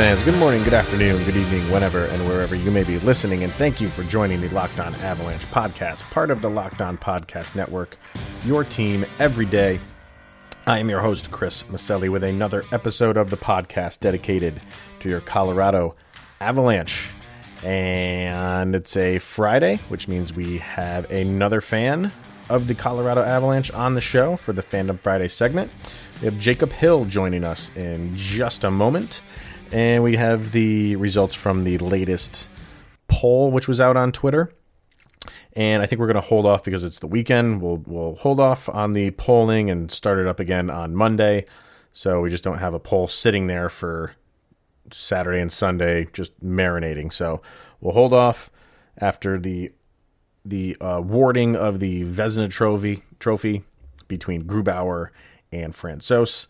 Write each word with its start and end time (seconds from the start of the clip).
fans, 0.00 0.24
good 0.24 0.38
morning, 0.38 0.64
good 0.64 0.72
afternoon, 0.72 1.22
good 1.24 1.36
evening, 1.36 1.60
whenever 1.70 2.06
and 2.06 2.26
wherever 2.26 2.54
you 2.54 2.70
may 2.70 2.82
be 2.82 2.98
listening, 3.00 3.44
and 3.44 3.52
thank 3.52 3.82
you 3.82 3.88
for 3.88 4.02
joining 4.04 4.40
the 4.40 4.48
Locked 4.48 4.78
On 4.78 4.94
Avalanche 4.94 5.44
podcast, 5.48 6.00
part 6.10 6.30
of 6.30 6.40
the 6.40 6.48
Locked 6.48 6.80
On 6.80 6.96
Podcast 6.96 7.54
Network, 7.54 7.98
your 8.42 8.64
team 8.64 9.04
every 9.18 9.44
day. 9.44 9.78
I 10.66 10.78
am 10.78 10.88
your 10.88 11.00
host, 11.00 11.30
Chris 11.30 11.64
Maselli, 11.64 12.08
with 12.08 12.24
another 12.24 12.64
episode 12.72 13.18
of 13.18 13.28
the 13.28 13.36
podcast 13.36 14.00
dedicated 14.00 14.62
to 15.00 15.10
your 15.10 15.20
Colorado 15.20 15.94
Avalanche. 16.40 17.10
And 17.62 18.74
it's 18.74 18.96
a 18.96 19.18
Friday, 19.18 19.80
which 19.88 20.08
means 20.08 20.32
we 20.32 20.56
have 20.60 21.10
another 21.10 21.60
fan 21.60 22.10
of 22.48 22.68
the 22.68 22.74
Colorado 22.74 23.20
Avalanche 23.20 23.70
on 23.72 23.92
the 23.92 24.00
show 24.00 24.36
for 24.36 24.54
the 24.54 24.62
Fandom 24.62 24.98
Friday 24.98 25.28
segment. 25.28 25.70
We 26.22 26.24
have 26.24 26.38
Jacob 26.38 26.72
Hill 26.72 27.04
joining 27.04 27.44
us 27.44 27.74
in 27.76 28.16
just 28.16 28.64
a 28.64 28.70
moment. 28.70 29.22
And 29.72 30.02
we 30.02 30.16
have 30.16 30.52
the 30.52 30.96
results 30.96 31.34
from 31.34 31.64
the 31.64 31.78
latest 31.78 32.48
poll, 33.06 33.50
which 33.50 33.68
was 33.68 33.80
out 33.80 33.96
on 33.96 34.10
Twitter. 34.12 34.52
And 35.52 35.82
I 35.82 35.86
think 35.86 36.00
we're 36.00 36.06
going 36.06 36.14
to 36.14 36.20
hold 36.20 36.46
off 36.46 36.64
because 36.64 36.84
it's 36.84 36.98
the 36.98 37.06
weekend. 37.06 37.62
We'll, 37.62 37.82
we'll 37.86 38.14
hold 38.16 38.40
off 38.40 38.68
on 38.68 38.94
the 38.94 39.10
polling 39.12 39.70
and 39.70 39.90
start 39.90 40.18
it 40.18 40.26
up 40.26 40.40
again 40.40 40.70
on 40.70 40.94
Monday. 40.94 41.44
So 41.92 42.20
we 42.20 42.30
just 42.30 42.44
don't 42.44 42.58
have 42.58 42.74
a 42.74 42.78
poll 42.80 43.08
sitting 43.08 43.46
there 43.46 43.68
for 43.68 44.12
Saturday 44.92 45.40
and 45.40 45.52
Sunday 45.52 46.08
just 46.12 46.38
marinating. 46.40 47.12
So 47.12 47.42
we'll 47.80 47.94
hold 47.94 48.12
off 48.12 48.50
after 48.98 49.38
the 49.38 49.72
the 50.42 50.74
uh, 50.80 50.96
awarding 50.96 51.54
of 51.54 51.80
the 51.80 52.02
Vezina 52.04 52.48
Trophy 52.48 53.02
trophy 53.18 53.62
between 54.08 54.44
Grubauer 54.44 55.08
and 55.52 55.74
Francouz, 55.74 56.46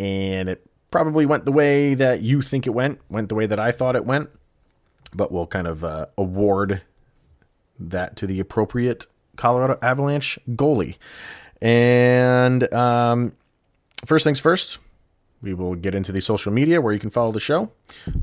and 0.00 0.48
it 0.48 0.66
probably 0.90 1.26
went 1.26 1.44
the 1.44 1.52
way 1.52 1.94
that 1.94 2.22
you 2.22 2.42
think 2.42 2.66
it 2.66 2.70
went, 2.70 3.00
went 3.08 3.28
the 3.28 3.34
way 3.34 3.46
that 3.46 3.60
I 3.60 3.72
thought 3.72 3.96
it 3.96 4.04
went, 4.04 4.30
but 5.14 5.32
we'll 5.32 5.46
kind 5.46 5.66
of 5.66 5.84
uh, 5.84 6.06
award 6.16 6.82
that 7.78 8.16
to 8.16 8.26
the 8.26 8.40
appropriate 8.40 9.06
Colorado 9.36 9.78
Avalanche 9.82 10.38
goalie. 10.50 10.96
And 11.60 12.72
um, 12.72 13.32
first 14.04 14.24
things 14.24 14.40
first, 14.40 14.78
we 15.42 15.54
will 15.54 15.74
get 15.74 15.94
into 15.94 16.12
the 16.12 16.20
social 16.20 16.52
media 16.52 16.80
where 16.80 16.92
you 16.92 16.98
can 16.98 17.10
follow 17.10 17.32
the 17.32 17.40
show. 17.40 17.70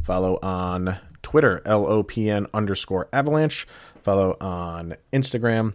Follow 0.04 0.40
on 0.42 0.98
Twitter, 1.22 1.62
LOPN 1.66 2.48
underscore 2.54 3.08
avalanche. 3.14 3.68
Follow 4.02 4.36
on 4.42 4.96
Instagram, 5.14 5.74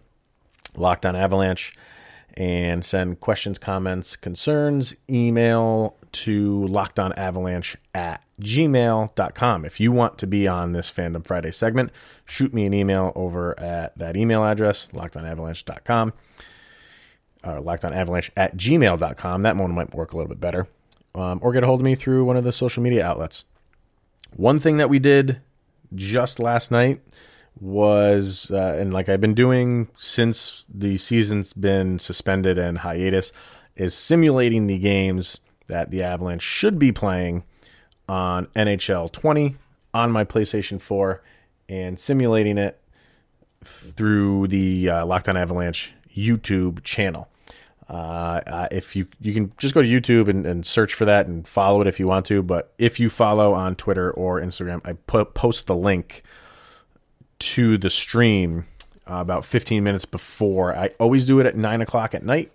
Locked 0.77 1.07
on 1.07 1.17
Avalanche. 1.17 1.73
And 2.39 2.85
send 2.85 3.19
questions, 3.19 3.59
comments, 3.59 4.15
concerns, 4.15 4.95
email 5.11 5.97
to 6.13 6.67
lockedonavalanche 6.71 7.75
at 7.95 8.23
gmail.com. 8.41 9.65
If 9.65 9.81
you 9.81 9.91
want 9.91 10.19
to 10.19 10.27
be 10.29 10.47
on 10.47 10.73
this 10.73 10.89
Fandom 10.89 11.27
Friday 11.27 11.51
segment, 11.51 11.91
shoot 12.25 12.55
me 12.55 12.65
an 12.65 12.73
email 12.73 13.13
over 13.17 13.59
at 13.59 13.99
that 13.99 14.17
email 14.17 14.45
address, 14.45 14.89
lockedonavalanche.com 14.93 16.13
or 17.45 17.61
lockedonavalanche 17.61 18.31
at 18.37 18.57
gmail.com. 18.57 19.43
That 19.43 19.57
one 19.57 19.73
might 19.73 19.95
work 19.95 20.13
a 20.13 20.17
little 20.17 20.29
bit 20.29 20.41
better. 20.41 20.69
Um, 21.15 21.41
or 21.43 21.53
get 21.53 21.65
a 21.65 21.67
hold 21.67 21.81
of 21.81 21.85
me 21.85 21.95
through 21.95 22.25
one 22.25 22.37
of 22.37 22.45
the 22.45 22.53
social 22.53 22.83
media 22.83 23.05
outlets. 23.05 23.45
One 24.37 24.61
thing 24.61 24.77
that 24.77 24.89
we 24.89 24.99
did 24.99 25.41
just 25.95 26.39
last 26.39 26.71
night 26.71 27.01
was, 27.61 28.51
uh, 28.51 28.77
and 28.79 28.93
like 28.93 29.09
I've 29.09 29.21
been 29.21 29.35
doing 29.35 29.89
since 29.97 30.65
the 30.73 30.97
season's 30.97 31.53
been 31.53 31.99
suspended 31.99 32.59
and 32.59 32.79
hiatus, 32.79 33.33
is 33.77 33.95
simulating 33.95 34.67
the 34.67 34.79
games 34.79 35.41
that 35.69 35.91
the 35.91 36.03
Avalanche 36.03 36.43
should 36.43 36.79
be 36.79 36.93
playing 36.93 37.45
on 38.09 38.47
NHL 38.57 39.13
20 39.13 39.57
on 39.95 40.11
my 40.11 40.25
PlayStation 40.25 40.81
4 40.81 41.23
and 41.69 41.99
simulating 41.99 42.59
it 42.59 42.81
through 43.65 44.49
the 44.49 44.89
uh, 44.89 45.07
Locked 45.07 45.29
On 45.29 45.37
Avalanche 45.37 45.93
YouTube 46.15 46.83
channel. 46.83 47.29
Uh, 47.89 48.41
uh, 48.47 48.69
if 48.71 48.95
you 48.95 49.07
you 49.19 49.33
can 49.33 49.51
just 49.57 49.73
go 49.73 49.81
to 49.81 49.89
YouTube 49.89 50.29
and, 50.29 50.45
and, 50.45 50.67
search 50.67 50.93
for 50.93 51.07
that 51.07 51.27
and 51.27 51.49
follow 51.49 51.81
it 51.81 51.87
if 51.87 51.99
you 51.99 52.07
want 52.07 52.27
to. 52.27 52.43
But 52.43 52.75
if 52.77 53.01
you 53.01 53.09
follow 53.09 53.55
on 53.55 53.77
Twitter 53.77 54.11
or 54.11 54.43
Instagram, 54.43 54.83
I 54.85 54.93
put, 54.93 55.33
post 55.33 55.67
the 55.67 55.75
link 55.75 56.23
to 57.41 57.79
the 57.79 57.91
stream 57.91 58.67
uh, 59.09 59.17
about 59.17 59.45
15 59.45 59.83
minutes 59.83 60.05
before. 60.05 60.77
I 60.77 60.91
always 60.99 61.27
do 61.27 61.41
it 61.41 61.47
at 61.47 61.57
nine 61.57 61.81
o'clock 61.81 62.15
at 62.15 62.23
night 62.23 62.53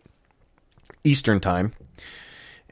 Eastern 1.03 1.39
time, 1.39 1.73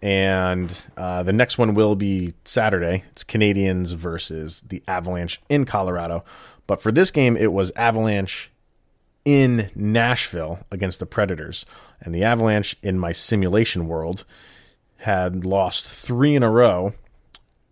and 0.02 0.88
uh, 0.98 1.24
the 1.24 1.34
next 1.34 1.58
one 1.58 1.74
will 1.74 1.96
be 1.96 2.34
Saturday. 2.46 3.04
It's 3.12 3.24
Canadiens 3.24 3.94
versus 3.94 4.62
the 4.68 4.84
Avalanche 4.88 5.42
in 5.50 5.66
Colorado. 5.66 6.24
But 6.68 6.82
for 6.82 6.92
this 6.92 7.12
game, 7.12 7.36
it 7.36 7.52
was 7.52 7.72
Avalanche 7.76 8.52
in 9.26 9.70
Nashville 9.76 10.60
against 10.72 11.00
the 11.00 11.06
Predators. 11.06 11.66
And 12.00 12.14
the 12.14 12.24
Avalanche, 12.24 12.76
in 12.82 12.98
my 12.98 13.12
simulation 13.12 13.88
world, 13.88 14.26
had 14.98 15.46
lost 15.46 15.86
three 15.86 16.36
in 16.36 16.44
a 16.44 16.50
row, 16.50 16.94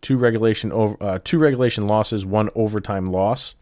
two 0.01 0.17
regulation 0.17 0.71
over, 0.71 0.97
uh, 1.01 1.19
two 1.23 1.39
regulation 1.39 1.87
losses, 1.87 2.25
one 2.25 2.49
overtime 2.55 3.05
loss. 3.05 3.55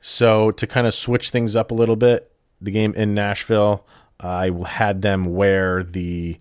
So 0.00 0.50
to 0.52 0.66
kind 0.66 0.86
of 0.86 0.94
switch 0.94 1.30
things 1.30 1.56
up 1.56 1.70
a 1.70 1.74
little 1.74 1.96
bit, 1.96 2.30
the 2.60 2.70
game 2.70 2.94
in 2.94 3.14
Nashville, 3.14 3.84
I 4.20 4.50
had 4.66 5.02
them 5.02 5.34
wear 5.34 5.82
the 5.82 6.38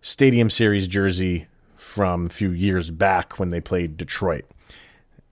Stadium 0.00 0.50
Series 0.50 0.86
jersey 0.86 1.46
from 1.76 2.26
a 2.26 2.30
few 2.30 2.50
years 2.50 2.90
back 2.90 3.38
when 3.38 3.50
they 3.50 3.60
played 3.60 3.96
Detroit. 3.96 4.44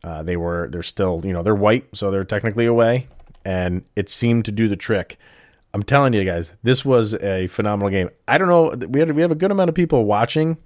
Uh, 0.02 0.22
they 0.22 0.36
were 0.36 0.68
they're 0.68 0.82
still 0.82 1.20
you 1.24 1.32
know 1.32 1.42
they're 1.42 1.54
white, 1.54 1.86
so 1.94 2.10
they're 2.10 2.24
technically 2.24 2.66
away, 2.66 3.08
and 3.44 3.84
it 3.96 4.08
seemed 4.08 4.44
to 4.44 4.52
do 4.52 4.68
the 4.68 4.76
trick. 4.76 5.18
I'm 5.74 5.82
telling 5.82 6.12
you 6.12 6.24
guys, 6.24 6.52
this 6.62 6.84
was 6.84 7.14
a 7.14 7.48
phenomenal 7.48 7.90
game. 7.90 8.10
I 8.26 8.38
don't 8.38 8.48
know, 8.48 8.86
we 8.88 9.00
had 9.00 9.10
we 9.12 9.22
have 9.22 9.30
a 9.30 9.36
good 9.36 9.50
amount 9.50 9.68
of 9.68 9.74
people 9.74 10.04
watching, 10.04 10.58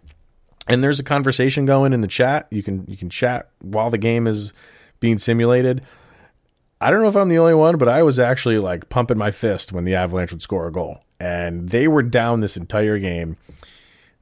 and 0.68 0.84
there's 0.84 1.00
a 1.00 1.04
conversation 1.04 1.64
going 1.64 1.92
in 1.92 2.00
the 2.00 2.08
chat. 2.08 2.48
You 2.50 2.62
can 2.62 2.84
you 2.86 2.96
can 2.96 3.08
chat 3.08 3.48
while 3.60 3.90
the 3.90 3.98
game 3.98 4.26
is 4.26 4.52
being 5.00 5.18
simulated. 5.18 5.82
I 6.80 6.90
don't 6.90 7.02
know 7.02 7.08
if 7.08 7.16
I'm 7.16 7.28
the 7.28 7.38
only 7.38 7.54
one, 7.54 7.76
but 7.76 7.88
I 7.88 8.02
was 8.02 8.18
actually 8.18 8.58
like 8.58 8.88
pumping 8.88 9.18
my 9.18 9.30
fist 9.30 9.72
when 9.72 9.84
the 9.84 9.96
Avalanche 9.96 10.32
would 10.32 10.42
score 10.42 10.66
a 10.66 10.72
goal, 10.72 11.00
and 11.18 11.68
they 11.68 11.88
were 11.88 12.02
down 12.02 12.40
this 12.40 12.56
entire 12.56 12.98
game. 12.98 13.36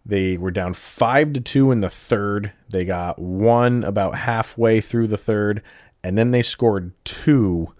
They 0.05 0.39
were 0.39 0.51
down 0.51 0.75
five 0.75 1.35
to 1.35 1.41
two 1.41 1.71
in 1.71 1.81
the 1.81 1.91
third. 1.91 2.53
They 2.71 2.85
got 2.85 3.19
one 3.19 3.85
about 3.85 4.17
halfway 4.17 4.81
through 4.81 5.09
the 5.09 5.17
third, 5.17 5.63
and 6.03 6.19
then 6.19 6.31
they 6.31 6.43
scored 6.43 6.93
two 7.05 7.75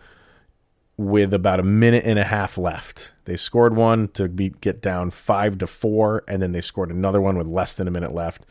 with 0.97 1.33
about 1.33 1.61
a 1.61 1.65
minute 1.65 2.05
and 2.05 2.19
a 2.19 2.25
half 2.25 2.59
left. 2.59 3.13
They 3.25 3.37
scored 3.37 3.75
one 3.75 4.09
to 4.09 4.29
be, 4.29 4.51
get 4.51 4.83
down 4.83 5.11
five 5.11 5.59
to 5.59 5.67
four, 5.67 6.25
and 6.29 6.43
then 6.43 6.53
they 6.53 6.61
scored 6.61 6.91
another 6.91 7.21
one 7.21 7.39
with 7.39 7.47
less 7.47 7.73
than 7.75 7.89
a 7.89 7.93
minute 7.93 8.13
left. 8.13 8.45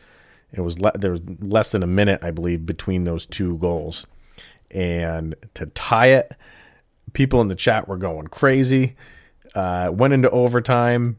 It 0.52 0.62
was 0.62 0.80
le- 0.80 0.96
there 0.98 1.10
was 1.10 1.20
less 1.40 1.70
than 1.72 1.82
a 1.82 1.86
minute, 1.86 2.20
I 2.22 2.30
believe, 2.30 2.66
between 2.66 3.04
those 3.04 3.26
two 3.26 3.58
goals, 3.58 4.06
and 4.70 5.34
to 5.54 5.66
tie 5.66 6.08
it, 6.08 6.32
people 7.12 7.40
in 7.40 7.48
the 7.48 7.54
chat 7.54 7.88
were 7.88 7.96
going 7.96 8.26
crazy. 8.26 8.96
Uh, 9.54 9.90
went 9.92 10.14
into 10.14 10.30
overtime. 10.30 11.16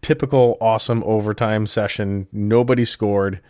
Typical 0.00 0.56
awesome 0.60 1.02
overtime 1.04 1.66
session. 1.66 2.26
Nobody 2.32 2.84
scored, 2.84 3.40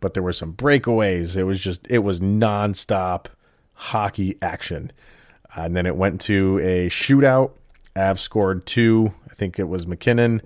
but 0.00 0.14
there 0.14 0.22
were 0.22 0.32
some 0.32 0.54
breakaways. 0.54 1.36
It 1.36 1.44
was 1.44 1.60
just 1.60 1.86
it 1.90 1.98
was 1.98 2.20
nonstop 2.20 3.26
hockey 3.74 4.38
action. 4.40 4.92
Uh, 5.56 5.62
and 5.62 5.76
then 5.76 5.84
it 5.84 5.96
went 5.96 6.20
to 6.22 6.58
a 6.62 6.88
shootout. 6.88 7.52
Av 7.96 8.18
scored 8.18 8.64
two. 8.66 9.12
I 9.30 9.34
think 9.34 9.58
it 9.58 9.68
was 9.68 9.86
MacKinnon 9.86 10.40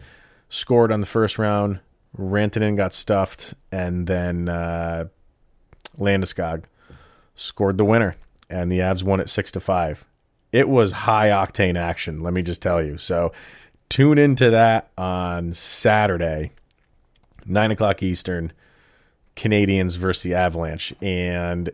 scored 0.48 0.90
on 0.90 1.00
the 1.00 1.06
first 1.06 1.38
round. 1.38 1.80
Rantanen 2.18 2.76
got 2.76 2.94
stuffed, 2.94 3.54
and 3.72 4.06
then 4.06 4.48
uh, 4.48 5.06
Landeskog 5.98 6.64
scored 7.36 7.78
the 7.78 7.84
winner, 7.84 8.14
and 8.48 8.70
the 8.70 8.80
Avs 8.80 9.02
won 9.02 9.20
it 9.20 9.28
six 9.28 9.52
to 9.52 9.60
five. 9.60 10.04
It 10.52 10.68
was 10.68 10.92
high 10.92 11.28
octane 11.30 11.78
action, 11.78 12.22
let 12.22 12.32
me 12.32 12.42
just 12.42 12.62
tell 12.62 12.82
you. 12.82 12.96
So 12.98 13.32
tune 13.88 14.18
into 14.18 14.50
that 14.50 14.90
on 14.96 15.52
Saturday, 15.52 16.52
nine 17.46 17.70
o'clock 17.70 18.02
Eastern. 18.02 18.52
Canadiens 19.36 19.96
versus 19.96 20.22
the 20.22 20.34
Avalanche, 20.34 20.94
and 21.02 21.70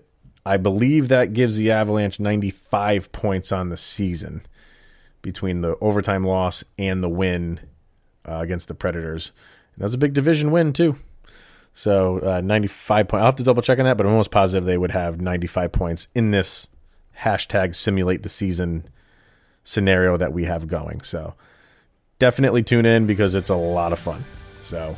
I 0.47 0.57
believe 0.57 1.09
that 1.09 1.33
gives 1.33 1.57
the 1.57 1.71
Avalanche 1.71 2.19
95 2.19 3.12
points 3.12 3.53
on 3.53 3.69
the 3.69 3.77
season 3.77 4.43
between 5.23 5.61
the 5.61 5.77
overtime 5.81 6.23
loss 6.23 6.65
and 6.79 7.03
the 7.03 7.09
win 7.09 7.61
uh, 8.27 8.39
against 8.39 8.69
the 8.69 8.75
Predators. 8.75 9.33
And 9.75 9.83
that 9.83 9.87
was 9.87 9.95
a 9.95 9.99
big 9.99 10.15
division 10.15 10.51
win, 10.51 10.73
too. 10.73 10.97
So 11.81 12.19
uh, 12.19 12.43
95 12.43 13.09
points. 13.09 13.21
I'll 13.21 13.27
have 13.27 13.37
to 13.37 13.43
double 13.43 13.62
check 13.62 13.79
on 13.79 13.87
that, 13.87 13.97
but 13.97 14.05
I'm 14.05 14.12
almost 14.12 14.31
positive 14.31 14.67
they 14.67 14.77
would 14.77 14.91
have 14.91 15.19
95 15.19 15.73
points 15.73 16.09
in 16.15 16.31
this 16.31 16.69
hashtag 17.19 17.75
simulate 17.75 18.23
the 18.23 18.29
season 18.29 18.85
scenario 19.65 20.19
that 20.19 20.35
we 20.35 20.44
have 20.44 20.69
going. 20.69 21.00
So 21.00 21.32
definitely 22.19 22.65
tune 22.65 22.85
in 22.85 23.06
because 23.06 23.35
it's 23.35 23.49
a 23.49 23.55
lot 23.55 23.94
of 23.94 23.99
fun. 23.99 24.23
So 24.61 24.94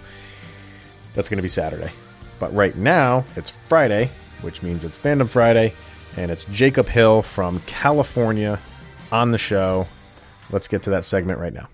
that's 1.15 1.29
going 1.29 1.39
to 1.39 1.43
be 1.43 1.49
Saturday. 1.49 1.93
But 2.41 2.53
right 2.53 2.75
now, 2.75 3.25
it's 3.37 3.51
Friday, 3.51 4.11
which 4.41 4.65
means 4.65 4.85
it's 4.85 4.99
Fandom 4.99 5.29
Friday, 5.29 5.75
and 6.17 6.33
it's 6.33 6.47
Jacob 6.47 6.89
Hill 6.89 7.23
from 7.23 7.61
California 7.61 8.59
on 9.13 9.31
the 9.31 9.39
show. 9.39 9.87
Let's 10.51 10.67
get 10.67 10.83
to 10.83 10.91
that 10.91 11.05
segment 11.05 11.39
right 11.39 11.55
now. 11.55 11.69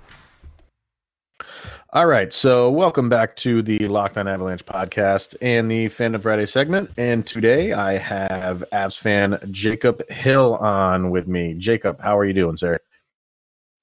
All 1.90 2.06
right, 2.06 2.31
so 2.32 2.70
welcome 2.70 3.08
back 3.08 3.35
to 3.37 3.62
the 3.62 3.88
Locked 3.88 4.19
On 4.19 4.29
Avalanche 4.29 4.64
podcast 4.64 5.35
and 5.40 5.70
the 5.70 5.87
Fandom 5.87 6.20
Friday 6.20 6.44
segment. 6.44 6.90
And 6.99 7.26
today 7.26 7.73
I 7.73 7.96
have 7.96 8.62
Avs 8.73 8.99
fan 8.99 9.38
Jacob 9.50 10.06
Hill 10.11 10.56
on 10.56 11.11
with 11.11 11.26
me. 11.26 11.55
Jacob, 11.55 11.99
how 12.00 12.19
are 12.19 12.26
you 12.26 12.35
doing, 12.35 12.58
sir? 12.58 12.79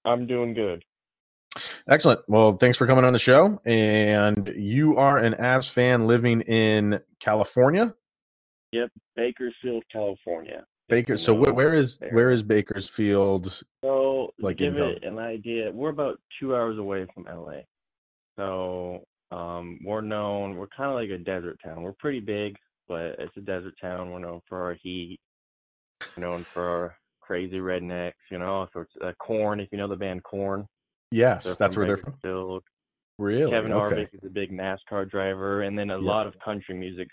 I'm 0.05 0.27
doing 0.27 0.53
good. 0.53 0.83
Excellent. 1.89 2.19
Well, 2.27 2.57
thanks 2.57 2.77
for 2.77 2.85
coming 2.85 3.05
on 3.05 3.13
the 3.13 3.17
show. 3.19 3.59
And 3.65 4.53
you 4.55 4.97
are 4.97 5.17
an 5.17 5.33
Avs 5.33 5.67
fan 5.69 6.05
living 6.05 6.41
in 6.41 6.99
California. 7.19 7.95
Yep, 8.71 8.91
Bakersfield, 9.15 9.83
California. 9.91 10.63
Baker. 10.89 11.17
So 11.17 11.35
wh- 11.35 11.55
where 11.55 11.73
is 11.73 11.97
there. 11.97 12.11
where 12.11 12.29
is 12.29 12.43
Bakersfield? 12.43 13.63
So 13.83 14.31
Like 14.39 14.57
give 14.57 14.77
it 14.77 15.03
an 15.03 15.17
idea. 15.17 15.71
We're 15.71 15.89
about 15.89 16.19
two 16.39 16.55
hours 16.55 16.77
away 16.77 17.07
from 17.15 17.25
LA. 17.25 17.61
So 18.37 19.03
um, 19.31 19.79
we're 19.83 20.01
known. 20.01 20.55
We're 20.55 20.67
kind 20.67 20.89
of 20.89 20.95
like 20.95 21.09
a 21.09 21.23
desert 21.23 21.59
town. 21.63 21.81
We're 21.81 21.93
pretty 21.93 22.19
big, 22.19 22.57
but 22.87 23.15
it's 23.19 23.35
a 23.37 23.41
desert 23.41 23.73
town. 23.81 24.11
We're 24.11 24.19
known 24.19 24.41
for 24.47 24.61
our 24.61 24.75
heat. 24.81 25.19
We're 26.15 26.23
known 26.23 26.45
for 26.53 26.67
our 26.67 26.95
crazy 27.21 27.57
rednecks. 27.57 28.13
You 28.29 28.39
know, 28.39 28.67
so 28.73 28.81
it's 28.81 28.91
uh, 29.03 29.13
corn. 29.19 29.59
If 29.59 29.69
you 29.71 29.77
know 29.77 29.87
the 29.87 29.95
band 29.95 30.23
Korn, 30.23 30.67
Yes, 31.11 31.55
that's 31.57 31.77
where 31.77 31.87
they're 31.87 31.97
from. 31.97 32.61
Really? 33.17 33.49
Kevin 33.49 33.71
okay. 33.71 33.95
Harvick 33.95 34.13
is 34.13 34.19
a 34.25 34.29
big 34.29 34.51
NASCAR 34.51 35.09
driver, 35.09 35.61
and 35.61 35.79
then 35.79 35.89
a 35.89 35.97
Yeah. 35.97 36.05
lot 36.05 36.27
of 36.27 36.37
country 36.43 36.75
music 36.75 37.07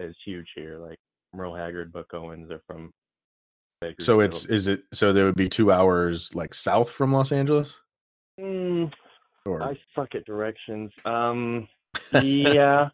is 0.00 0.16
huge 0.24 0.48
here. 0.54 0.78
Like 0.78 0.98
Merle 1.34 1.54
Haggard, 1.54 1.92
Buck 1.92 2.14
Owens 2.14 2.50
are 2.50 2.62
from. 2.66 2.90
So 3.98 4.20
it's 4.20 4.44
is 4.46 4.68
it 4.68 4.84
so 4.92 5.12
there 5.12 5.24
would 5.24 5.34
be 5.34 5.48
two 5.48 5.72
hours 5.72 6.32
like 6.34 6.54
south 6.54 6.88
from 6.88 7.12
Los 7.12 7.32
Angeles? 7.32 7.80
Mm, 8.40 8.92
Or 9.44 9.62
I 9.62 9.76
suck 9.94 10.14
at 10.14 10.24
directions. 10.24 10.90
Um, 11.04 11.68
yeah, 12.12 12.88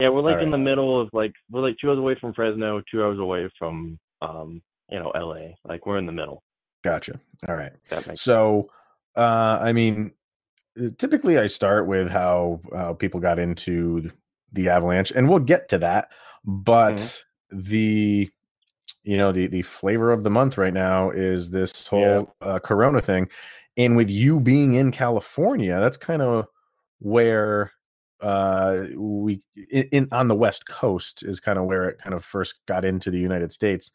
yeah, 0.00 0.08
we're 0.10 0.22
like 0.22 0.36
All 0.36 0.42
in 0.42 0.50
the 0.50 0.58
middle 0.58 1.00
of 1.00 1.08
like 1.12 1.32
we're 1.50 1.62
like 1.62 1.76
two 1.80 1.88
hours 1.88 1.98
away 1.98 2.16
from 2.20 2.34
Fresno, 2.34 2.82
two 2.90 3.02
hours 3.02 3.18
away 3.18 3.50
from 3.58 3.98
um, 4.22 4.62
you 4.90 4.98
know, 4.98 5.12
LA. 5.14 5.54
Like 5.64 5.86
we're 5.86 5.98
in 5.98 6.06
the 6.06 6.12
middle. 6.12 6.42
gotcha. 6.84 7.18
All 7.48 7.56
right. 7.56 7.72
So, 8.14 8.70
uh, 9.16 9.58
I 9.60 9.72
mean, 9.72 10.12
uh, 10.80 10.88
typically 10.98 11.38
I 11.38 11.46
start 11.46 11.86
with 11.86 12.08
how 12.08 12.60
how 12.72 12.94
people 12.94 13.20
got 13.20 13.38
into 13.38 14.10
the 14.52 14.68
Avalanche, 14.68 15.10
and 15.10 15.28
we'll 15.28 15.38
get 15.40 15.68
to 15.70 15.78
that. 15.78 16.10
But 16.44 16.92
Mhm. 16.92 17.22
the 17.50 18.30
you 19.02 19.16
know 19.16 19.32
the 19.32 19.46
the 19.46 19.62
flavor 19.62 20.12
of 20.12 20.22
the 20.22 20.30
month 20.30 20.58
right 20.58 20.72
now 20.72 21.10
is 21.10 21.50
this 21.50 21.86
whole 21.86 22.34
uh, 22.40 22.58
Corona 22.58 23.00
thing, 23.00 23.28
and 23.78 23.96
with 23.96 24.10
you 24.10 24.40
being 24.40 24.74
in 24.74 24.90
California, 24.90 25.80
that's 25.80 25.96
kind 25.96 26.20
of 26.20 26.46
where 26.98 27.72
uh 28.20 28.84
we 28.96 29.40
in, 29.70 29.84
in 29.92 30.08
on 30.10 30.26
the 30.26 30.34
west 30.34 30.68
coast 30.68 31.22
is 31.22 31.38
kind 31.38 31.56
of 31.56 31.66
where 31.66 31.88
it 31.88 31.98
kind 31.98 32.14
of 32.14 32.24
first 32.24 32.56
got 32.66 32.84
into 32.84 33.12
the 33.12 33.18
united 33.20 33.52
states 33.52 33.92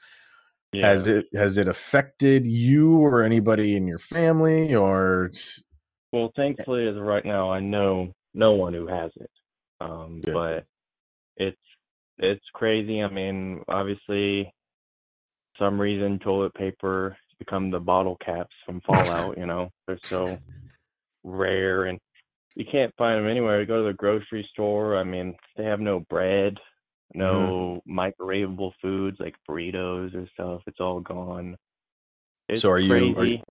yeah. 0.74 0.88
has 0.88 1.08
it 1.08 1.26
has 1.34 1.58
it 1.58 1.68
affected 1.68 2.46
you 2.48 2.98
or 2.98 3.22
anybody 3.24 3.76
in 3.76 3.86
your 3.86 4.00
family 4.00 4.74
or 4.74 5.30
Well, 6.12 6.32
thankfully, 6.36 6.88
as 6.88 6.96
of 6.96 7.02
right 7.02 7.26
now, 7.26 7.52
I 7.52 7.60
know 7.60 8.14
no 8.36 8.54
one 8.54 8.74
who 8.74 8.88
has 8.88 9.12
it. 9.16 9.32
Um, 9.82 10.22
Good. 10.24 10.34
but 10.34 10.66
it's 11.38 11.58
it's 12.20 12.46
crazy. 12.54 13.02
I 13.02 13.10
mean, 13.10 13.64
obviously, 13.68 14.54
some 15.58 15.82
reason 15.82 16.20
toilet 16.20 16.54
paper 16.54 17.18
become 17.40 17.70
the 17.72 17.80
bottle 17.80 18.18
caps 18.24 18.54
from 18.66 18.82
Fallout. 18.82 19.38
you 19.38 19.46
know, 19.46 19.70
they're 19.88 20.00
so 20.04 20.38
rare 21.24 21.86
and 21.86 22.00
you 22.56 22.66
can't 22.70 22.94
find 22.98 23.20
them 23.20 23.30
anywhere. 23.30 23.60
You 23.60 23.66
go 23.66 23.82
to 23.84 23.88
the 23.88 23.94
grocery 23.98 24.48
store. 24.52 24.98
I 24.98 25.04
mean, 25.04 25.36
they 25.58 25.64
have 25.64 25.80
no 25.80 26.02
bread, 26.02 26.58
no 27.16 27.82
microwavable 27.90 28.72
foods 28.82 29.18
like 29.20 29.36
burritos 29.50 30.14
or 30.16 30.28
stuff. 30.34 30.62
It's 30.68 30.80
all 30.80 31.00
gone. 31.00 31.56
It's 32.50 32.62
So 32.62 32.70
are 32.70 32.80
you- 32.80 33.16
are 33.18 33.26
you- 33.26 33.42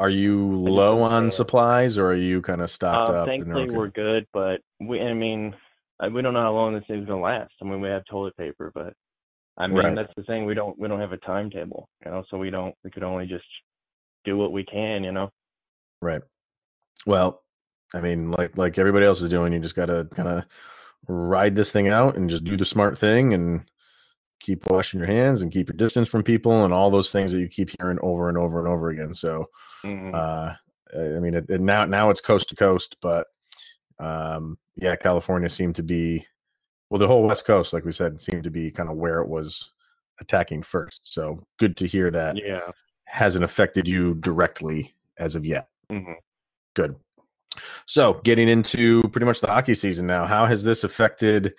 are 0.00 0.10
you 0.10 0.52
low 0.56 1.02
on 1.02 1.30
supplies 1.32 1.98
or 1.98 2.06
are 2.12 2.14
you 2.14 2.40
kind 2.40 2.60
of 2.60 2.70
stocked 2.70 3.10
Uh, 3.10 3.14
up 3.22 3.26
thankfully, 3.26 3.64
okay? 3.64 3.70
we're 3.76 3.88
good, 3.88 4.26
but 4.32 4.60
we, 4.80 5.00
I 5.02 5.12
mean, 5.12 5.56
I- 5.98 6.06
we 6.08 6.22
don't 6.22 6.34
know 6.34 6.40
how 6.42 6.52
long 6.54 6.72
this 6.72 6.84
thing's 6.86 7.06
gonna 7.08 7.20
last. 7.20 7.52
I 7.60 7.64
mean, 7.64 7.80
we 7.80 7.88
have 7.88 8.04
toilet 8.04 8.36
paper, 8.36 8.70
but 8.74 8.94
I 9.58 9.66
mean, 9.66 9.76
Right. 9.76 9.94
that's 9.94 10.12
the 10.16 10.22
thing. 10.22 10.44
We 10.46 10.54
don't, 10.54 10.78
we 10.78 10.88
don't 10.88 11.00
have 11.00 11.12
a 11.12 11.18
timetable, 11.18 11.88
you 12.04 12.10
know. 12.10 12.24
So 12.30 12.38
we 12.38 12.48
don't, 12.50 12.74
we 12.84 12.90
could 12.90 13.02
only 13.02 13.26
just 13.26 13.44
do 14.24 14.36
what 14.36 14.52
we 14.52 14.64
can, 14.64 15.04
you 15.04 15.12
know. 15.12 15.30
right 16.00 16.22
well 17.06 17.42
i 17.94 18.00
mean 18.00 18.30
like 18.32 18.56
like 18.56 18.78
everybody 18.78 19.06
else 19.06 19.20
is 19.20 19.28
doing 19.28 19.52
you 19.52 19.58
just 19.58 19.74
got 19.74 19.86
to 19.86 20.06
kind 20.14 20.28
of 20.28 20.44
ride 21.08 21.54
this 21.54 21.70
thing 21.70 21.88
out 21.88 22.16
and 22.16 22.28
just 22.30 22.44
do 22.44 22.56
the 22.56 22.64
smart 22.64 22.98
thing 22.98 23.32
and 23.34 23.64
keep 24.40 24.66
washing 24.66 24.98
your 25.00 25.06
hands 25.08 25.42
and 25.42 25.50
keep 25.52 25.68
your 25.68 25.76
distance 25.76 26.08
from 26.08 26.22
people 26.22 26.64
and 26.64 26.72
all 26.74 26.90
those 26.90 27.10
things 27.10 27.32
that 27.32 27.40
you 27.40 27.48
keep 27.48 27.70
hearing 27.80 27.98
over 28.02 28.28
and 28.28 28.36
over 28.38 28.58
and 28.58 28.68
over 28.68 28.90
again 28.90 29.12
so 29.14 29.46
Mhm. 29.84 30.14
uh 30.14 30.54
i 30.96 31.18
mean 31.20 31.34
it, 31.34 31.46
it 31.48 31.60
now 31.60 31.84
now 31.84 32.10
it's 32.10 32.20
coast 32.20 32.48
to 32.48 32.54
coast 32.56 32.96
but 33.00 33.26
um 33.98 34.58
yeah 34.76 34.94
california 34.94 35.48
seemed 35.48 35.74
to 35.76 35.82
be 35.82 36.24
well 36.90 36.98
the 36.98 37.06
whole 37.06 37.22
west 37.22 37.44
coast 37.44 37.72
like 37.72 37.84
we 37.84 37.92
said 37.92 38.20
seemed 38.20 38.44
to 38.44 38.50
be 38.50 38.70
kind 38.70 38.88
of 38.88 38.96
where 38.96 39.20
it 39.20 39.28
was 39.28 39.70
attacking 40.20 40.62
first 40.62 41.00
so 41.02 41.42
good 41.58 41.76
to 41.76 41.86
hear 41.86 42.10
that 42.10 42.36
yeah. 42.36 42.70
hasn't 43.04 43.44
affected 43.44 43.86
you 43.86 44.14
directly 44.14 44.94
as 45.18 45.34
of 45.34 45.44
yet 45.44 45.68
hmm 45.90 46.12
good 46.74 46.94
so 47.86 48.14
getting 48.24 48.48
into 48.48 49.02
pretty 49.08 49.24
much 49.24 49.40
the 49.40 49.46
hockey 49.46 49.74
season 49.74 50.06
now 50.06 50.24
how 50.26 50.46
has 50.46 50.62
this 50.62 50.84
affected 50.84 51.54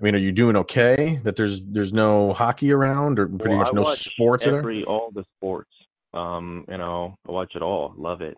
i 0.00 0.04
mean 0.04 0.14
are 0.14 0.18
you 0.18 0.32
doing 0.32 0.56
okay 0.56 1.20
that 1.22 1.36
there's 1.36 1.64
there's 1.66 1.92
no 1.92 2.32
hockey 2.32 2.72
around 2.72 3.18
or 3.18 3.28
pretty 3.28 3.50
Well, 3.50 3.58
much 3.58 3.68
I 3.68 3.76
no 3.76 3.84
sports 3.84 4.44
there 4.44 4.58
every 4.58 4.84
all 4.84 5.10
the 5.12 5.24
sports. 5.36 5.70
Um, 6.12 6.64
you 6.68 6.78
know, 6.78 7.16
I 7.28 7.32
watch 7.32 7.56
it 7.56 7.62
all, 7.62 7.92
love 7.96 8.20
it, 8.20 8.36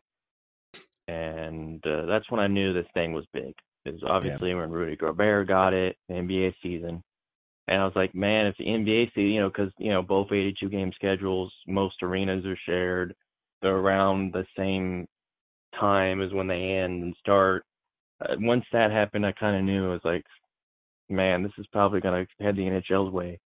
and 1.09 1.87
uh, 1.87 2.07
that's 2.07 2.31
when 2.31 2.41
I 2.41 2.47
knew 2.47 2.73
this 2.73 2.87
thing 2.95 3.13
was 3.13 3.27
big. 3.35 3.53
Is 3.87 4.03
obviously 4.07 4.55
when 4.55 4.71
Rudy 4.71 4.97
Gobert 4.97 5.49
got 5.49 5.73
it, 5.73 5.97
the 6.09 6.15
NBA 6.15 6.55
season, 6.63 7.03
and 7.69 7.81
I 7.81 7.85
was 7.85 7.97
like, 7.97 8.15
man, 8.15 8.47
if 8.47 8.57
the 8.57 8.65
NBA 8.65 9.09
season, 9.15 9.31
you 9.31 9.41
know, 9.41 9.49
because 9.49 9.73
you 9.79 9.91
know 9.91 10.03
both 10.03 10.33
82 10.33 10.69
game 10.69 10.93
schedules, 10.95 11.53
most 11.67 12.03
arenas 12.03 12.45
are 12.45 12.59
shared, 12.67 13.15
they're 13.63 13.77
around 13.77 14.33
the 14.33 14.47
same 14.57 15.07
time 15.79 16.23
as 16.23 16.33
when 16.33 16.47
they 16.47 16.63
end 16.63 17.03
and 17.03 17.17
start. 17.21 17.65
Uh, 18.21 18.35
once 18.39 18.65
that 18.73 18.91
happened, 18.91 19.27
I 19.27 19.33
kind 19.33 19.57
of 19.57 19.65
knew 19.65 19.87
it 19.87 19.93
was 19.93 20.05
like, 20.05 20.25
man, 21.09 21.43
this 21.43 21.53
is 21.59 21.67
probably 21.73 22.01
gonna 22.01 22.27
head 22.41 22.57
the 22.57 22.63
NHL's 22.63 23.13
way 23.13 23.41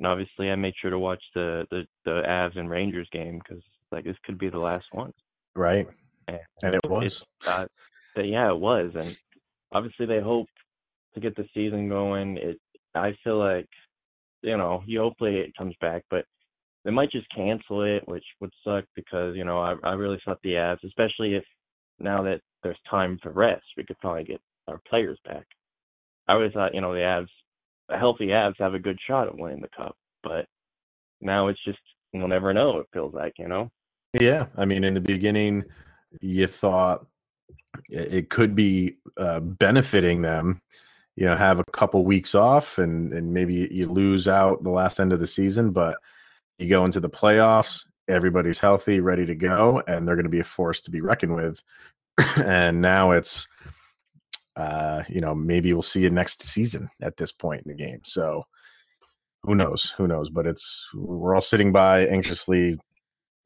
and 0.00 0.06
obviously 0.06 0.50
I 0.50 0.56
made 0.56 0.74
sure 0.80 0.90
to 0.90 0.98
watch 0.98 1.22
the 1.34 1.66
the 1.70 1.86
the 2.04 2.22
Avs 2.26 2.58
and 2.58 2.70
Rangers 2.70 3.08
game 3.12 3.38
because 3.38 3.62
like 3.92 4.04
this 4.04 4.16
could 4.24 4.38
be 4.38 4.48
the 4.48 4.58
last 4.58 4.86
one. 4.92 5.12
right 5.54 5.86
And 6.26 6.40
and 6.62 6.74
it 6.74 6.80
was 6.88 7.22
It's 7.42 7.46
uh, 7.46 8.22
yeah, 8.22 8.50
it 8.50 8.58
was, 8.58 8.92
and 8.94 9.16
obviously 9.72 10.06
they 10.06 10.20
hope 10.20 10.48
to 11.14 11.20
get 11.20 11.36
the 11.36 11.46
season 11.54 11.88
going. 11.88 12.36
It 12.38 12.58
I 12.94 13.16
feel 13.24 13.38
like 13.38 13.68
you 14.42 14.56
know 14.56 14.82
you 14.86 15.00
hopefully 15.00 15.36
it 15.36 15.56
comes 15.56 15.74
back, 15.80 16.04
but 16.10 16.24
they 16.84 16.90
might 16.90 17.10
just 17.10 17.26
cancel 17.34 17.82
it, 17.82 18.06
which 18.08 18.24
would 18.40 18.52
suck 18.64 18.84
because 18.94 19.36
you 19.36 19.44
know 19.44 19.60
I 19.60 19.74
I 19.84 19.92
really 19.92 20.20
thought 20.24 20.38
the 20.42 20.54
Avs, 20.54 20.84
especially 20.84 21.34
if 21.34 21.44
now 21.98 22.22
that 22.22 22.40
there's 22.62 22.78
time 22.88 23.18
for 23.22 23.32
rest, 23.32 23.64
we 23.76 23.84
could 23.84 23.98
probably 23.98 24.24
get 24.24 24.40
our 24.68 24.80
players 24.88 25.18
back. 25.24 25.46
I 26.28 26.34
always 26.34 26.52
thought 26.52 26.74
you 26.74 26.80
know 26.80 26.92
the 26.92 27.00
Avs 27.00 27.28
the 27.88 27.98
healthy 27.98 28.28
Avs 28.28 28.54
have 28.58 28.74
a 28.74 28.78
good 28.78 28.98
shot 29.06 29.26
at 29.26 29.36
winning 29.36 29.60
the 29.60 29.68
cup, 29.76 29.96
but 30.22 30.46
now 31.20 31.48
it's 31.48 31.62
just 31.64 31.78
we'll 32.12 32.28
never 32.28 32.54
know. 32.54 32.78
It 32.78 32.86
feels 32.92 33.12
like 33.12 33.34
you 33.38 33.48
know. 33.48 33.70
Yeah, 34.18 34.46
I 34.56 34.64
mean, 34.64 34.84
in 34.84 34.94
the 34.94 35.00
beginning, 35.00 35.64
you 36.20 36.46
thought 36.46 37.06
it 37.88 38.30
could 38.30 38.54
be 38.54 38.96
uh, 39.16 39.40
benefiting 39.40 40.22
them. 40.22 40.60
You 41.16 41.26
know, 41.26 41.36
have 41.36 41.60
a 41.60 41.64
couple 41.72 42.04
weeks 42.04 42.34
off, 42.34 42.78
and 42.78 43.12
and 43.12 43.32
maybe 43.32 43.68
you 43.70 43.86
lose 43.88 44.28
out 44.28 44.62
the 44.62 44.70
last 44.70 45.00
end 45.00 45.12
of 45.12 45.20
the 45.20 45.26
season, 45.26 45.70
but 45.70 45.96
you 46.58 46.68
go 46.68 46.84
into 46.84 47.00
the 47.00 47.10
playoffs. 47.10 47.84
Everybody's 48.08 48.58
healthy, 48.58 49.00
ready 49.00 49.26
to 49.26 49.34
go, 49.34 49.82
and 49.86 50.06
they're 50.06 50.16
going 50.16 50.24
to 50.24 50.30
be 50.30 50.40
a 50.40 50.44
force 50.44 50.80
to 50.82 50.90
be 50.90 51.00
reckoned 51.00 51.34
with. 51.34 51.62
and 52.44 52.80
now 52.80 53.12
it's, 53.12 53.46
uh, 54.56 55.02
you 55.08 55.20
know, 55.20 55.34
maybe 55.34 55.72
we'll 55.72 55.82
see 55.82 56.00
you 56.00 56.10
next 56.10 56.42
season 56.42 56.88
at 57.02 57.16
this 57.16 57.32
point 57.32 57.62
in 57.62 57.68
the 57.68 57.76
game. 57.76 58.00
So 58.04 58.44
who 59.42 59.54
knows? 59.54 59.94
Who 59.96 60.06
knows? 60.06 60.30
But 60.30 60.46
it's 60.46 60.88
we're 60.94 61.34
all 61.34 61.40
sitting 61.40 61.72
by 61.72 62.06
anxiously 62.06 62.78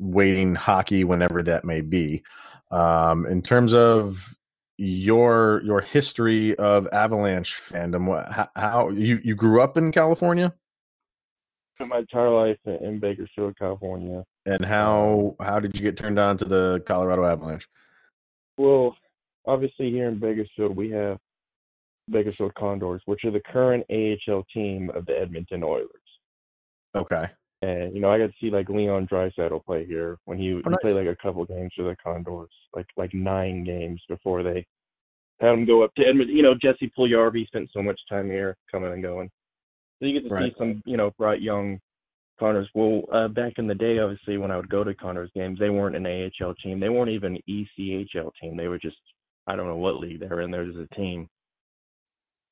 waiting 0.01 0.55
hockey 0.55 1.05
whenever 1.05 1.43
that 1.43 1.65
may 1.65 1.81
be. 1.81 2.23
Um, 2.71 3.27
in 3.27 3.43
terms 3.43 3.75
of 3.75 4.35
your 4.77 5.63
your 5.65 5.81
history 5.81 6.57
of 6.57 6.89
Avalanche 6.93 7.57
fandom, 7.57 8.07
what, 8.07 8.31
how, 8.33 8.49
how 8.57 8.89
you 8.91 9.21
you 9.23 9.35
grew 9.35 9.63
up 9.63 9.77
in 9.77 9.93
California? 9.93 10.53
my 11.81 11.99
entire 11.99 12.31
life 12.31 12.59
in, 12.67 12.75
in 12.85 13.01
Bakersfield, 13.01 13.59
California. 13.59 14.25
And 14.47 14.65
how 14.65 15.37
how 15.41 15.61
did 15.61 15.77
you 15.77 15.83
get 15.83 15.97
turned 15.97 16.19
on 16.19 16.37
to 16.39 16.45
the 16.45 16.83
Colorado 16.87 17.25
Avalanche? 17.25 17.67
Well, 18.57 18.97
obviously 19.47 19.91
here 19.91 20.09
in 20.09 20.19
Bakersfield 20.19 20.77
we 20.77 20.91
have 20.91 21.19
Bakersfield 22.11 22.55
Condors, 22.55 23.03
which 23.07 23.25
are 23.25 23.31
the 23.31 23.41
current 23.41 23.85
AHL 23.91 24.45
team 24.53 24.91
of 24.95 25.07
the 25.07 25.19
Edmonton 25.19 25.63
Oilers. 25.63 25.89
Okay. 26.95 27.27
And 27.65 27.95
you 27.95 28.01
know, 28.01 28.11
I 28.11 28.19
got 28.19 28.27
to 28.27 28.33
see 28.41 28.51
like 28.51 28.69
Leon 28.69 29.09
Draisaitl 29.11 29.65
play 29.65 29.87
here 29.87 30.19
when 30.27 30.37
he, 30.37 30.53
Oh, 30.53 30.71
he 30.71 30.77
played 30.83 30.97
like 30.97 31.07
a 31.07 31.17
couple 31.17 31.45
games 31.47 31.73
for 31.75 31.85
the 31.85 31.97
Condors, 31.97 32.51
like 32.75 32.87
like 32.97 33.15
nine 33.15 33.65
games 33.65 34.03
before 34.07 34.43
they 34.43 34.67
had 35.41 35.53
him 35.55 35.65
go 35.65 35.83
up 35.83 35.95
to 35.95 36.05
Edmonton. 36.07 36.37
You 36.37 36.43
know, 36.43 36.55
Jesse 36.61 36.93
Puljujarvi 36.97 37.47
spent 37.47 37.71
so 37.73 37.83
much 37.83 37.99
time 38.09 38.27
here, 38.27 38.57
coming 38.71 38.93
and 38.93 39.03
going. 39.03 39.31
So 39.99 40.07
you 40.07 40.21
get 40.21 40.29
to 40.29 40.35
Right. 40.35 40.53
see 40.53 40.59
some, 40.59 40.83
you 40.85 40.99
know, 40.99 41.13
bright 41.17 41.41
young 41.41 41.81
Condors. 42.39 42.69
Well, 42.75 43.03
uh, 43.13 43.29
back 43.29 43.55
in 43.57 43.67
the 43.67 43.75
day, 43.75 43.99
obviously, 43.99 44.37
when 44.37 44.51
I 44.51 44.57
would 44.57 44.69
go 44.69 44.85
to 44.85 44.95
Condors 44.95 45.31
games, 45.35 45.59
they 45.59 45.71
weren't 45.71 45.97
an 45.97 46.07
AHL 46.07 46.55
team. 46.63 46.81
They 46.81 46.89
weren't 46.91 47.11
even 47.11 47.37
an 47.37 47.43
ECHL 47.49 48.33
team. 48.41 48.57
They 48.57 48.69
were 48.69 48.79
just, 48.79 48.99
I 49.47 49.57
don't 49.57 49.69
know 49.69 49.77
what 49.77 50.01
league 50.01 50.21
they 50.21 50.27
were 50.27 50.43
in. 50.43 50.51
There 50.51 50.65
was 50.65 50.77
a 50.77 50.95
team, 50.95 51.29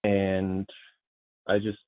and 0.05 0.67
I 1.49 1.59
just, 1.59 1.79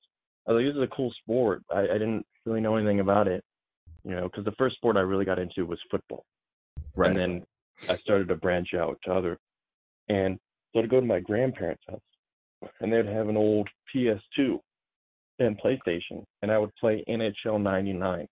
I 0.47 0.51
was 0.51 0.63
like, 0.63 0.73
this 0.73 0.77
is 0.77 0.83
a 0.83 0.95
cool 0.95 1.13
sport. 1.21 1.63
I, 1.73 1.81
I 1.81 1.93
didn't 1.93 2.25
really 2.45 2.61
know 2.61 2.75
anything 2.75 2.99
about 2.99 3.27
it, 3.27 3.43
you 4.03 4.11
know, 4.11 4.23
because 4.23 4.45
the 4.45 4.51
first 4.53 4.75
sport 4.75 4.97
I 4.97 5.01
really 5.01 5.25
got 5.25 5.39
into 5.39 5.65
was 5.65 5.79
football. 5.89 6.25
Right. 6.95 7.09
And 7.09 7.17
then 7.17 7.43
I 7.89 7.95
started 7.97 8.27
to 8.29 8.35
branch 8.35 8.73
out 8.73 8.97
to 9.03 9.13
other, 9.13 9.37
and 10.07 10.39
so 10.73 10.79
I'd 10.81 10.89
go 10.89 10.99
to 10.99 11.05
my 11.05 11.19
grandparents' 11.19 11.83
house, 11.89 12.71
and 12.79 12.91
they'd 12.91 13.05
have 13.05 13.27
an 13.27 13.37
old 13.37 13.67
PS2 13.93 14.59
and 15.39 15.59
PlayStation, 15.59 16.23
and 16.41 16.51
I 16.51 16.57
would 16.57 16.73
play 16.75 17.03
NHL 17.09 17.61
'99. 17.61 18.27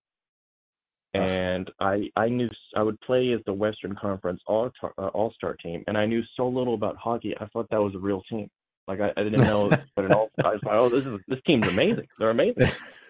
Ah. 1.16 1.20
And 1.20 1.70
I 1.80 2.10
I 2.16 2.30
knew 2.30 2.50
I 2.76 2.84
would 2.84 3.00
play 3.02 3.32
as 3.34 3.42
the 3.46 3.54
Western 3.54 3.96
Conference 3.96 4.42
All 4.48 4.72
uh, 4.98 5.08
All 5.08 5.34
Star 5.34 5.56
team, 5.56 5.84
and 5.88 5.98
I 5.98 6.06
knew 6.06 6.22
so 6.38 6.48
little 6.48 6.74
about 6.74 6.96
hockey. 6.98 7.36
I 7.40 7.48
thought 7.48 7.70
that 7.72 7.82
was 7.82 7.96
a 7.96 8.00
real 8.00 8.22
team. 8.30 8.50
Like 8.88 9.00
I, 9.00 9.12
I 9.16 9.24
didn't 9.24 9.42
know 9.42 9.70
but 9.96 10.06
an 10.06 10.14
all. 10.14 10.30
I 10.44 10.50
was 10.50 10.62
like, 10.64 10.76
oh, 10.76 10.90
this 10.90 11.06
is 11.06 11.20
this 11.28 11.40
team's 11.46 11.68
amazing. 11.68 12.08
They're 12.18 12.30
amazing. 12.32 12.72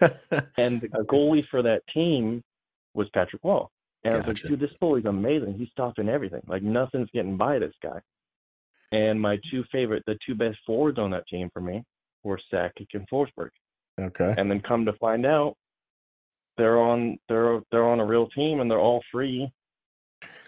And 0.58 0.80
the 0.80 0.88
goalie 0.88 1.46
for 1.48 1.62
that 1.62 1.82
team 1.92 2.42
was 2.94 3.08
Patrick 3.14 3.42
Roy. 3.42 3.64
And 4.04 4.14
I 4.14 4.18
was 4.18 4.26
like, 4.26 4.36
Gotcha. 4.36 4.48
dude, 4.48 4.60
this 4.60 4.70
goalie's 4.82 5.06
amazing. 5.06 5.54
He's 5.58 5.70
stopping 5.70 6.08
everything. 6.08 6.42
Like 6.46 6.62
nothing's 6.62 7.08
getting 7.14 7.36
by 7.36 7.58
this 7.58 7.72
guy. 7.82 8.00
And 8.92 9.20
my 9.20 9.38
two 9.50 9.64
favorite, 9.72 10.02
the 10.06 10.18
two 10.26 10.34
best 10.34 10.58
forwards 10.66 10.98
on 10.98 11.10
that 11.12 11.26
team 11.28 11.48
for 11.52 11.60
me 11.60 11.82
were 12.22 12.38
Sakic 12.52 12.88
and 12.92 13.08
Forsberg. 13.08 13.48
okay. 14.00 14.34
And 14.36 14.50
then 14.50 14.60
come 14.60 14.84
to 14.84 14.92
find 14.94 15.24
out, 15.26 15.56
they're 16.56 16.78
on 16.78 17.18
they're 17.28 17.60
they're 17.72 17.88
on 17.88 17.98
a 18.00 18.04
real 18.04 18.28
team 18.28 18.60
and 18.60 18.70
they're 18.70 18.78
all 18.78 19.02
three 19.10 19.48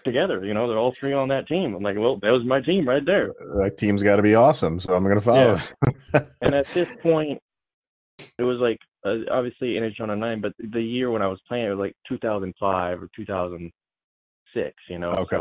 together. 0.03 0.45
You 0.45 0.53
know, 0.53 0.67
they're 0.67 0.77
all 0.77 0.93
three 0.99 1.13
on 1.13 1.27
that 1.29 1.47
team. 1.47 1.73
I'm 1.75 1.83
like, 1.83 1.97
well, 1.97 2.17
that 2.21 2.29
was 2.31 2.43
my 2.45 2.61
team 2.61 2.87
right 2.87 3.05
there. 3.05 3.33
That 3.59 3.75
team's 3.77 4.03
got 4.03 4.15
to 4.17 4.21
be 4.21 4.35
awesome, 4.35 4.79
so 4.79 4.93
I'm 4.93 5.03
going 5.03 5.15
to 5.15 5.21
follow. 5.21 5.59
And 6.41 6.55
at 6.55 6.67
this 6.73 6.87
point, 7.03 7.41
it 8.39 8.43
was 8.43 8.57
like 8.59 8.79
uh, 9.05 9.17
obviously 9.31 9.73
NHL 9.73 10.07
'99, 10.07 10.41
but 10.41 10.53
the 10.71 10.81
year 10.81 11.11
when 11.11 11.21
I 11.21 11.27
was 11.27 11.39
playing, 11.47 11.65
it 11.65 11.69
was 11.69 11.79
like 11.79 11.95
2005 12.07 13.03
or 13.03 13.09
2006. 13.15 14.75
You 14.89 14.99
know, 14.99 15.11
Okay. 15.11 15.37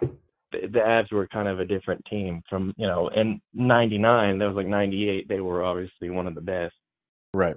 so 0.00 0.08
the, 0.52 0.60
the 0.68 0.78
Avs 0.80 1.12
were 1.12 1.26
kind 1.28 1.48
of 1.48 1.60
a 1.60 1.64
different 1.64 2.04
team 2.06 2.42
from 2.50 2.74
you 2.76 2.86
know. 2.86 3.08
And 3.14 3.40
'99, 3.54 4.38
that 4.38 4.46
was 4.46 4.56
like 4.56 4.66
'98. 4.66 5.28
They 5.28 5.40
were 5.40 5.64
obviously 5.64 6.10
one 6.10 6.26
of 6.26 6.34
the 6.34 6.40
best. 6.40 6.74
right. 7.34 7.56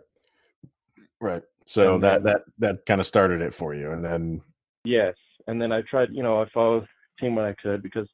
Right. 1.22 1.44
So 1.65 1.96
And 1.96 2.03
that 2.03 2.24
then- 2.24 2.34
that 2.34 2.42
that 2.60 2.86
kind 2.86 3.00
of 3.01 3.08
started 3.08 3.42
it 3.42 3.53
for 3.53 3.74
you, 3.74 3.92
and 3.92 4.03
then 4.03 4.42
Yes, 4.86 5.15
and 5.47 5.62
then 5.62 5.71
I 5.71 5.81
tried. 5.81 6.09
You 6.12 6.23
know, 6.23 6.41
I 6.41 6.45
followed 6.53 6.83
the 6.83 7.25
team 7.25 7.35
when 7.35 7.45
I 7.45 7.55
could 7.62 7.83
because 7.83 8.07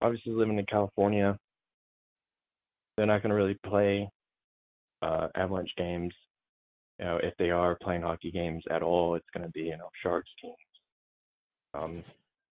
obviously 0.00 0.32
living 0.32 0.58
in 0.58 0.66
California, 0.66 1.36
they're 2.96 3.06
not 3.06 3.22
going 3.22 3.30
to 3.30 3.36
really 3.36 3.58
play 3.66 4.08
uh, 5.02 5.28
Avalanche 5.36 5.72
games. 5.76 6.14
You 6.98 7.06
know, 7.06 7.18
if 7.22 7.34
they 7.38 7.50
are 7.50 7.76
playing 7.82 8.02
hockey 8.02 8.30
games 8.30 8.62
at 8.70 8.82
all, 8.82 9.14
it's 9.16 9.26
going 9.34 9.44
to 9.46 9.52
be 9.52 9.62
you 9.62 9.76
know 9.76 9.88
Sharks 10.02 10.30
teams, 10.40 10.54
um, 11.74 12.04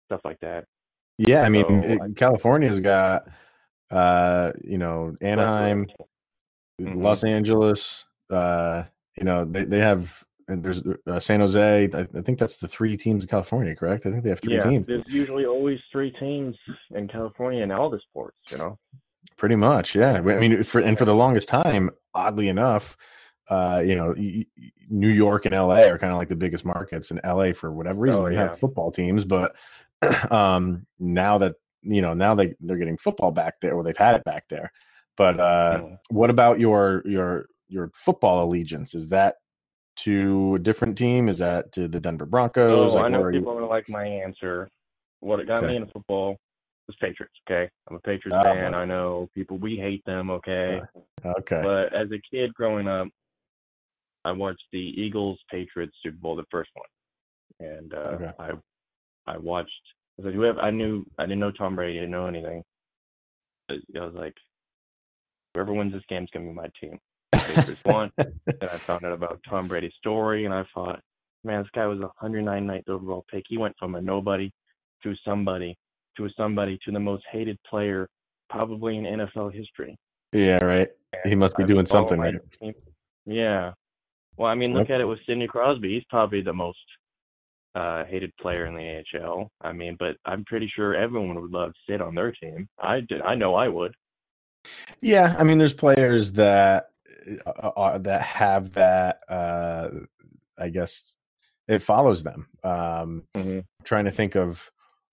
stuff 0.08 0.22
like 0.26 0.40
that. 0.42 0.66
yeah, 1.18 1.42
I 1.44 1.50
mean, 1.50 1.66
So 1.68 1.88
it- 1.88 2.18
California's 2.18 2.80
got 2.80 3.28
uh, 3.92 4.52
you 4.64 4.78
know, 4.78 5.16
Anaheim, 5.22 5.88
Mhm. 6.82 7.02
Los 7.04 7.24
Angeles, 7.24 8.06
uh, 8.30 8.84
you 9.18 9.24
know, 9.24 9.46
they 9.46 9.66
they 9.66 9.80
have 9.80 10.24
and 10.48 10.64
there's 10.64 10.84
uh, 11.08 11.20
San 11.20 11.40
Jose. 11.40 11.90
I, 11.94 12.00
I 12.00 12.22
think 12.22 12.38
that's 12.40 12.58
the 12.58 12.68
three 12.68 12.96
teams 12.98 13.24
in 13.24 13.30
California, 13.30 13.76
correct? 13.76 14.06
I 14.06 14.12
think 14.12 14.24
they 14.24 14.30
have 14.30 14.40
three 14.40 14.54
Yeah, 14.56 14.64
teams. 14.70 14.86
there's 14.88 15.04
usually 15.08 15.46
always 15.46 15.80
three 15.92 16.12
teams 16.12 16.56
in 16.94 17.08
California 17.08 17.64
in 17.64 17.72
all 17.72 17.90
the 17.90 18.00
sports. 18.00 18.38
You 18.52 18.58
know. 18.58 18.80
Pretty 19.38 19.56
much, 19.56 19.96
yeah. 19.96 20.14
I 20.14 20.22
mean, 20.22 20.64
for 20.64 20.80
and 20.82 20.98
for 20.98 21.06
the 21.06 21.16
longest 21.16 21.50
time, 21.50 21.90
oddly 22.14 22.48
enough, 22.48 22.96
uh, 23.50 23.82
you 23.86 23.96
know, 23.96 24.14
New 24.90 25.10
York 25.10 25.46
and 25.46 25.54
LA 25.54 25.82
are 25.84 25.98
kind 25.98 26.14
of 26.14 26.18
like 26.20 26.30
the 26.30 26.36
biggest 26.36 26.64
markets. 26.64 27.12
In 27.12 27.20
LA, 27.26 27.52
for 27.52 27.74
whatever 27.74 28.00
reason, 28.00 28.22
Oh, 28.22 28.26
they 28.26 28.34
yeah. 28.36 28.48
have 28.50 28.60
football 28.60 28.92
teams, 28.92 29.26
but 29.26 29.56
um, 30.32 30.86
now 31.00 31.38
that 31.40 31.56
you 31.82 32.02
know, 32.02 32.14
now 32.14 32.34
they 32.36 32.54
they're 32.62 32.78
getting 32.78 32.98
football 32.98 33.32
back 33.32 33.56
there, 33.62 33.74
or 33.74 33.84
they've 33.84 33.98
had 33.98 34.16
it 34.16 34.24
back 34.24 34.48
there. 34.48 34.72
But 35.18 35.40
uh, 35.40 35.80
Mhm. 35.82 35.98
what 36.10 36.30
about 36.30 36.60
your 36.60 37.02
your 37.06 37.48
your 37.68 37.92
football 37.94 38.44
allegiance? 38.46 38.94
Is 38.96 39.10
that 39.10 39.36
to 39.98 40.56
a 40.56 40.60
different 40.60 40.98
team? 40.98 41.30
Is 41.30 41.40
that 41.40 41.72
to 41.74 41.88
the 41.88 42.00
Denver 42.00 42.26
Broncos? 42.26 42.92
Oh, 42.92 42.96
Like, 42.96 43.06
I 43.06 43.10
know 43.10 43.28
you- 43.28 43.40
people 43.40 43.52
are 43.52 43.56
gonna 43.56 43.68
like 43.68 43.90
my 43.90 44.06
answer. 44.06 44.70
What 45.22 45.40
it 45.40 45.48
got 45.48 45.64
Okay. 45.64 45.72
me 45.72 45.76
into 45.78 45.92
football 45.92 46.38
was 46.88 46.96
Patriots. 46.98 47.34
Okay, 47.50 47.70
I'm 47.88 47.96
a 47.96 48.00
Patriots 48.02 48.38
Oh, 48.40 48.44
fan. 48.44 48.74
I 48.76 48.86
know 48.86 49.30
people. 49.34 49.58
We 49.58 49.78
hate 49.78 50.04
them. 50.06 50.30
Okay, 50.30 50.82
uh, 51.24 51.34
Okay, 51.40 51.62
but 51.64 51.94
as 51.94 52.12
a 52.12 52.20
kid 52.20 52.54
growing 52.54 52.88
up, 52.88 53.08
I 54.24 54.32
watched 54.32 54.66
the 54.72 54.80
Eagles 54.80 55.40
Patriots 55.50 55.96
Super 56.04 56.18
Bowl, 56.18 56.36
the 56.36 56.46
first 56.52 56.70
one, 56.76 57.70
and 57.70 57.94
uh, 57.94 57.98
Okay. 58.20 58.34
I 58.40 58.52
I 59.28 59.38
watched. 59.38 59.72
I 60.18 60.22
was 60.22 60.26
like, 60.28 60.36
whoever 60.36 60.60
I 60.62 60.70
knew, 60.72 61.06
I 61.18 61.24
didn't 61.24 61.40
know 61.40 61.52
Tom 61.52 61.76
Brady. 61.76 61.98
I 61.98 62.02
didn't 62.02 62.12
know 62.12 62.28
anything. 62.28 62.64
I 63.70 63.80
I 63.96 64.06
was 64.06 64.14
like, 64.14 64.36
whoever 65.54 65.74
wins 65.74 65.94
this 65.94 66.06
game 66.08 66.24
is 66.24 66.30
gonna 66.32 66.46
be 66.46 66.54
my 66.54 66.70
team. 66.80 67.00
Patriots 67.40 67.82
won. 67.86 68.12
Then 68.18 68.34
I 68.62 68.78
found 68.78 69.06
out 69.06 69.12
about 69.14 69.42
Tom 69.50 69.68
Brady's 69.68 69.94
story, 69.98 70.46
and 70.46 70.54
I 70.54 70.66
thought, 70.74 71.02
man, 71.44 71.62
this 71.62 71.70
guy 71.74 71.86
was 71.88 72.00
a 72.00 72.12
199th 72.24 72.90
overall 72.90 73.26
pick. 73.32 73.44
He 73.48 73.58
went 73.58 73.76
from 73.78 73.96
a 73.96 74.02
nobody 74.02 74.52
to 75.04 75.14
somebody 75.26 75.78
to 76.18 76.26
a 76.26 76.30
somebody 76.38 76.80
to 76.86 76.92
the 76.92 77.00
most 77.00 77.24
hated 77.32 77.58
player 77.70 78.08
probably 78.50 78.98
in 78.98 79.04
NFL 79.04 79.54
history. 79.54 79.98
yeah, 80.32 80.64
right. 80.64 80.90
And 81.14 81.30
He 81.30 81.36
must 81.36 81.56
be 81.58 81.64
I 81.64 81.68
doing 81.68 81.86
something 81.86 82.20
right. 82.20 82.36
team. 82.60 82.74
Yeah. 83.26 83.74
Well, 84.38 84.50
I 84.50 84.56
mean, 84.56 84.74
look 84.74 84.90
at 84.90 85.02
it 85.02 85.06
with 85.06 85.20
Sidney 85.26 85.48
Crosby. 85.48 85.94
He's 85.94 86.04
probably 86.10 86.42
the 86.42 86.54
most 86.54 86.78
uh, 87.74 88.04
hated 88.06 88.36
player 88.38 88.66
in 88.66 88.76
the 88.76 89.04
AHL. 89.18 89.50
I 89.62 89.72
mean, 89.72 89.96
but 90.00 90.18
I'm 90.26 90.44
pretty 90.46 90.72
sure 90.74 90.96
everyone 90.96 91.40
would 91.42 91.52
love 91.52 91.72
Sid 91.88 92.02
on 92.02 92.16
their 92.16 92.32
team. 92.32 92.68
I 92.80 93.02
did. 93.02 93.22
I 93.22 93.36
know 93.36 93.56
I 93.56 93.68
would. 93.68 93.94
Yeah, 95.02 95.36
I 95.38 95.44
mean, 95.44 95.58
there's 95.58 95.74
players 95.74 96.32
that 96.34 96.90
uh, 97.46 97.50
uh, 97.50 97.98
that 98.00 98.22
have 98.22 98.72
that. 98.74 99.20
Uh, 99.30 99.90
I 100.58 100.70
guess 100.70 101.16
it 101.68 101.80
follows 101.80 102.24
them. 102.24 102.48
Um, 102.64 103.24
Mm-hmm. 103.36 103.60
trying 103.84 104.06
to 104.06 104.12
think 104.12 104.36
of. 104.36 104.70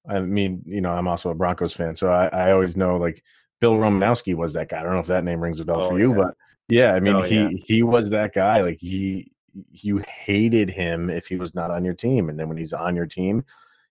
I 0.08 0.18
mean, 0.20 0.62
you 0.66 0.80
know, 0.80 0.92
I'm 0.92 1.06
also 1.06 1.30
a 1.30 1.34
Broncos 1.34 1.72
fan, 1.74 1.94
so 1.94 2.10
I, 2.10 2.26
I 2.28 2.50
always 2.52 2.76
know 2.76 2.96
like 2.96 3.22
Bill 3.60 3.74
Romanowski 3.74 4.34
was 4.34 4.52
that 4.54 4.68
guy. 4.68 4.80
I 4.80 4.82
don't 4.82 4.94
know 4.94 4.98
if 4.98 5.06
that 5.06 5.22
name 5.24 5.40
rings 5.42 5.60
a 5.60 5.64
bell 5.64 5.84
Oh, 5.84 5.88
for 5.90 5.98
you, 6.00 6.10
yeah. 6.10 6.16
but 6.16 6.34
yeah, 6.68 6.94
I 6.94 7.00
mean, 7.00 7.14
Oh, 7.16 7.22
he 7.22 7.36
yeah. 7.36 7.48
he 7.64 7.82
was 7.84 8.10
that 8.10 8.34
guy. 8.34 8.62
Like 8.62 8.78
he, 8.80 9.30
you 9.70 9.98
hated 9.98 10.70
him 10.70 11.08
if 11.08 11.28
he 11.28 11.36
was 11.36 11.54
not 11.54 11.70
on 11.70 11.84
your 11.84 11.94
team, 11.94 12.28
and 12.30 12.38
then 12.38 12.48
when 12.48 12.56
he's 12.58 12.72
on 12.72 12.96
your 12.96 13.06
team, 13.06 13.44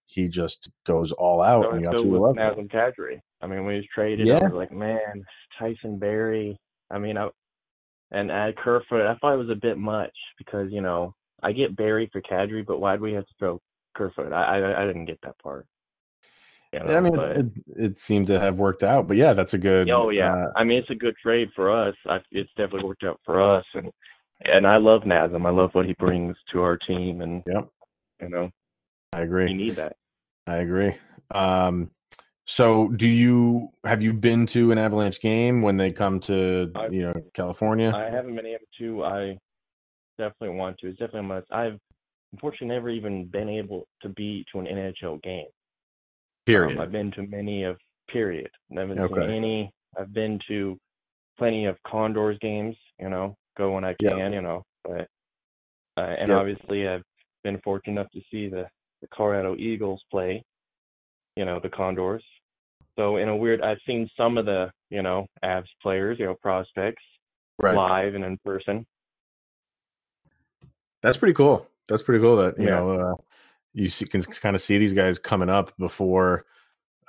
he 0.06 0.28
just 0.28 0.70
goes 0.86 1.14
all 1.14 1.42
out, 1.42 1.64
So 1.66 1.72
and 1.72 1.80
you 1.82 1.86
so 1.86 1.92
absolutely 1.92 2.20
love 2.20 2.38
him. 2.38 2.68
Nazem 2.68 2.72
Kadri. 2.72 3.22
I 3.42 3.48
mean, 3.48 3.64
when 3.64 3.76
he 3.76 3.78
was 3.80 3.88
traded, 3.96 4.28
Yeah. 4.28 4.40
I 4.40 4.44
was 4.44 4.54
like, 4.54 4.72
man, 4.74 5.24
Tyson 5.58 5.98
Barrie. 5.98 6.60
I 6.90 7.00
mean, 7.00 7.18
I, 7.18 7.30
and 8.12 8.32
add 8.32 8.58
Kerfoot. 8.58 9.06
I 9.06 9.16
thought 9.16 9.34
it 9.34 9.38
was 9.38 9.50
a 9.50 9.56
bit 9.56 9.78
much 9.78 10.16
because 10.38 10.72
you 10.72 10.82
know 10.82 11.16
I 11.44 11.52
get 11.52 11.76
Barrie 11.76 12.10
for 12.12 12.22
Kadri, 12.22 12.66
but 12.66 12.80
why'd 12.80 13.02
we 13.02 13.14
have 13.14 13.26
to 13.26 13.34
throw 13.40 13.62
Kerfoot? 13.96 14.34
I 14.34 14.60
I, 14.60 14.84
I 14.84 14.86
didn't 14.88 15.06
get 15.06 15.20
that 15.24 15.38
part. 15.40 15.66
You 16.74 16.80
know, 16.80 16.92
Yeah, 16.92 16.98
I 16.98 17.02
mean, 17.02 17.16
but, 17.16 17.38
it, 17.38 17.46
it 17.76 17.98
seemed 18.00 18.28
to 18.28 18.40
have 18.40 18.58
worked 18.58 18.84
out, 18.84 19.08
but 19.08 19.18
yeah, 19.18 19.34
that's 19.34 19.54
a 19.54 19.58
good. 19.58 19.90
oh 19.90 20.10
yeah, 20.10 20.34
uh, 20.34 20.52
I 20.56 20.64
mean 20.64 20.78
it's 20.78 20.90
a 20.90 20.96
good 20.96 21.16
trade 21.22 21.50
for 21.56 21.72
us. 21.72 21.96
I, 22.08 22.20
it's 22.32 22.50
definitely 22.56 22.86
worked 22.86 23.04
out 23.04 23.20
for 23.26 23.42
us, 23.42 23.66
and 23.74 23.92
and 24.42 24.66
I 24.66 24.78
love 24.78 25.02
Nazem. 25.02 25.46
I 25.46 25.52
love 25.52 25.72
what 25.74 25.86
he 25.86 25.94
brings 25.94 26.36
to 26.54 26.62
our 26.62 26.78
team, 26.78 27.22
and 27.22 27.44
yeah, 27.46 27.62
you 28.22 28.30
know 28.30 28.50
I 29.14 29.22
agree. 29.22 29.46
we 29.46 29.54
need 29.54 29.76
that. 29.76 29.98
I 30.48 30.58
agree. 30.58 30.96
Um, 31.32 31.92
so, 32.46 32.90
do 32.90 33.08
you 33.08 33.70
have 33.86 34.02
you 34.04 34.14
been 34.14 34.46
to 34.48 34.72
an 34.72 34.78
Avalanche 34.78 35.22
game 35.22 35.62
when 35.62 35.78
they 35.78 35.92
come 35.92 36.20
to 36.22 36.72
I- 36.76 36.88
you 36.88 37.02
know 37.04 37.14
California? 37.34 37.92
I 37.96 38.10
haven't 38.10 38.36
been 38.36 38.46
able 38.46 38.66
to. 38.80 39.04
I 39.04 39.38
definitely 40.18 40.58
want 40.58 40.78
to. 40.80 40.88
It's 40.90 41.00
definitely 41.00 41.28
must. 41.28 41.48
I've 41.52 41.78
unfortunately 42.34 42.68
never 42.76 42.90
even 42.90 43.26
been 43.26 43.50
able 43.50 43.88
to 44.02 44.10
be 44.10 44.46
to 44.52 44.60
an 44.60 44.66
NHL 44.68 45.22
game. 45.24 45.46
Period. 46.46 46.78
Um, 46.78 46.82
I've 46.82 46.92
been 46.92 47.12
to 47.12 47.24
many 47.28 47.64
of 47.64 47.78
period. 48.10 48.50
I've 48.78 48.90
Okay. 48.92 49.14
to 49.14 49.24
any. 49.34 49.72
I've 49.98 50.14
been 50.14 50.40
to 50.48 50.78
plenty 51.38 51.66
of 51.66 51.78
Condors 51.86 52.38
games. 52.42 52.76
You 53.00 53.10
know, 53.10 53.36
go 53.58 53.74
when 53.74 53.84
I 53.84 53.94
can. 53.94 54.34
You 54.34 54.42
know, 54.42 54.64
but 54.84 55.08
uh, 55.98 56.16
and 56.20 56.30
Yep. 56.30 56.38
obviously 56.38 56.88
I've 56.88 57.04
been 57.44 57.60
fortunate 57.64 57.94
enough 58.00 58.12
to 58.12 58.22
see 58.32 58.48
the 58.50 58.68
the 59.02 59.08
Colorado 59.14 59.56
Eagles 59.58 60.02
play. 60.12 60.44
You 61.36 61.46
know, 61.46 61.60
the 61.60 61.70
Condors. 61.70 62.24
So 62.98 63.18
in 63.18 63.30
a 63.30 63.36
weird, 63.36 63.62
I've 63.62 63.80
seen 63.86 64.10
some 64.18 64.38
of 64.38 64.46
the 64.46 64.72
you 64.90 65.02
know 65.02 65.28
Avs 65.44 65.66
players, 65.82 66.20
you 66.20 66.26
know, 66.26 66.36
prospects 66.42 67.04
right. 67.60 67.76
live 67.76 68.16
and 68.16 68.24
in 68.24 68.38
person. 68.44 68.86
That's 71.02 71.18
pretty 71.18 71.34
cool. 71.34 71.68
That's 71.88 72.04
pretty 72.04 72.22
cool 72.22 72.38
that 72.38 72.58
you 72.60 72.66
Yeah. 72.66 72.80
know 72.80 72.92
uh, 72.92 73.16
you 73.74 73.88
see, 73.88 74.06
can 74.06 74.22
kind 74.22 74.56
of 74.56 74.62
see 74.62 74.78
these 74.78 74.94
guys 74.94 75.18
coming 75.18 75.50
up 75.50 75.76
before 75.78 76.46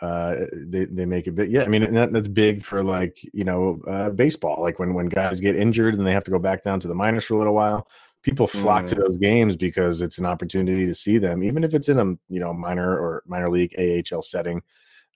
uh, 0.00 0.46
they 0.52 0.84
they 0.86 1.04
make 1.04 1.26
it 1.26 1.32
big. 1.32 1.50
Yeah, 1.50 1.62
I 1.62 1.68
mean 1.68 1.94
that, 1.94 2.12
that's 2.12 2.28
big 2.28 2.62
for 2.62 2.82
like 2.82 3.18
you 3.32 3.44
know 3.44 3.80
uh, 3.86 4.10
baseball. 4.10 4.60
Like 4.60 4.78
when 4.78 4.94
when 4.94 5.06
guys 5.06 5.40
get 5.40 5.56
injured 5.56 5.94
and 5.94 6.06
they 6.06 6.12
have 6.12 6.24
to 6.24 6.30
go 6.30 6.38
back 6.38 6.62
down 6.62 6.80
to 6.80 6.88
the 6.88 6.94
minors 6.94 7.24
for 7.24 7.34
a 7.34 7.38
little 7.38 7.54
while, 7.54 7.88
people 8.22 8.46
flock 8.46 8.86
to 8.86 8.94
those 8.94 9.18
games 9.18 9.56
because 9.56 10.00
it's 10.00 10.18
an 10.18 10.26
opportunity 10.26 10.86
to 10.86 10.94
see 10.94 11.18
them, 11.18 11.42
even 11.42 11.64
if 11.64 11.74
it's 11.74 11.88
in 11.88 11.98
a 11.98 12.04
you 12.28 12.40
know 12.40 12.52
minor 12.52 12.96
or 12.96 13.22
minor 13.26 13.50
league 13.50 13.74
AHL 13.78 14.22
setting. 14.22 14.62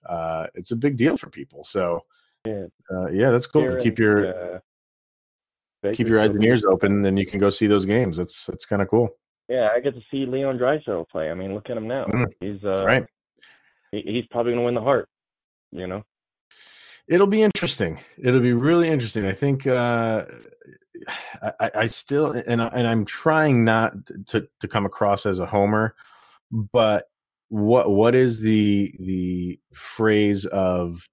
Uh, 0.07 0.47
it's 0.53 0.71
a 0.71 0.75
big 0.75 0.95
deal 0.97 1.17
for 1.17 1.29
people. 1.29 1.63
So 1.63 2.05
Yeah. 2.45 2.65
uh, 2.91 3.07
yeah, 3.07 3.31
that's 3.31 3.47
cool. 3.47 3.63
Here 3.63 3.79
keep 3.79 3.99
your 3.99 4.55
uh, 4.55 4.59
keep 5.93 6.07
your 6.07 6.19
eyes 6.19 6.29
and 6.29 6.43
ears 6.43 6.63
open, 6.65 7.05
and 7.05 7.17
you 7.17 7.25
can 7.25 7.39
go 7.39 7.49
see 7.49 7.67
those 7.67 7.85
games. 7.85 8.17
That's 8.17 8.45
that's 8.45 8.65
kind 8.65 8.81
of 8.81 8.89
cool. 8.89 9.09
Yeah, 9.49 9.69
I 9.73 9.79
get 9.79 9.95
to 9.95 10.01
see 10.11 10.25
Leon 10.25 10.57
Draisaitl 10.57 11.07
play. 11.09 11.31
I 11.31 11.33
mean, 11.33 11.53
look 11.53 11.69
at 11.69 11.77
him 11.77 11.87
now. 11.87 12.05
Mm. 12.05 12.25
He's 12.41 12.63
uh, 12.65 12.83
right. 12.85 13.05
he, 13.91 14.01
he's 14.01 14.25
probably 14.29 14.51
going 14.51 14.61
to 14.61 14.65
win 14.65 14.75
the 14.75 14.81
Hart. 14.81 15.07
You 15.71 15.87
know. 15.87 16.03
It'll 17.07 17.27
be 17.27 17.41
interesting. 17.41 17.99
It'll 18.17 18.41
be 18.41 18.51
really 18.51 18.89
interesting. 18.89 19.25
I 19.25 19.31
think 19.31 19.65
uh, 19.65 20.25
I, 21.59 21.71
I 21.75 21.85
still 21.87 22.31
and 22.31 22.61
I, 22.61 22.67
and 22.67 22.87
I'm 22.87 23.05
trying 23.05 23.63
not 23.63 23.93
to 24.27 24.47
to 24.59 24.67
come 24.67 24.85
across 24.85 25.25
as 25.25 25.39
a 25.39 25.45
homer, 25.45 25.95
but 26.51 27.05
what 27.49 27.91
what 27.91 28.15
is 28.15 28.39
the 28.39 28.93
the 28.99 29.59
phrase 29.73 30.45
of 30.47 31.07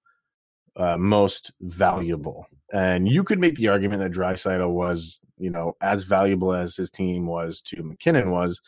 uh, 0.75 0.97
most 0.97 1.51
valuable? 1.61 2.47
And 2.73 3.07
you 3.07 3.23
could 3.23 3.39
make 3.39 3.55
the 3.55 3.69
argument 3.69 4.01
that 4.01 4.11
Draisaitl 4.11 4.69
was, 4.69 5.19
you 5.37 5.49
know, 5.49 5.73
as 5.81 6.03
valuable 6.03 6.53
as 6.53 6.75
his 6.75 6.91
team 6.91 7.25
was 7.25 7.61
to 7.63 7.83
MacKinnon 7.83 8.31
was 8.31 8.59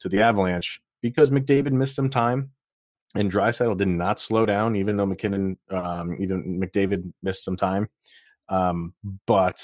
to 0.00 0.08
the 0.08 0.22
Avalanche 0.22 0.80
because 1.02 1.30
McDavid 1.30 1.72
missed 1.72 1.96
some 1.96 2.08
time 2.08 2.50
and 3.14 3.30
Draisaitl 3.30 3.76
did 3.76 3.88
not 3.88 4.18
slow 4.18 4.46
down, 4.46 4.76
even 4.76 4.96
though 4.96 5.06
MacKinnon, 5.06 5.58
um, 5.70 6.16
even 6.18 6.60
McDavid 6.60 7.12
missed 7.22 7.44
some 7.44 7.56
time. 7.56 7.88
Um, 8.48 8.94
but 9.26 9.62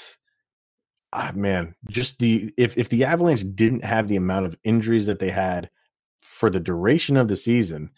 ah, 1.13 1.31
man, 1.35 1.75
just 1.89 2.19
the 2.19 2.53
if 2.57 2.77
if 2.77 2.89
the 2.89 3.05
Avalanche 3.05 3.43
didn't 3.55 3.83
have 3.83 4.07
the 4.07 4.15
amount 4.15 4.45
of 4.45 4.57
injuries 4.63 5.05
that 5.07 5.19
they 5.19 5.29
had 5.29 5.69
for 6.21 6.49
the 6.49 6.59
duration 6.59 7.17
of 7.17 7.27
the 7.27 7.35
season, 7.35 7.89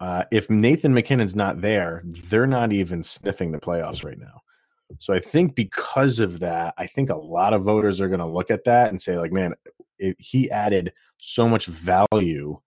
uh, 0.00 0.24
if 0.32 0.50
Nathan 0.50 0.94
MacKinnon's 0.94 1.36
not 1.36 1.60
there, 1.60 2.02
they're 2.04 2.46
not 2.46 2.72
even 2.72 3.02
sniffing 3.02 3.52
the 3.52 3.60
playoffs 3.60 4.04
right 4.04 4.18
now. 4.18 4.40
So 4.98 5.14
I 5.14 5.20
think 5.20 5.54
because 5.54 6.20
of 6.20 6.40
that, 6.40 6.74
I 6.76 6.86
think 6.86 7.08
a 7.08 7.16
lot 7.16 7.54
of 7.54 7.62
voters 7.62 8.00
are 8.00 8.08
going 8.08 8.20
to 8.20 8.26
look 8.26 8.50
at 8.50 8.64
that 8.64 8.90
and 8.90 9.00
say, 9.00 9.16
like, 9.16 9.32
man, 9.32 9.54
if 9.98 10.16
he 10.18 10.50
added 10.50 10.92
so 11.18 11.48
much 11.48 11.66
value 11.66 12.60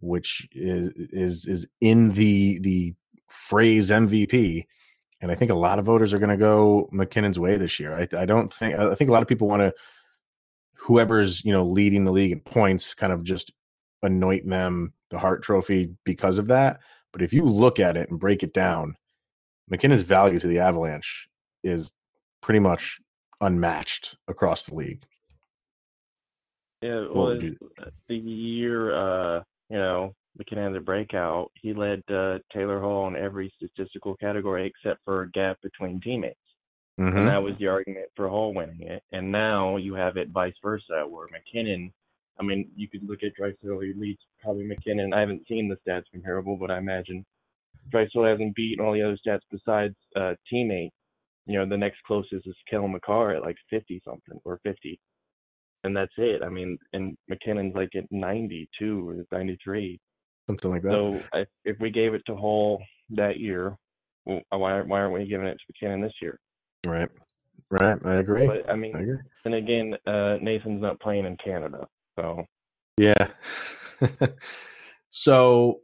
which 0.00 0.48
is 0.52 0.92
is 1.12 1.46
is 1.46 1.66
in 1.80 2.12
the 2.12 2.58
the 2.60 2.94
phrase 3.28 3.90
MVP. 3.90 4.64
And 5.20 5.32
I 5.32 5.34
think 5.34 5.50
a 5.50 5.54
lot 5.54 5.78
of 5.78 5.84
voters 5.84 6.12
are 6.14 6.18
going 6.18 6.30
to 6.30 6.36
go 6.36 6.88
MacKinnon's 6.92 7.38
way 7.38 7.56
this 7.56 7.80
year. 7.80 7.94
I, 7.94 8.06
I 8.16 8.24
don't 8.24 8.52
think 8.52 8.76
I 8.76 8.94
think 8.94 9.10
a 9.10 9.12
lot 9.12 9.22
of 9.22 9.28
people 9.28 9.48
want 9.48 9.60
to 9.60 9.72
whoever's 10.74 11.44
you 11.44 11.52
know 11.52 11.64
leading 11.64 12.04
the 12.04 12.12
league 12.12 12.32
in 12.32 12.40
points 12.40 12.94
kind 12.94 13.12
of 13.12 13.24
just 13.24 13.52
anoint 14.02 14.48
them 14.48 14.92
the 15.10 15.18
Hart 15.18 15.42
Trophy 15.42 15.90
because 16.04 16.38
of 16.38 16.46
that. 16.48 16.80
But 17.12 17.22
if 17.22 17.32
you 17.32 17.44
look 17.44 17.80
at 17.80 17.96
it 17.96 18.10
and 18.10 18.20
break 18.20 18.42
it 18.42 18.52
down, 18.52 18.94
MacKinnon's 19.68 20.02
value 20.02 20.38
to 20.38 20.46
the 20.46 20.60
Avalanche 20.60 21.28
is 21.64 21.90
pretty 22.40 22.60
much 22.60 23.00
unmatched 23.40 24.16
across 24.28 24.66
the 24.66 24.74
league. 24.74 25.02
Yeah, 26.82 27.06
well, 27.12 27.38
the 28.08 28.16
year 28.16 28.94
uh, 28.94 29.42
you 29.68 29.78
know 29.78 30.14
MacKinnon 30.38 30.64
had 30.64 30.74
the 30.74 30.84
breakout, 30.84 31.50
he 31.60 31.74
led 31.74 32.02
uh, 32.10 32.38
Taylor 32.52 32.80
Hall 32.80 33.08
in 33.08 33.16
every 33.16 33.52
statistical 33.56 34.16
category 34.16 34.66
except 34.66 35.04
for 35.04 35.22
a 35.22 35.30
gap 35.30 35.60
between 35.62 36.00
teammates, 36.00 36.38
Mhm. 36.98 37.16
and 37.16 37.28
that 37.28 37.42
was 37.42 37.56
the 37.58 37.66
argument 37.66 38.08
for 38.14 38.28
Hall 38.28 38.54
winning 38.54 38.82
it. 38.82 39.02
And 39.12 39.30
now 39.32 39.76
you 39.76 39.94
have 39.94 40.16
it 40.16 40.28
vice 40.28 40.56
versa, 40.62 41.06
where 41.06 41.28
MacKinnon. 41.28 41.92
I 42.40 42.44
mean, 42.44 42.70
you 42.76 42.88
could 42.88 43.02
look 43.02 43.24
at 43.24 43.34
Draisaitl, 43.36 43.84
he 43.84 43.92
leads 43.94 44.24
probably 44.40 44.64
MacKinnon. 44.64 45.12
I 45.12 45.18
haven't 45.20 45.46
seen 45.48 45.68
the 45.68 45.76
stats 45.84 46.08
comparable, 46.12 46.56
but 46.56 46.70
I 46.70 46.78
imagine 46.78 47.26
Draisaitl 47.90 48.30
hasn't 48.30 48.54
beaten 48.54 48.84
all 48.84 48.92
the 48.92 49.02
other 49.02 49.16
stats 49.16 49.42
besides 49.50 49.96
uh, 50.14 50.36
teammate. 50.52 50.92
You 51.46 51.58
know, 51.58 51.66
the 51.66 51.76
next 51.76 52.00
closest 52.04 52.46
is 52.46 52.56
Cale 52.70 52.86
Makar 52.86 53.32
at 53.32 53.42
like 53.42 53.56
50 53.70 54.00
something 54.04 54.40
or 54.44 54.58
50 54.58 55.00
and 55.84 55.96
that's 55.96 56.12
it. 56.18 56.42
I 56.42 56.48
mean, 56.48 56.78
and 56.92 57.16
MacKinnon's 57.28 57.74
like 57.74 57.94
at 57.94 58.10
92 58.10 59.08
or 59.08 59.24
93. 59.32 59.98
Something 60.48 60.70
like 60.72 60.82
that. 60.82 60.90
So 60.92 61.22
I, 61.32 61.44
if 61.64 61.78
we 61.78 61.90
gave 61.90 62.14
it 62.14 62.22
to 62.26 62.34
Hall 62.34 62.82
that 63.10 63.38
year, 63.38 63.76
well, 64.24 64.40
why 64.50 64.80
why 64.80 65.00
aren't 65.00 65.14
we 65.14 65.26
giving 65.26 65.46
it 65.46 65.54
to 65.58 65.64
MacKinnon 65.68 66.00
this 66.00 66.14
year? 66.20 66.40
right, 66.86 67.08
right. 67.70 67.98
I 68.04 68.14
agree. 68.16 68.46
But 68.46 68.68
I 68.68 68.72
I 68.72 68.76
mean, 68.76 68.96
agree. 68.96 69.18
and 69.44 69.54
again, 69.54 69.94
uh, 70.06 70.38
Nathan's 70.42 70.82
not 70.82 70.98
playing 71.00 71.26
in 71.26 71.36
Canada, 71.36 71.86
so 72.18 72.44
Yeah. 72.96 73.28
so, 75.10 75.80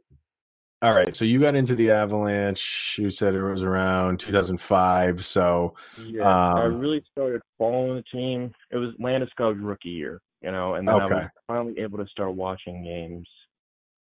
all 0.81 0.93
right. 0.93 1.15
So 1.15 1.25
you 1.25 1.39
got 1.39 1.55
into 1.55 1.75
the 1.75 1.91
Avalanche. 1.91 2.95
You 2.99 3.09
said 3.09 3.33
it 3.35 3.41
was 3.43 3.63
around 3.63 4.19
2005. 4.19 5.25
So, 5.25 5.75
yeah, 6.05 6.23
I 6.27 6.65
Um, 6.65 6.79
really 6.79 7.03
started 7.11 7.41
following 7.57 7.95
the 7.95 8.03
team. 8.11 8.51
It 8.71 8.77
was 8.77 8.91
Landeskog's 9.01 9.59
rookie 9.61 9.89
year, 9.89 10.19
you 10.41 10.51
know, 10.51 10.75
and 10.75 10.87
then 10.87 10.95
I 10.95 11.05
was 11.05 11.27
finally 11.47 11.79
able 11.79 11.97
to 11.99 12.07
start 12.07 12.33
watching 12.35 12.83
games 12.83 13.27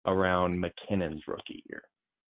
around 0.06 0.58
MacKinnon's 0.60 1.22
rookie 1.26 1.62
year. 1.68 1.82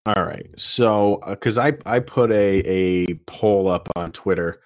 all 0.06 0.24
right. 0.24 0.46
So, 0.58 1.20
because 1.28 1.58
I 1.58 1.74
I 1.86 2.00
put 2.00 2.30
a 2.32 2.58
a 2.66 3.14
poll 3.26 3.68
up 3.68 3.88
on 3.96 4.10
Twitter 4.12 4.60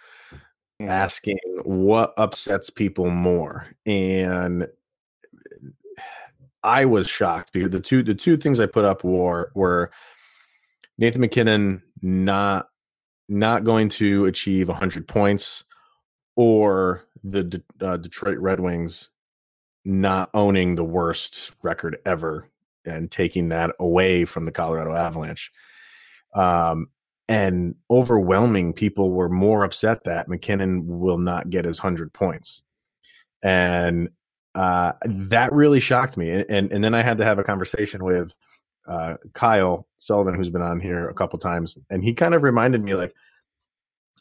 Mhm. 0.80 0.88
asking 0.88 1.38
what 1.64 2.12
upsets 2.16 2.70
people 2.70 3.10
more, 3.10 3.66
and 3.86 4.66
I 6.62 6.84
was 6.84 7.08
shocked 7.08 7.52
because 7.52 7.70
the 7.70 7.80
two 7.80 8.02
the 8.02 8.14
two 8.14 8.36
things 8.36 8.60
I 8.60 8.66
put 8.66 8.84
up 8.84 9.04
were 9.04 9.52
were 9.54 9.90
Nathan 10.98 11.20
MacKinnon 11.20 11.82
not 12.02 12.68
not 13.28 13.64
going 13.64 13.88
to 13.90 14.26
achieve 14.26 14.68
100 14.68 15.06
points 15.08 15.64
or 16.36 17.04
the 17.24 17.42
De- 17.44 17.62
uh, 17.86 17.96
Detroit 17.96 18.38
Red 18.38 18.60
Wings 18.60 19.10
not 19.84 20.30
owning 20.34 20.74
the 20.74 20.84
worst 20.84 21.50
record 21.62 21.98
ever 22.06 22.48
and 22.86 23.10
taking 23.10 23.48
that 23.50 23.74
away 23.78 24.24
from 24.24 24.44
the 24.44 24.52
Colorado 24.52 24.94
Avalanche. 24.94 25.50
Um, 26.34 26.88
and 27.28 27.74
overwhelming 27.90 28.72
people 28.72 29.10
were 29.10 29.28
more 29.28 29.64
upset 29.64 30.04
that 30.04 30.28
MacKinnon 30.28 30.86
will 30.86 31.18
not 31.18 31.50
get 31.50 31.64
his 31.64 31.78
100 31.78 32.12
points. 32.12 32.62
And 33.42 34.10
uh, 34.54 34.92
that 35.04 35.52
really 35.52 35.80
shocked 35.80 36.16
me. 36.16 36.30
And, 36.30 36.46
and, 36.48 36.72
and 36.72 36.84
then 36.84 36.94
I 36.94 37.02
had 37.02 37.18
to 37.18 37.24
have 37.24 37.38
a 37.38 37.44
conversation 37.44 38.04
with 38.04 38.34
uh, 38.86 39.16
Kyle 39.32 39.86
Sullivan, 39.96 40.34
who's 40.34 40.50
been 40.50 40.62
on 40.62 40.80
here 40.80 41.08
a 41.08 41.14
couple 41.14 41.38
times, 41.38 41.76
and 41.90 42.04
he 42.04 42.14
kind 42.14 42.34
of 42.34 42.42
reminded 42.42 42.82
me 42.82 42.94
like, 42.94 43.12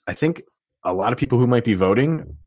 I 0.07 0.13
think 0.13 0.41
a 0.83 0.93
lot 0.93 1.13
of 1.13 1.19
people 1.19 1.37
who 1.37 1.47
might 1.47 1.63
be 1.63 1.73
voting 1.73 2.37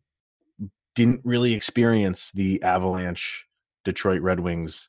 didn't 0.95 1.21
really 1.25 1.55
experience 1.55 2.33
the 2.33 2.63
Avalanche 2.63 3.47
Detroit 3.85 4.21
Red 4.21 4.41
Wings 4.41 4.89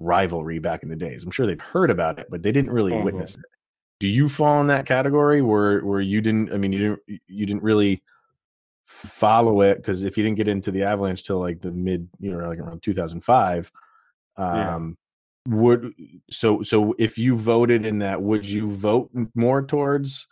rivalry 0.00 0.58
back 0.58 0.82
in 0.82 0.88
the 0.88 0.96
days. 0.96 1.24
I'm 1.24 1.30
sure 1.30 1.46
they've 1.46 1.60
heard 1.60 1.90
about 1.90 2.18
it, 2.18 2.28
but 2.30 2.42
they 2.42 2.52
didn't 2.52 2.72
really 2.72 2.92
Mhm. 2.92 3.04
witness 3.04 3.36
it. 3.36 3.44
Do 4.00 4.06
you 4.06 4.28
fall 4.28 4.60
in 4.60 4.68
that 4.68 4.86
category 4.86 5.42
where 5.42 5.80
where 5.84 6.00
you 6.00 6.20
didn't? 6.20 6.52
I 6.52 6.56
mean, 6.56 6.72
you 6.72 6.78
didn't 6.78 7.22
you 7.26 7.46
didn't 7.46 7.62
really 7.62 8.02
follow 8.86 9.60
it 9.62 9.76
because 9.76 10.02
if 10.04 10.16
you 10.16 10.22
didn't 10.24 10.36
get 10.36 10.48
into 10.48 10.70
the 10.70 10.82
Avalanche 10.84 11.24
till 11.24 11.38
like 11.40 11.60
the 11.60 11.72
mid, 11.72 12.08
you 12.20 12.30
know, 12.30 12.48
like 12.48 12.58
around 12.58 12.82
2005, 12.82 13.70
Yeah. 14.38 14.74
um, 14.76 14.96
would 15.48 15.92
so 16.30 16.62
so 16.62 16.94
if 16.98 17.18
you 17.18 17.34
voted 17.34 17.84
in 17.86 17.98
that, 18.00 18.22
would 18.22 18.48
you 18.48 18.66
vote 18.66 19.10
more 19.34 19.62
towards 19.62 20.26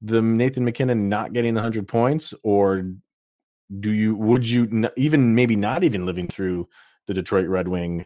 the 0.00 0.20
Nathan 0.20 0.64
MacKinnon 0.64 1.08
not 1.08 1.32
getting 1.32 1.54
the 1.54 1.62
hundred 1.62 1.86
points, 1.86 2.34
or 2.42 2.82
do 3.80 3.92
you 3.92 4.16
would 4.16 4.46
you 4.48 4.90
even 4.96 5.34
maybe 5.34 5.54
not 5.56 5.84
even 5.84 6.04
living 6.04 6.26
through 6.28 6.68
the 7.06 7.14
Detroit 7.14 7.46
Red 7.48 7.68
Wing 7.68 8.04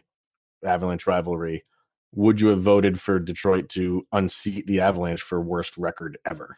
Avalanche 0.67 1.07
rivalry? 1.07 1.63
Would 2.13 2.39
you 2.39 2.49
have 2.49 2.61
voted 2.61 2.99
for 2.99 3.19
Detroit 3.19 3.69
to 3.69 4.05
unseat 4.11 4.65
the 4.67 4.81
Avalanche 4.81 5.21
for 5.21 5.41
worst 5.41 5.77
record 5.77 6.17
ever? 6.29 6.57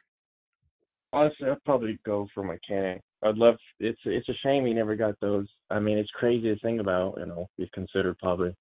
Honestly, 1.11 1.49
I'd 1.49 1.63
probably 1.65 1.99
go 2.05 2.27
for 2.33 2.43
MacKinnon. 2.43 2.99
I'd 3.23 3.37
love. 3.37 3.55
It's 3.79 3.99
it's 4.05 4.29
a 4.29 4.33
shame 4.43 4.65
he 4.65 4.73
never 4.73 4.95
got 4.95 5.19
those. 5.19 5.47
I 5.69 5.79
mean, 5.79 5.97
it's 5.97 6.11
crazy 6.11 6.53
to 6.53 6.59
think 6.59 6.79
about. 6.79 7.15
You 7.17 7.25
know, 7.25 7.49
he's 7.57 7.69
considered 7.73 8.17
probably 8.19 8.55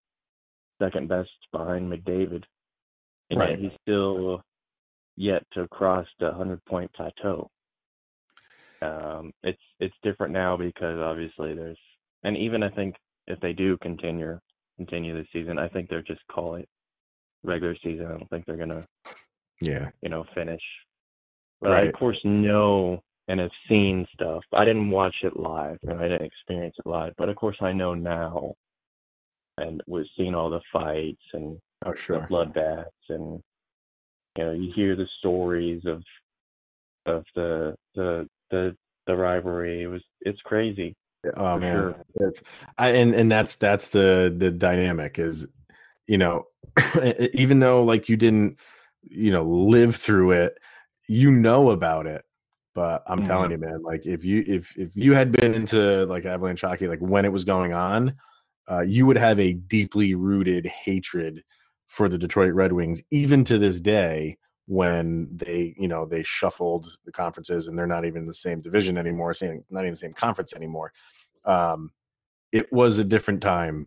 second 0.82 1.08
best 1.08 1.30
behind 1.52 1.92
McDavid, 1.92 2.44
and 3.30 3.40
right. 3.40 3.50
yet 3.50 3.58
he's 3.58 3.78
still 3.82 4.42
yet 5.16 5.44
to 5.52 5.68
cross 5.68 6.06
the 6.20 6.32
hundred 6.32 6.64
point 6.64 6.90
plateau. 6.94 7.50
Um, 8.80 9.32
it's 9.42 9.60
it's 9.78 9.94
different 10.02 10.32
now 10.32 10.56
because 10.56 10.98
obviously 10.98 11.54
there's, 11.54 11.78
and 12.24 12.36
even 12.36 12.62
I 12.62 12.70
think 12.70 12.94
if 13.26 13.38
they 13.40 13.52
do 13.52 13.76
continue 13.78 14.38
continue 14.78 15.14
the 15.14 15.26
season, 15.32 15.58
I 15.58 15.68
think 15.68 15.90
they're 15.90 16.02
just 16.02 16.26
call 16.30 16.54
it 16.54 16.68
regular 17.42 17.76
season. 17.84 18.06
I 18.06 18.10
don't 18.10 18.30
think 18.30 18.46
they're 18.46 18.56
gonna, 18.56 18.84
yeah, 19.60 19.90
you 20.00 20.08
know, 20.08 20.24
finish. 20.34 20.62
But 21.60 21.70
right. 21.70 21.84
I 21.84 21.86
of 21.88 21.94
course 21.94 22.18
know 22.24 23.02
and 23.28 23.40
have 23.40 23.50
seen 23.68 24.06
stuff. 24.14 24.42
I 24.54 24.64
didn't 24.64 24.90
watch 24.90 25.14
it 25.22 25.36
live, 25.36 25.78
and 25.82 25.98
I 25.98 26.08
didn't 26.08 26.24
experience 26.24 26.76
it 26.78 26.88
live, 26.88 27.12
but 27.18 27.28
of 27.28 27.36
course 27.36 27.56
I 27.60 27.72
know 27.72 27.94
now, 27.94 28.54
and 29.58 29.82
we've 29.86 30.06
seen 30.16 30.34
all 30.34 30.48
the 30.48 30.62
fights 30.72 31.22
and 31.34 31.58
oh, 31.84 31.94
sure. 31.94 32.20
the 32.20 32.26
bloodbaths, 32.26 32.84
and 33.10 33.42
you 34.36 34.44
know 34.44 34.52
you 34.52 34.72
hear 34.74 34.96
the 34.96 35.08
stories 35.18 35.82
of 35.84 36.02
of 37.06 37.24
the 37.34 37.74
the 37.94 38.28
the 38.50 38.76
the 39.06 39.16
rivalry. 39.16 39.82
It 39.82 39.88
was 39.88 40.02
it's 40.22 40.40
crazy. 40.42 40.94
Oh 41.36 41.58
man, 41.58 41.74
sure. 41.76 42.04
it's, 42.20 42.42
I, 42.78 42.90
and 42.90 43.14
and 43.14 43.30
that's 43.30 43.56
that's 43.56 43.88
the 43.88 44.34
the 44.36 44.50
dynamic 44.50 45.18
is, 45.18 45.46
you 46.06 46.18
know, 46.18 46.46
even 47.32 47.58
though 47.60 47.82
like 47.84 48.08
you 48.08 48.16
didn't, 48.16 48.58
you 49.02 49.32
know, 49.32 49.44
live 49.44 49.96
through 49.96 50.32
it, 50.32 50.58
you 51.08 51.30
know 51.30 51.70
about 51.70 52.06
it 52.06 52.24
but 52.78 53.02
I'm 53.08 53.18
mm-hmm. 53.18 53.26
telling 53.26 53.50
you, 53.50 53.58
man, 53.58 53.82
like 53.82 54.06
if 54.06 54.24
you 54.24 54.44
if 54.46 54.78
if 54.78 54.94
you 54.94 55.12
had 55.12 55.32
been 55.32 55.52
into 55.52 56.06
like 56.06 56.24
Avalanche 56.24 56.60
hockey, 56.60 56.86
like 56.86 57.00
when 57.00 57.24
it 57.24 57.32
was 57.32 57.44
going 57.44 57.72
on, 57.72 58.14
uh, 58.70 58.82
you 58.82 59.04
would 59.04 59.16
have 59.16 59.40
a 59.40 59.54
deeply 59.54 60.14
rooted 60.14 60.64
hatred 60.64 61.42
for 61.88 62.08
the 62.08 62.18
Detroit 62.18 62.54
Red 62.54 62.72
Wings, 62.72 63.02
even 63.10 63.42
to 63.42 63.58
this 63.58 63.80
day, 63.80 64.38
when 64.68 65.28
they 65.32 65.74
you 65.78 65.88
know 65.88 66.06
they 66.06 66.22
shuffled 66.22 66.98
the 67.04 67.12
conferences 67.12 67.66
and 67.66 67.78
they're 67.78 67.86
not 67.86 68.04
even 68.04 68.22
in 68.22 68.28
the 68.28 68.34
same 68.34 68.60
division 68.60 68.98
anymore, 68.98 69.34
same 69.34 69.64
not 69.70 69.82
even 69.82 69.94
the 69.94 69.98
same 69.98 70.12
conference 70.12 70.54
anymore. 70.54 70.92
Um, 71.44 71.90
it 72.52 72.72
was 72.72 72.98
a 72.98 73.04
different 73.04 73.42
time 73.42 73.86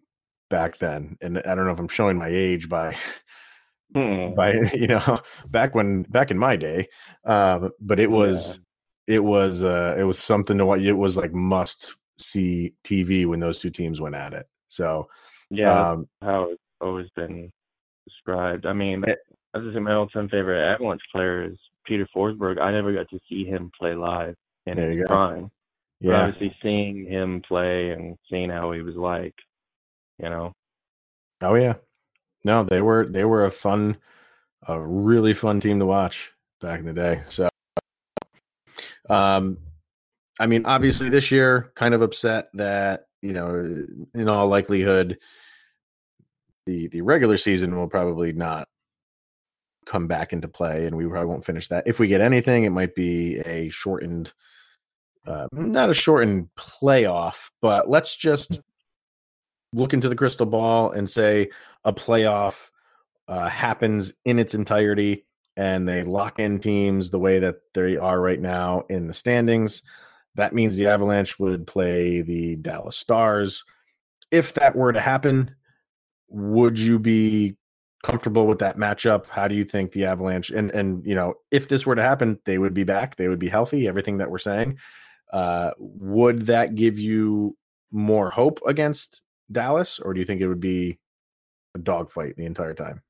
back 0.49 0.77
then, 0.77 1.17
and 1.21 1.39
I 1.39 1.55
don't 1.55 1.65
know 1.65 1.71
if 1.71 1.79
I'm 1.79 1.87
showing 1.87 2.17
my 2.17 2.29
age 2.29 2.69
by. 2.69 2.95
Hmm. 3.93 4.33
by 4.35 4.53
you 4.73 4.87
know 4.87 5.19
back 5.49 5.75
when 5.75 6.03
back 6.03 6.31
in 6.31 6.37
my 6.37 6.55
day 6.55 6.87
uh, 7.25 7.67
but 7.81 7.99
it 7.99 8.09
was 8.09 8.61
it 9.05 9.19
was 9.21 9.63
uh 9.63 9.97
it 9.99 10.03
was 10.03 10.17
something 10.17 10.57
to 10.57 10.65
what 10.65 10.81
it 10.81 10.93
was 10.93 11.17
like 11.17 11.33
must 11.33 11.97
see 12.21 12.73
TV 12.83 13.25
when 13.25 13.39
those 13.39 13.59
two 13.59 13.69
teams 13.69 13.99
went 13.99 14.15
at 14.15 14.33
it. 14.33 14.45
So 14.67 15.07
yeah, 15.49 15.91
um, 15.91 16.07
how 16.21 16.51
it's 16.51 16.61
always 16.79 17.09
been 17.15 17.51
described. 18.07 18.65
I 18.65 18.73
mean, 18.73 19.03
it, 19.05 19.19
I 19.53 19.57
was 19.57 19.73
just 19.73 19.79
my 19.81 19.93
all-time 19.93 20.29
favorite 20.29 20.63
Avalanche 20.63 21.01
player 21.11 21.43
is 21.43 21.57
Peter 21.85 22.07
Forsberg. 22.15 22.59
I 22.59 22.71
never 22.71 22.93
got 22.93 23.09
to 23.09 23.19
see 23.27 23.43
him 23.43 23.71
play 23.77 23.95
live 23.95 24.35
in 24.65 24.77
his 24.77 24.99
go. 24.99 25.05
prime. 25.05 25.51
Yeah, 25.99 26.11
but 26.11 26.21
obviously 26.21 26.55
seeing 26.63 27.05
him 27.05 27.41
play 27.47 27.91
and 27.91 28.17
seeing 28.29 28.49
how 28.49 28.71
he 28.71 28.81
was 28.81 28.95
like, 28.95 29.35
you 30.17 30.29
know. 30.29 30.53
Oh 31.41 31.55
yeah, 31.55 31.75
no, 32.43 32.63
they 32.63 32.81
were 32.81 33.05
they 33.05 33.25
were 33.25 33.45
a 33.45 33.51
fun, 33.51 33.97
a 34.67 34.79
really 34.79 35.33
fun 35.33 35.59
team 35.59 35.79
to 35.79 35.85
watch 35.85 36.31
back 36.59 36.79
in 36.79 36.85
the 36.85 36.93
day. 36.93 37.21
So 37.29 37.49
um, 39.09 39.57
I 40.39 40.47
mean, 40.47 40.65
obviously 40.65 41.09
this 41.09 41.29
year, 41.29 41.71
kind 41.75 41.93
of 41.93 42.01
upset 42.01 42.49
that 42.53 43.05
you 43.21 43.33
know, 43.33 43.85
in 44.15 44.29
all 44.29 44.47
likelihood, 44.47 45.19
the 46.65 46.87
the 46.87 47.01
regular 47.01 47.37
season 47.37 47.75
will 47.75 47.87
probably 47.87 48.33
not 48.33 48.67
come 49.91 50.07
back 50.07 50.31
into 50.31 50.47
play, 50.47 50.85
and 50.85 50.95
we 50.95 51.05
probably 51.05 51.27
won't 51.27 51.45
finish 51.45 51.67
that. 51.67 51.83
If 51.85 51.99
we 51.99 52.07
get 52.07 52.21
anything, 52.21 52.63
it 52.63 52.69
might 52.69 52.95
be 52.95 53.39
a 53.39 53.69
shortened, 53.69 54.31
uh, 55.27 55.47
not 55.51 55.89
a 55.89 55.93
shortened 55.93 56.47
playoff, 56.57 57.51
but 57.61 57.89
let's 57.89 58.15
just 58.15 58.61
look 59.73 59.93
into 59.93 60.07
the 60.07 60.15
crystal 60.15 60.45
ball 60.45 60.91
and 60.91 61.09
say 61.09 61.49
a 61.83 61.91
playoff 61.91 62.69
uh, 63.27 63.49
happens 63.49 64.13
in 64.23 64.39
its 64.39 64.53
entirety 64.53 65.25
and 65.57 65.87
they 65.87 66.03
lock 66.03 66.39
in 66.39 66.59
teams 66.59 67.09
the 67.09 67.19
way 67.19 67.39
that 67.39 67.57
they 67.73 67.97
are 67.97 68.19
right 68.19 68.39
now 68.39 68.85
in 68.89 69.07
the 69.07 69.13
standings. 69.13 69.83
That 70.35 70.53
means 70.53 70.77
the 70.77 70.87
Avalanche 70.87 71.37
would 71.37 71.67
play 71.67 72.21
the 72.21 72.55
Dallas 72.55 72.95
Stars. 72.95 73.65
If 74.31 74.53
that 74.53 74.75
were 74.75 74.93
to 74.93 75.01
happen, 75.01 75.53
would 76.29 76.79
you 76.79 76.97
be 76.97 77.57
comfortable 78.03 78.47
with 78.47 78.59
that 78.59 78.77
matchup? 78.77 79.27
How 79.27 79.47
do 79.47 79.55
you 79.55 79.63
think 79.63 79.91
the 79.91 80.05
Avalanche 80.05 80.49
and 80.49 80.71
and 80.71 81.05
you 81.05 81.15
know 81.15 81.35
if 81.51 81.67
this 81.67 81.85
were 81.85 81.95
to 81.95 82.01
happen, 82.01 82.39
they 82.45 82.57
would 82.57 82.73
be 82.73 82.83
back, 82.83 83.15
they 83.15 83.27
would 83.27 83.39
be 83.39 83.49
healthy. 83.49 83.87
Everything 83.87 84.17
that 84.17 84.29
we're 84.29 84.39
saying, 84.39 84.77
uh, 85.33 85.71
would 85.77 86.45
that 86.47 86.75
give 86.75 86.99
you 86.99 87.55
more 87.91 88.29
hope 88.29 88.59
against 88.65 89.23
Dallas, 89.51 89.99
or 89.99 90.13
do 90.13 90.19
you 90.19 90.25
think 90.25 90.41
it 90.41 90.47
would 90.47 90.61
be 90.61 90.99
a 91.75 91.79
dogfight 91.79 92.35
the 92.37 92.45
entire 92.45 92.73
time? 92.73 93.01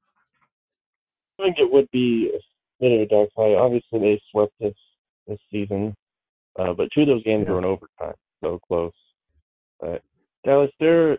I 1.39 1.43
think 1.43 1.57
it 1.59 1.71
would 1.71 1.89
be 1.91 2.31
a 2.33 2.39
bit 2.79 2.91
of 2.91 3.01
a 3.01 3.05
dogfight. 3.07 3.55
Obviously, 3.55 3.99
they 3.99 4.21
swept 4.31 4.53
this 4.59 4.75
this 5.27 5.39
season, 5.51 5.95
uh, 6.59 6.73
but 6.73 6.89
two 6.93 7.01
of 7.01 7.07
those 7.07 7.23
games 7.23 7.45
yeah. 7.47 7.53
were 7.53 7.59
in 7.59 7.65
overtime, 7.65 8.15
so 8.43 8.59
close. 8.67 8.93
But 9.79 10.01
Dallas, 10.45 10.71
they're 10.79 11.17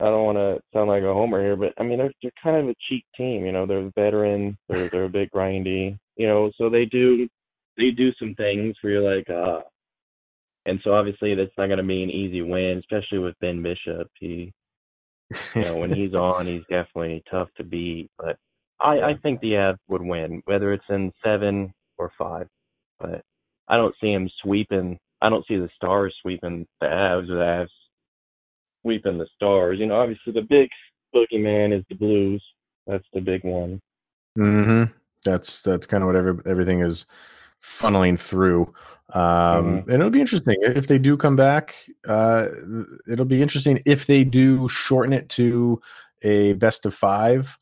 I 0.00 0.06
don't 0.06 0.24
want 0.24 0.38
to 0.38 0.60
sound 0.72 0.88
like 0.88 1.02
a 1.02 1.14
homer 1.14 1.40
here, 1.40 1.56
but 1.56 1.72
I 1.78 1.84
mean 1.84 1.98
they're 1.98 2.12
they're 2.22 2.32
kind 2.42 2.56
of 2.56 2.68
a 2.68 2.74
cheap 2.88 3.04
team. 3.16 3.44
You 3.44 3.52
know, 3.52 3.66
they're 3.66 3.90
veteran, 3.94 4.58
they're 4.68 4.88
they're 4.88 5.04
a 5.04 5.08
bit 5.08 5.30
grindy. 5.32 5.98
You 6.16 6.26
know, 6.26 6.50
so 6.58 6.68
they 6.68 6.84
do 6.84 7.28
they 7.76 7.90
do 7.90 8.12
some 8.18 8.34
things 8.34 8.76
where 8.80 8.94
you're 8.94 9.16
like, 9.16 9.26
ah. 9.30 9.58
Uh, 9.58 9.60
and 10.66 10.80
so 10.82 10.94
obviously 10.94 11.34
that's 11.34 11.52
not 11.58 11.66
going 11.66 11.78
to 11.78 11.84
be 11.84 12.02
an 12.02 12.10
easy 12.10 12.40
win, 12.40 12.78
especially 12.78 13.18
with 13.18 13.38
Ben 13.40 13.62
Bishop. 13.62 14.08
He, 14.18 14.52
you 15.54 15.62
know, 15.62 15.76
when 15.76 15.92
he's 15.92 16.14
on, 16.14 16.46
he's 16.46 16.62
definitely 16.70 17.22
tough 17.30 17.48
to 17.56 17.64
beat. 17.64 18.10
But 18.18 18.36
I, 18.80 19.00
I 19.00 19.14
think 19.22 19.40
the 19.40 19.52
Avs 19.52 19.76
would 19.88 20.02
win, 20.02 20.42
whether 20.46 20.72
it's 20.72 20.84
in 20.88 21.12
seven 21.22 21.72
or 21.98 22.10
five. 22.18 22.48
But 22.98 23.22
I 23.68 23.76
don't 23.76 23.94
see 24.00 24.10
him 24.10 24.30
sweeping. 24.42 24.98
I 25.20 25.28
don't 25.28 25.46
see 25.46 25.56
the 25.56 25.68
Stars 25.76 26.14
sweeping 26.22 26.66
the 26.80 26.86
Avs 26.86 27.30
or 27.30 27.36
the 27.36 27.66
Avs 27.66 27.68
sweeping 28.84 29.18
the 29.18 29.26
Stars. 29.34 29.78
You 29.78 29.86
know, 29.86 30.00
obviously 30.00 30.32
the 30.32 30.42
big 30.42 30.68
boogeyman 31.14 31.76
is 31.76 31.84
the 31.88 31.96
Blues. 31.96 32.42
That's 32.86 33.06
the 33.12 33.20
big 33.20 33.42
one. 33.44 33.80
Hmm. 34.36 34.84
That's 35.24 35.62
that's 35.62 35.86
kind 35.86 36.02
of 36.02 36.08
what 36.08 36.16
every, 36.16 36.34
everything 36.46 36.80
is 36.80 37.06
funneling 37.62 38.18
through. 38.18 38.72
Um, 39.14 39.22
mm-hmm. 39.22 39.90
And 39.90 39.94
it'll 39.94 40.10
be 40.10 40.20
interesting 40.20 40.56
if 40.60 40.86
they 40.86 40.98
do 40.98 41.16
come 41.16 41.36
back. 41.36 41.74
Uh, 42.06 42.48
it'll 43.08 43.24
be 43.24 43.40
interesting 43.40 43.80
if 43.86 44.06
they 44.06 44.22
do 44.22 44.68
shorten 44.68 45.14
it 45.14 45.28
to 45.30 45.80
a 46.22 46.52
best 46.54 46.84
of 46.84 46.94
five 46.94 47.56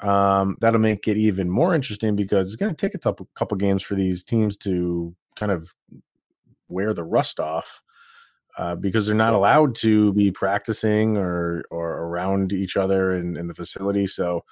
um, 0.00 0.56
that'll 0.60 0.80
make 0.80 1.08
it 1.08 1.16
even 1.16 1.48
more 1.48 1.74
interesting 1.74 2.14
because 2.14 2.48
it's 2.48 2.56
going 2.56 2.74
to 2.74 2.76
take 2.76 2.94
a 2.94 2.98
couple, 2.98 3.28
couple 3.34 3.56
games 3.56 3.82
for 3.82 3.94
these 3.94 4.22
teams 4.22 4.56
to 4.58 5.14
kind 5.34 5.50
of 5.50 5.74
wear 6.68 6.92
the 6.92 7.04
rust 7.04 7.40
off 7.40 7.82
uh, 8.58 8.74
because 8.76 9.06
they're 9.06 9.14
not 9.14 9.34
allowed 9.34 9.74
to 9.74 10.12
be 10.12 10.30
practicing 10.30 11.16
or 11.16 11.64
or 11.70 11.98
around 12.02 12.52
each 12.52 12.76
other 12.76 13.16
in, 13.16 13.36
in 13.36 13.46
the 13.48 13.54
facility. 13.54 14.06
So 14.06 14.44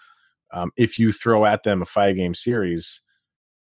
um, 0.53 0.71
if 0.77 0.99
you 0.99 1.13
throw 1.13 1.45
at 1.47 1.63
them 1.63 1.83
a 1.83 1.87
five 1.87 2.17
game 2.17 2.35
series, 2.35 3.01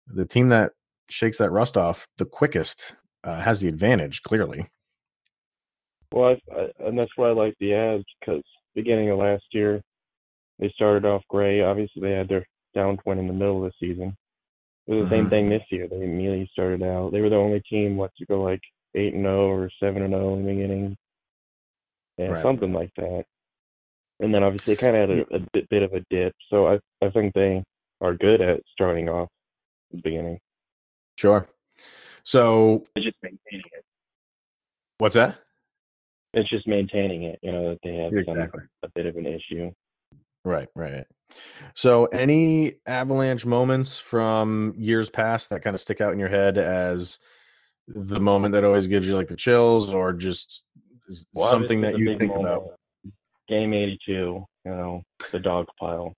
the 0.07 0.27
team 0.27 0.49
that 0.49 0.73
shakes 1.09 1.39
that 1.39 1.51
rust 1.51 1.77
off 1.77 2.09
the 2.19 2.25
quickest 2.25 2.97
uh, 3.25 3.41
has 3.41 3.61
the 3.61 3.69
advantage 3.69 4.23
clearly. 4.23 4.67
Well, 6.13 6.37
I, 6.51 6.55
I, 6.55 6.87
and 6.87 6.99
that's 6.99 7.13
why 7.17 7.29
I 7.29 7.33
like 7.33 7.55
the 7.61 7.71
Avs 7.71 8.05
because 8.21 8.43
beginning 8.75 9.11
of 9.11 9.19
last 9.19 9.45
year 9.53 9.81
they 10.59 10.71
started 10.71 11.05
off 11.05 11.23
great. 11.29 11.63
Obviously, 11.63 12.03
they 12.03 12.13
had 12.13 12.29
their 12.29 12.47
downturn 12.77 13.19
in 13.19 13.27
the 13.27 13.33
middle 13.33 13.65
of 13.65 13.73
the 13.73 13.87
season. 13.87 14.17
It 14.87 14.95
was 14.95 15.05
the 15.05 15.17
same 15.17 15.25
mm-hmm. 15.25 15.31
thing 15.31 15.49
this 15.49 15.65
year. 15.71 15.89
They 15.89 15.97
immediately 15.97 16.49
started 16.53 16.83
out. 16.83 17.13
They 17.13 17.21
were 17.21 17.29
the 17.29 17.37
only 17.37 17.61
team 17.69 17.97
what 17.97 18.13
to 18.17 18.27
go 18.27 18.43
like 18.43 18.61
eight 18.97 19.15
and 19.15 19.25
zero 19.25 19.47
oh 19.47 19.51
or 19.51 19.71
seven 19.81 20.03
and 20.03 20.13
zero 20.13 20.31
oh 20.31 20.35
in 20.35 20.45
the 20.45 20.53
beginning, 20.53 20.97
yeah, 22.19 22.27
right. 22.27 22.43
something 22.43 22.73
like 22.73 22.91
that. 22.97 23.25
And 24.21 24.35
then 24.35 24.43
obviously 24.43 24.75
they 24.75 24.81
kind 24.81 24.97
of 24.97 25.09
had 25.09 25.19
a, 25.19 25.37
a 25.37 25.47
bit, 25.53 25.69
bit 25.69 25.83
of 25.83 25.93
a 25.93 26.01
dip. 26.11 26.33
So 26.51 26.67
I 26.67 26.81
I 27.05 27.11
think 27.11 27.35
they 27.35 27.63
are 28.01 28.15
good 28.15 28.41
at 28.41 28.61
starting 28.73 29.09
off 29.09 29.29
at 29.93 29.99
the 29.99 30.03
beginning. 30.03 30.39
Sure. 31.19 31.47
So 32.25 32.85
just 32.99 33.17
maintaining 33.23 33.67
it. 33.73 33.85
What's 34.99 35.15
that? 35.15 35.39
It's 36.33 36.49
just 36.51 36.67
maintaining 36.67 37.25
it. 37.25 37.39
You 37.43 37.53
know 37.53 37.71
that 37.71 37.79
they 37.83 37.97
have 37.97 38.13
Exactly. 38.13 38.61
some, 38.61 38.69
a 38.83 38.89
bit 38.95 39.07
of 39.07 39.17
an 39.17 39.27
issue. 39.27 39.71
Right, 40.45 40.69
right. 40.77 41.05
So, 41.75 42.05
any 42.07 42.75
Avalanche 42.87 43.45
moments 43.45 43.99
from 43.99 44.75
years 44.77 45.11
past 45.11 45.51
that 45.51 45.63
kind 45.63 45.75
of 45.75 45.81
stick 45.81 46.01
out 46.01 46.13
in 46.13 46.21
your 46.21 46.29
head 46.29 46.57
as 46.57 47.19
the 47.89 48.21
moment 48.21 48.53
that 48.53 48.65
always 48.65 48.87
gives 48.87 49.07
you 49.07 49.17
like 49.17 49.29
the 49.29 49.37
chills, 49.37 49.93
or 49.93 50.13
just 50.13 50.65
Well, 51.33 51.51
something 51.51 51.81
that 51.83 51.99
you 51.99 52.19
think 52.19 52.33
moment, 52.35 52.47
about? 52.49 52.79
Game 53.49 53.73
82, 53.73 54.13
you 54.13 54.47
know, 54.65 55.03
the 55.33 55.39
dog 55.39 55.67
pile. 55.79 56.15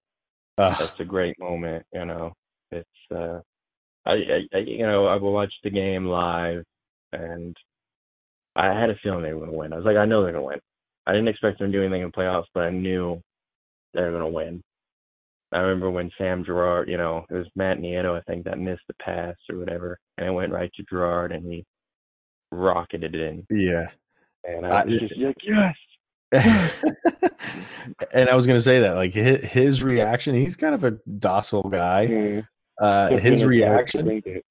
Ugh, 0.59 0.77
That's 0.79 0.99
a 0.99 1.05
great 1.05 1.39
moment, 1.39 1.85
you 1.93 2.05
know. 2.05 2.33
It's 2.73 2.89
uh 3.15 3.41
I, 4.07 4.47
I, 4.55 4.59
you 4.59 4.87
know, 4.87 5.07
I 5.07 5.17
watched 5.17 5.59
the 5.63 5.71
game 5.71 6.07
live 6.07 6.65
and 7.13 7.55
I 8.57 8.67
had 8.79 8.91
a 8.91 8.97
feeling 9.03 9.23
they 9.23 9.35
were 9.35 9.45
gonna 9.45 9.57
win. 9.57 9.73
I 9.73 9.77
was 9.77 9.85
like, 9.85 9.97
I 9.97 10.07
know 10.07 10.23
they're 10.23 10.33
gonna 10.33 10.45
win. 10.45 10.61
I 11.07 11.13
didn't 11.13 11.29
expect 11.29 11.59
them 11.59 11.71
to 11.71 11.79
do 11.79 11.85
anything 11.85 12.03
in 12.03 12.13
playoffs, 12.13 12.47
but 12.55 12.65
I 12.65 12.71
knew 12.71 13.21
they 13.95 14.03
were 14.03 14.13
gonna 14.13 14.29
win. 14.29 14.63
I 15.53 15.59
remember 15.59 15.91
when 15.91 16.11
Sam 16.19 16.45
Girard, 16.45 16.89
you 16.89 16.97
know, 16.99 17.25
it 17.31 17.35
was 17.35 17.47
Matt 17.57 17.79
Nieto, 17.79 18.17
I 18.19 18.23
think, 18.23 18.45
that 18.45 18.59
missed 18.59 18.83
the 18.89 18.95
pass 19.03 19.35
or 19.51 19.59
whatever, 19.59 19.99
and 20.19 20.27
it 20.29 20.33
went 20.33 20.53
right 20.53 20.71
to 20.75 20.83
Girard 20.85 21.33
and 21.33 21.45
he 21.51 21.65
rocketed 22.53 23.15
it 23.15 23.21
in. 23.21 23.47
yeah. 23.51 23.89
And 24.45 24.67
I 24.67 24.81
I- 24.81 24.85
was 24.85 24.95
just 25.01 25.17
like, 25.17 25.37
yes. 25.43 25.75
and 28.13 28.29
I 28.29 28.35
was 28.35 28.47
going 28.47 28.59
to 28.59 28.63
say 28.63 28.81
that, 28.81 28.95
like 28.97 29.15
his, 29.15 29.43
his 29.45 29.83
reaction, 29.83 30.35
he's 30.35 30.57
kind 30.57 30.75
of 30.75 30.85
a 30.85 30.93
docile 31.19 31.63
guy. 31.63 32.07
Mm. 32.07 32.47
Uh, 32.81 33.09
his 33.17 33.21
when 33.21 33.21
it 33.21 33.23
comes 33.31 33.41
to 33.41 33.47
reaction, 33.49 34.43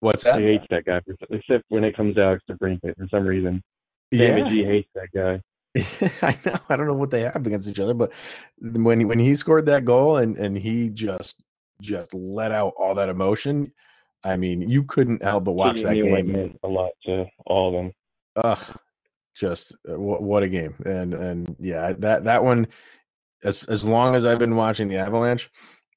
what's 0.00 0.26
I 0.26 0.32
that? 0.32 0.40
hate 0.40 0.60
that 0.70 0.84
guy, 0.84 1.00
for, 1.00 1.14
except 1.34 1.64
when 1.68 1.84
it 1.84 1.96
comes 1.96 2.18
out 2.18 2.40
to 2.48 2.54
Brinket 2.56 2.96
for 2.98 3.06
some 3.08 3.24
reason. 3.24 3.62
Yeah, 4.10 4.48
G 4.48 4.64
hates 4.64 4.88
that 4.94 5.08
guy. 5.14 5.40
I 6.26 6.36
know. 6.44 6.58
I 6.68 6.76
don't 6.76 6.86
know 6.86 6.94
what 6.94 7.10
they 7.10 7.22
have 7.22 7.46
against 7.46 7.68
each 7.68 7.80
other, 7.80 7.94
but 7.94 8.12
when 8.60 9.00
he, 9.00 9.04
when 9.04 9.18
he 9.18 9.34
scored 9.34 9.66
that 9.66 9.84
goal 9.84 10.18
and 10.18 10.36
and 10.36 10.56
he 10.56 10.88
just 10.88 11.42
just 11.80 12.12
let 12.14 12.52
out 12.52 12.74
all 12.78 12.94
that 12.96 13.08
emotion, 13.08 13.72
I 14.24 14.36
mean, 14.36 14.68
you 14.68 14.84
couldn't 14.84 15.22
help 15.22 15.44
but 15.44 15.52
watch 15.52 15.82
that 15.82 15.94
game. 15.94 16.32
meant 16.32 16.58
a 16.62 16.68
lot 16.68 16.92
to 17.04 17.26
all 17.46 17.68
of 17.68 17.74
them. 17.74 17.92
Ugh, 18.36 18.76
just 19.34 19.74
uh, 19.88 19.98
what 19.98 20.22
what 20.22 20.42
a 20.42 20.48
game! 20.48 20.74
And 20.86 21.14
and 21.14 21.56
yeah, 21.58 21.92
that 21.98 22.24
that 22.24 22.42
one, 22.42 22.66
as 23.42 23.64
as 23.64 23.84
long 23.84 24.14
as 24.14 24.24
I've 24.24 24.38
been 24.38 24.56
watching 24.56 24.88
the 24.88 24.98
Avalanche, 24.98 25.50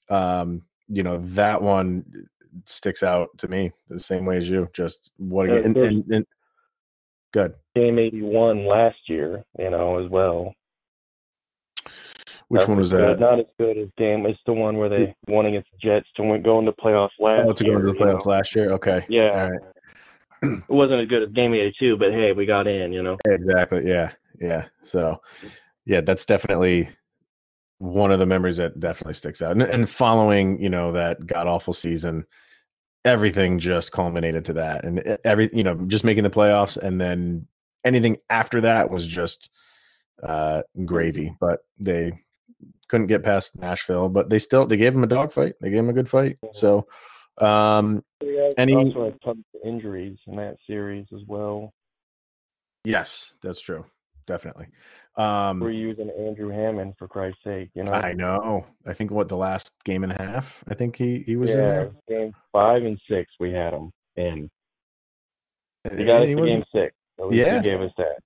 um, 0.09 0.63
you 0.87 1.03
know 1.03 1.17
that 1.19 1.61
one 1.61 2.05
sticks 2.65 3.03
out 3.03 3.29
to 3.37 3.47
me 3.47 3.71
the 3.89 3.99
same 3.99 4.25
way 4.25 4.37
as 4.37 4.49
you. 4.49 4.67
Just 4.73 5.11
what 5.17 5.49
a 5.49 5.55
Yeah, 5.55 5.61
game! 5.61 5.65
And, 5.65 5.77
and, 5.77 6.11
and 6.11 6.25
good. 7.31 7.53
Game 7.75 7.99
81 7.99 8.65
last 8.65 8.97
year, 9.07 9.43
you 9.59 9.69
know, 9.69 10.03
as 10.03 10.09
well. 10.09 10.53
Which 12.49 12.61
That 12.61 12.69
one 12.69 12.77
was 12.79 12.89
good. 12.91 13.01
that? 13.01 13.19
Not 13.19 13.39
as 13.39 13.45
good 13.59 13.77
as 13.77 13.89
game. 13.97 14.25
It's 14.25 14.39
the 14.45 14.53
one 14.53 14.77
where 14.77 14.87
they 14.89 15.13
won 15.27 15.45
against 15.47 15.69
the 15.71 15.77
Jets 15.89 16.07
to 16.15 16.23
win, 16.23 16.41
go 16.43 16.59
into 16.59 16.71
playoffs 16.71 17.09
last 17.19 17.41
Oh, 17.45 17.51
to 17.53 17.63
go 17.63 17.71
into 17.71 17.87
the 17.91 17.93
you 17.93 17.99
know. 18.05 18.15
playoffs 18.17 18.25
last 18.25 18.55
year. 18.55 18.71
Okay. 18.71 19.05
Yeah. 19.09 19.29
All 19.43 19.51
right. 19.51 19.61
It 20.43 20.69
wasn't 20.69 21.01
as 21.01 21.07
good 21.07 21.23
as 21.23 21.29
game 21.33 21.53
82, 21.53 21.97
but 21.97 22.11
hey, 22.11 22.31
we 22.31 22.45
got 22.45 22.67
in, 22.67 22.93
you 22.93 23.03
know. 23.03 23.17
Exactly. 23.25 23.85
Yeah. 23.87 24.11
Yeah. 24.39 24.65
So, 24.83 25.19
yeah, 25.85 26.01
that's 26.01 26.25
definitely 26.25 26.89
one 27.79 28.11
of 28.11 28.19
the 28.19 28.25
memories 28.25 28.57
that 28.57 28.79
definitely 28.79 29.15
sticks 29.15 29.41
out. 29.41 29.51
And, 29.51 29.63
and 29.63 29.89
following, 29.89 30.61
you 30.61 30.69
know, 30.69 30.91
that 30.93 31.25
god 31.25 31.47
awful 31.47 31.73
season, 31.73 32.25
everything 33.03 33.59
just 33.59 33.91
culminated 33.91 34.45
to 34.45 34.53
that, 34.53 34.85
and 34.85 35.17
every, 35.23 35.49
you 35.53 35.63
know, 35.63 35.75
just 35.87 36.03
making 36.03 36.23
the 36.23 36.29
playoffs, 36.29 36.77
and 36.77 36.99
then 37.01 37.47
anything 37.83 38.17
after 38.29 38.61
that 38.61 38.89
was 38.89 39.05
just 39.07 39.49
uh 40.23 40.61
gravy. 40.85 41.33
But 41.39 41.59
they 41.79 42.11
couldn't 42.89 43.07
get 43.07 43.23
past 43.23 43.55
Nashville, 43.57 44.09
but 44.09 44.29
they 44.29 44.39
still 44.39 44.65
they 44.65 44.77
gave 44.77 44.95
him 44.95 45.03
a 45.03 45.07
dogfight. 45.07 45.55
They 45.61 45.69
gave 45.69 45.79
him 45.79 45.89
a 45.89 45.93
good 45.93 46.09
fight. 46.09 46.37
So, 46.53 46.87
um, 47.39 48.03
Any- 48.57 48.75
also 48.75 49.05
had 49.05 49.21
tons 49.21 49.43
of 49.55 49.61
injuries 49.67 50.17
in 50.27 50.35
that 50.37 50.57
series 50.65 51.05
as 51.13 51.21
well. 51.27 51.73
yes, 52.83 53.33
that's 53.41 53.59
true. 53.61 53.85
Definitely. 54.25 54.67
Um, 55.15 55.59
We're 55.61 55.71
using 55.71 56.09
Andrew 56.11 56.49
Hammond 56.49 56.93
for 56.97 57.07
Christ's 57.07 57.43
sake, 57.43 57.69
you 57.73 57.83
know. 57.83 57.91
I 57.93 58.13
know. 58.13 58.67
I 58.85 58.93
think 58.93 59.09
what 59.09 59.29
the 59.29 59.37
last 59.37 59.71
game 59.85 60.03
and 60.03 60.11
a 60.11 60.21
half. 60.21 60.63
I 60.67 60.73
think 60.75 60.95
he 60.95 61.23
he 61.25 61.35
was 61.37 61.51
in 61.51 61.57
there. 61.57 61.91
game 62.07 62.33
five 62.51 62.83
and 62.83 62.99
six 63.09 63.33
we 63.39 63.51
had 63.51 63.73
him 63.73 63.91
in. 64.15 64.49
He 65.97 66.03
got 66.03 66.21
us 66.23 66.27
to 66.29 66.35
game 66.45 66.63
six. 66.75 66.93
At 67.19 67.27
least 67.29 67.37
Yeah. 67.39 67.57
he 67.57 67.63
gave 67.63 67.81
us 67.81 67.91
that. 67.97 68.17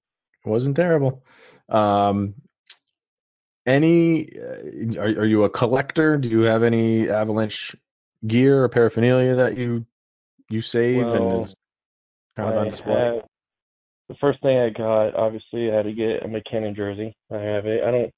It 0.46 0.50
wasn't 0.50 0.76
terrible. 0.76 1.24
Um, 1.70 2.34
any? 3.66 4.30
Uh, 4.38 5.00
are 5.00 5.08
are 5.22 5.26
you 5.26 5.44
a 5.44 5.50
collector? 5.50 6.18
Do 6.18 6.30
you 6.30 6.42
have 6.42 6.64
any 6.64 7.10
Avalanche 7.10 7.76
gear 8.28 8.64
or 8.64 8.70
paraphernalia 8.70 9.36
that 9.36 9.58
you 9.58 9.86
you 10.50 10.62
save 10.62 11.06
Well, 11.06 11.42
and 11.44 11.56
kind 12.36 12.50
of 12.54 12.58
on 12.58 12.70
display? 12.70 12.94
have- 12.94 13.26
the 14.10 14.18
first 14.20 14.42
thing 14.42 14.58
I 14.58 14.70
got, 14.70 15.16
obviously, 15.16 15.72
I 15.72 15.76
had 15.76 15.86
to 15.86 15.94
get 15.94 16.22
a 16.24 16.28
MacKinnon 16.28 16.76
jersey. 16.76 17.16
I 17.32 17.38
have 17.38 17.66
it. 17.66 17.82
I 17.82 17.92
don't. 17.92 18.12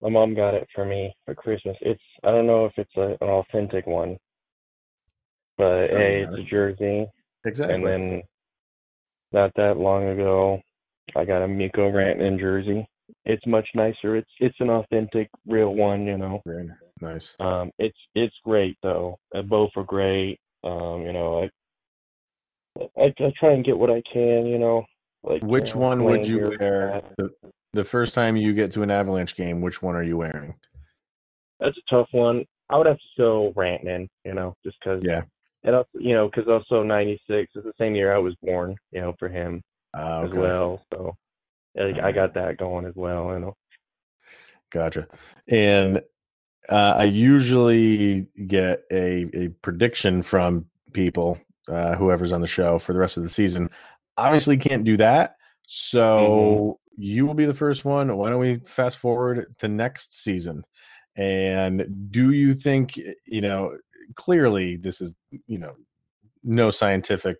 My 0.00 0.08
mom 0.08 0.34
got 0.36 0.54
it 0.54 0.68
for 0.72 0.84
me 0.84 1.12
for 1.24 1.34
Christmas. 1.34 1.76
It's. 1.80 2.00
I 2.22 2.30
don't 2.30 2.46
know 2.46 2.64
if 2.66 2.72
it's 2.76 2.96
a, 2.96 3.16
an 3.20 3.28
authentic 3.28 3.88
one, 3.88 4.18
but 5.58 5.86
Doesn't 5.88 6.00
hey, 6.00 6.22
it's 6.28 6.38
a 6.38 6.42
jersey. 6.44 7.06
exactly. 7.44 7.74
And 7.74 7.84
then, 7.84 8.22
not 9.32 9.50
that 9.56 9.78
long 9.78 10.06
ago, 10.10 10.60
I 11.16 11.24
got 11.24 11.42
a 11.42 11.48
Mikko 11.48 11.90
Rantanen 11.90 12.38
jersey. 12.38 12.86
It's 13.24 13.46
much 13.46 13.68
nicer. 13.74 14.16
It's 14.16 14.30
it's 14.40 14.56
an 14.60 14.70
authentic, 14.70 15.28
real 15.46 15.74
one. 15.74 16.06
You 16.06 16.18
know. 16.18 16.42
Nice. 17.00 17.34
Um, 17.40 17.70
it's 17.78 17.98
it's 18.14 18.34
great 18.44 18.76
though. 18.82 19.18
Uh, 19.34 19.42
both 19.42 19.70
are 19.76 19.84
great. 19.84 20.38
Um, 20.64 21.02
you 21.02 21.12
know, 21.12 21.48
I, 22.78 22.82
I 23.00 23.14
I 23.18 23.32
try 23.38 23.52
and 23.52 23.64
get 23.64 23.78
what 23.78 23.90
I 23.90 24.02
can. 24.12 24.46
You 24.46 24.58
know, 24.58 24.84
like 25.22 25.42
Which 25.42 25.70
you 25.70 25.80
know, 25.80 25.86
one 25.86 26.04
would 26.04 26.26
you 26.26 26.56
wear 26.58 27.02
the, 27.18 27.30
the 27.72 27.84
first 27.84 28.14
time 28.14 28.36
you 28.36 28.52
get 28.54 28.72
to 28.72 28.82
an 28.82 28.90
Avalanche 28.90 29.36
game? 29.36 29.60
Which 29.60 29.82
one 29.82 29.94
are 29.96 30.02
you 30.02 30.16
wearing? 30.16 30.54
That's 31.60 31.76
a 31.76 31.94
tough 31.94 32.08
one. 32.12 32.44
I 32.70 32.76
would 32.76 32.86
have 32.86 32.96
to 32.96 33.02
go 33.18 33.52
Rantanen. 33.56 34.08
You 34.24 34.34
know, 34.34 34.54
just 34.64 34.76
because. 34.82 35.02
Yeah. 35.04 35.22
And 35.64 35.74
also, 35.74 35.88
you 35.94 36.14
know, 36.14 36.28
because 36.28 36.48
also 36.48 36.84
'96 36.84 37.50
is 37.56 37.64
the 37.64 37.72
same 37.78 37.96
year 37.96 38.14
I 38.14 38.18
was 38.18 38.36
born. 38.42 38.76
You 38.92 39.00
know, 39.00 39.14
for 39.18 39.28
him 39.28 39.62
Uh, 39.94 40.24
as 40.26 40.32
well. 40.32 40.84
So, 40.92 41.16
like, 41.76 41.98
I 41.98 42.12
got 42.12 42.34
that 42.34 42.58
going 42.58 42.86
as 42.86 42.94
well. 42.94 43.32
You 43.32 43.40
know. 43.40 43.56
Gotcha. 44.70 45.06
And 45.48 46.02
uh, 46.68 46.94
I 46.96 47.04
usually 47.04 48.26
get 48.46 48.82
a, 48.90 49.26
a 49.34 49.48
prediction 49.62 50.22
from 50.22 50.66
people, 50.92 51.38
uh, 51.68 51.94
whoever's 51.94 52.32
on 52.32 52.40
the 52.40 52.46
show 52.46 52.78
for 52.78 52.92
the 52.92 52.98
rest 52.98 53.16
of 53.16 53.22
the 53.22 53.28
season. 53.28 53.70
Obviously, 54.16 54.56
can't 54.56 54.84
do 54.84 54.96
that. 54.96 55.36
So 55.66 56.80
you 56.96 57.26
will 57.26 57.34
be 57.34 57.44
the 57.44 57.54
first 57.54 57.84
one. 57.84 58.16
Why 58.16 58.30
don't 58.30 58.40
we 58.40 58.56
fast 58.56 58.98
forward 58.98 59.54
to 59.58 59.68
next 59.68 60.22
season? 60.22 60.64
And 61.16 62.10
do 62.10 62.32
you 62.32 62.54
think, 62.54 63.00
you 63.24 63.40
know, 63.40 63.76
clearly 64.14 64.76
this 64.76 65.00
is, 65.00 65.14
you 65.46 65.58
know, 65.58 65.74
no 66.42 66.70
scientific 66.70 67.36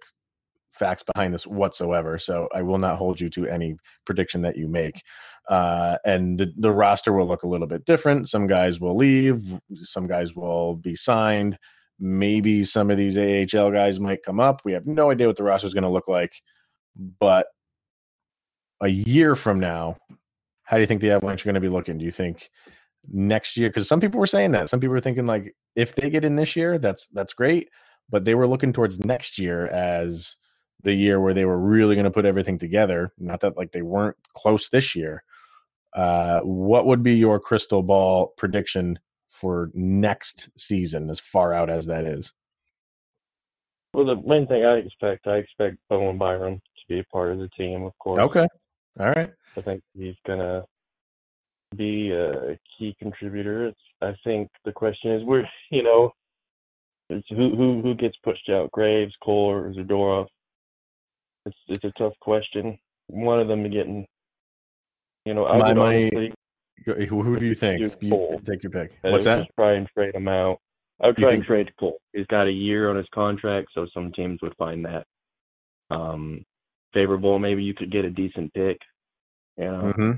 facts 0.79 1.03
behind 1.15 1.33
this 1.33 1.47
whatsoever. 1.47 2.19
So 2.19 2.49
I 2.55 2.63
will 2.63 2.79
not 2.79 2.97
hold 2.97 3.21
you 3.21 3.31
to 3.31 3.47
any 3.47 3.77
prediction 4.05 4.43
that 4.43 4.57
you 4.57 4.69
make. 4.69 5.03
Uh, 5.49 5.97
and 6.05 6.39
the, 6.39 6.53
the 6.57 6.73
roster 6.73 7.13
will 7.13 7.27
look 7.27 7.43
a 7.43 7.49
little 7.49 7.67
bit 7.67 7.85
different. 7.85 8.29
Some 8.29 8.47
guys 8.47 8.81
will 8.81 8.97
leave, 8.97 9.43
some 9.75 10.07
guys 10.07 10.35
will 10.35 10.77
be 10.77 10.95
signed. 10.95 11.59
Maybe 11.99 12.63
some 12.65 12.91
of 12.91 12.99
these 12.99 13.17
AHL 13.17 13.71
guys 13.71 13.99
might 13.99 14.23
come 14.23 14.39
up. 14.39 14.61
We 14.65 14.73
have 14.73 14.87
no 14.87 15.11
idea 15.11 15.27
what 15.27 15.37
the 15.37 15.45
roster 15.45 15.67
is 15.67 15.75
going 15.75 15.85
to 15.85 15.91
look 15.91 16.09
like. 16.09 16.35
But 17.19 17.47
a 18.83 18.89
year 18.89 19.35
from 19.35 19.59
now, 19.59 19.97
how 20.65 20.77
do 20.77 20.81
you 20.81 20.87
think 20.87 21.01
the 21.01 21.13
Avalanche 21.13 21.43
are 21.43 21.47
going 21.47 21.55
to 21.55 21.61
be 21.61 21.69
looking? 21.69 21.97
Do 21.97 22.05
you 22.05 22.11
think 22.11 22.51
next 23.09 23.57
year? 23.57 23.71
Because 23.71 23.89
some 23.89 24.01
people 24.01 24.21
were 24.21 24.27
saying 24.27 24.53
that. 24.53 24.69
Some 24.69 24.81
people 24.81 24.93
were 24.93 25.01
thinking 25.01 25.27
like, 25.27 25.55
if 25.75 25.95
they 25.95 26.11
get 26.11 26.25
in 26.25 26.37
this 26.37 26.57
year, 26.57 26.79
that's 26.79 27.07
that's 27.13 27.35
great. 27.35 27.69
But 28.11 28.25
they 28.25 28.35
were 28.35 28.47
looking 28.49 28.73
towards 28.73 29.05
next 29.05 29.39
year 29.39 29.69
as 29.69 30.37
the 30.87 30.95
year 30.95 31.21
where 31.21 31.35
they 31.35 31.45
were 31.45 31.59
really 31.59 31.97
going 31.97 32.05
to 32.05 32.11
put 32.13 32.25
everything 32.25 32.59
together. 32.59 33.13
Not 33.19 33.41
that 33.41 33.57
like 33.57 33.73
they 33.73 33.83
weren't 33.83 34.17
close 34.33 34.69
this 34.69 34.95
year. 34.95 35.25
Uh, 35.93 36.41
what 36.41 36.87
would 36.87 37.03
be 37.03 37.15
your 37.15 37.41
crystal 37.41 37.83
ball 37.83 38.29
prediction 38.37 38.99
for 39.29 39.71
next 39.75 40.49
season, 40.57 41.11
as 41.11 41.19
far 41.19 41.53
out 41.53 41.69
as 41.69 41.87
that 41.87 42.05
is? 42.05 42.33
Well, 43.93 44.07
the 44.07 44.17
main 44.25 44.47
thing 44.47 44.65
I 44.65 44.77
expect, 44.77 45.27
I 45.27 45.37
expect 45.37 45.79
Bowen 45.91 46.19
Byram 46.19 46.55
to 46.55 46.83
be 46.89 47.01
a 47.01 47.05
part 47.05 47.33
of 47.33 47.39
the 47.39 47.49
team, 47.49 47.83
of 47.83 47.99
course. 47.99 48.21
Okay, 48.21 48.47
all 49.01 49.09
right, 49.09 49.33
I 49.57 49.61
think 49.63 49.83
he's 49.99 50.15
gonna 50.25 50.65
be 51.77 52.13
a 52.13 52.57
key 52.79 52.95
contributor. 53.01 53.67
It's, 53.67 53.81
I 54.03 54.15
think 54.23 54.51
the 54.65 54.73
question 54.73 55.13
is, 55.13 55.25
where 55.25 55.49
you 55.71 55.83
know, 55.83 56.13
it's 57.09 57.27
who 57.31 57.57
who 57.57 57.81
who 57.83 57.95
gets 57.95 58.17
pushed 58.23 58.49
out, 58.51 58.71
Graves, 58.71 59.15
Cole, 59.23 59.51
or 59.51 59.73
Zadorov. 59.73 60.27
It's 61.47 61.57
it's 61.69 61.85
a 61.85 61.93
tough 61.93 62.13
question. 62.21 62.79
one 63.09 63.39
of 63.41 63.47
them 63.49 63.63
getting. 63.71 64.05
You 65.25 65.35
know, 65.35 65.47
I 65.47 65.59
My 65.59 65.69
would 65.69 65.77
money- 65.77 66.11
honestly 66.85 67.07
Who 67.07 67.23
who 67.23 67.37
do 67.39 67.47
you 67.47 67.55
think? 67.55 67.81
You- 68.01 68.41
take 68.45 68.63
your 68.63 68.71
pick. 68.73 68.93
What's 69.03 69.25
that? 69.25 69.49
Try 69.57 69.75
and 69.75 69.89
trade 69.97 70.15
him 70.15 70.29
out. 70.29 70.59
I 71.01 71.07
would 71.09 71.17
try 71.17 71.31
think- 71.31 71.39
and 71.41 71.47
trade 71.47 71.77
Cole. 71.79 71.99
He's 72.13 72.27
got 72.27 72.47
a 72.49 72.53
year 72.53 72.91
on 72.91 72.97
his 72.97 73.07
contract, 73.15 73.69
so 73.75 73.87
some 73.95 74.13
teams 74.13 74.41
would 74.43 74.55
find 74.57 74.85
that 74.85 75.07
um 75.91 76.45
favorable. 76.93 77.39
Maybe 77.39 77.63
you 77.63 77.75
could 77.75 77.91
get 77.93 78.05
a 78.05 78.11
decent 78.11 78.53
pick. 78.55 78.79
Yeah. 79.57 79.71
know, 79.81 79.93
hmm 79.93 80.13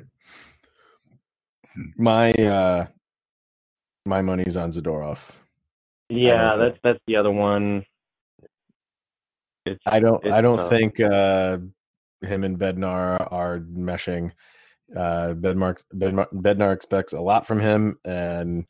My 1.97 2.33
uh, 2.33 2.87
my 4.07 4.23
money's 4.23 4.57
on 4.57 4.73
Zadorov. 4.73 5.37
yeah, 6.09 6.57
that's 6.57 6.79
that's 6.83 7.01
the 7.07 7.17
other 7.17 7.31
one. 7.31 7.85
It's 9.69 9.83
I 9.87 10.01
don't. 10.01 10.25
I 10.27 10.41
don't 10.41 10.59
tough. 10.59 10.71
think 10.71 11.01
uh, 11.01 11.59
him 12.23 12.45
and 12.45 12.59
Bednar 12.59 13.29
are 13.33 13.61
meshing. 13.61 14.33
Uh, 14.95 15.35
Bednar, 15.35 15.79
Bednar 15.95 16.27
Bednar 16.33 16.73
expects 16.73 17.13
a 17.13 17.21
lot 17.21 17.47
from 17.47 17.61
him, 17.61 17.99
and 18.05 18.67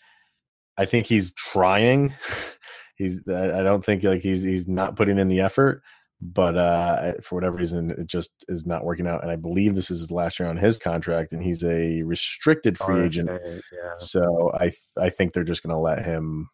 I 0.76 0.86
think 0.86 1.06
he's 1.06 1.32
trying. 1.32 2.12
he's. 2.96 3.20
I 3.28 3.62
don't 3.62 3.84
think 3.84 4.02
like 4.02 4.22
he's 4.22 4.42
he's 4.42 4.66
not 4.66 4.96
putting 4.96 5.18
in 5.18 5.28
the 5.28 5.40
effort, 5.40 5.82
but 6.20 6.56
uh, 6.56 7.14
for 7.22 7.36
whatever 7.36 7.56
reason, 7.56 7.90
it 7.92 8.06
just 8.06 8.32
is 8.48 8.66
not 8.66 8.84
working 8.84 9.06
out. 9.06 9.22
And 9.22 9.30
I 9.30 9.36
believe 9.36 9.74
this 9.74 9.90
is 9.90 10.00
his 10.00 10.10
last 10.10 10.38
year 10.40 10.48
on 10.48 10.56
his 10.56 10.78
contract, 10.78 11.32
and 11.32 11.42
he's 11.42 11.64
a 11.64 12.02
restricted 12.02 12.76
free 12.76 13.04
agent. 13.04 13.30
Yeah. 13.44 13.92
So 13.98 14.50
I 14.54 14.64
th- 14.64 14.74
I 14.98 15.10
think 15.10 15.32
they're 15.32 15.44
just 15.44 15.62
going 15.62 15.74
to 15.74 15.80
let 15.80 16.04
him 16.04 16.48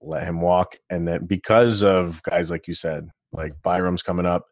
let 0.00 0.22
him 0.22 0.40
walk, 0.40 0.78
and 0.90 1.06
then 1.08 1.26
because 1.26 1.82
of 1.82 2.22
guys 2.22 2.50
like 2.50 2.68
you 2.68 2.74
said, 2.74 3.10
like 3.32 3.52
Byram's 3.62 4.02
coming 4.02 4.26
up, 4.26 4.46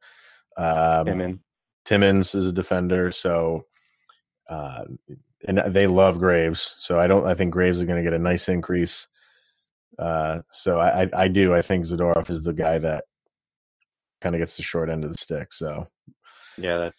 um, 0.57 1.07
Timmins. 1.07 1.39
Timmins 1.85 2.35
is 2.35 2.47
a 2.47 2.53
defender, 2.53 3.11
so 3.13 3.65
uh, 4.49 4.85
and 5.47 5.59
they 5.69 5.87
love 5.87 6.19
Graves. 6.19 6.75
So 6.79 6.99
I 6.99 7.07
don't. 7.07 7.27
I 7.27 7.35
think 7.35 7.53
Graves 7.53 7.79
is 7.79 7.85
going 7.85 8.03
to 8.03 8.09
get 8.09 8.19
a 8.19 8.23
nice 8.23 8.49
increase. 8.49 9.07
Uh, 9.99 10.41
so 10.51 10.79
I, 10.79 11.05
I 11.05 11.11
I 11.15 11.29
do. 11.29 11.55
I 11.55 11.63
think 11.63 11.85
Zadorov 11.85 12.31
is 12.31 12.43
the 12.43 12.53
guy 12.53 12.79
that 12.79 13.05
kind 14.21 14.35
of 14.35 14.41
gets 14.41 14.57
the 14.57 14.63
short 14.63 14.91
end 14.91 15.05
of 15.05 15.11
the 15.11 15.19
stick. 15.19 15.53
So 15.53 15.87
Yeah, 16.59 16.79
that's. 16.79 16.97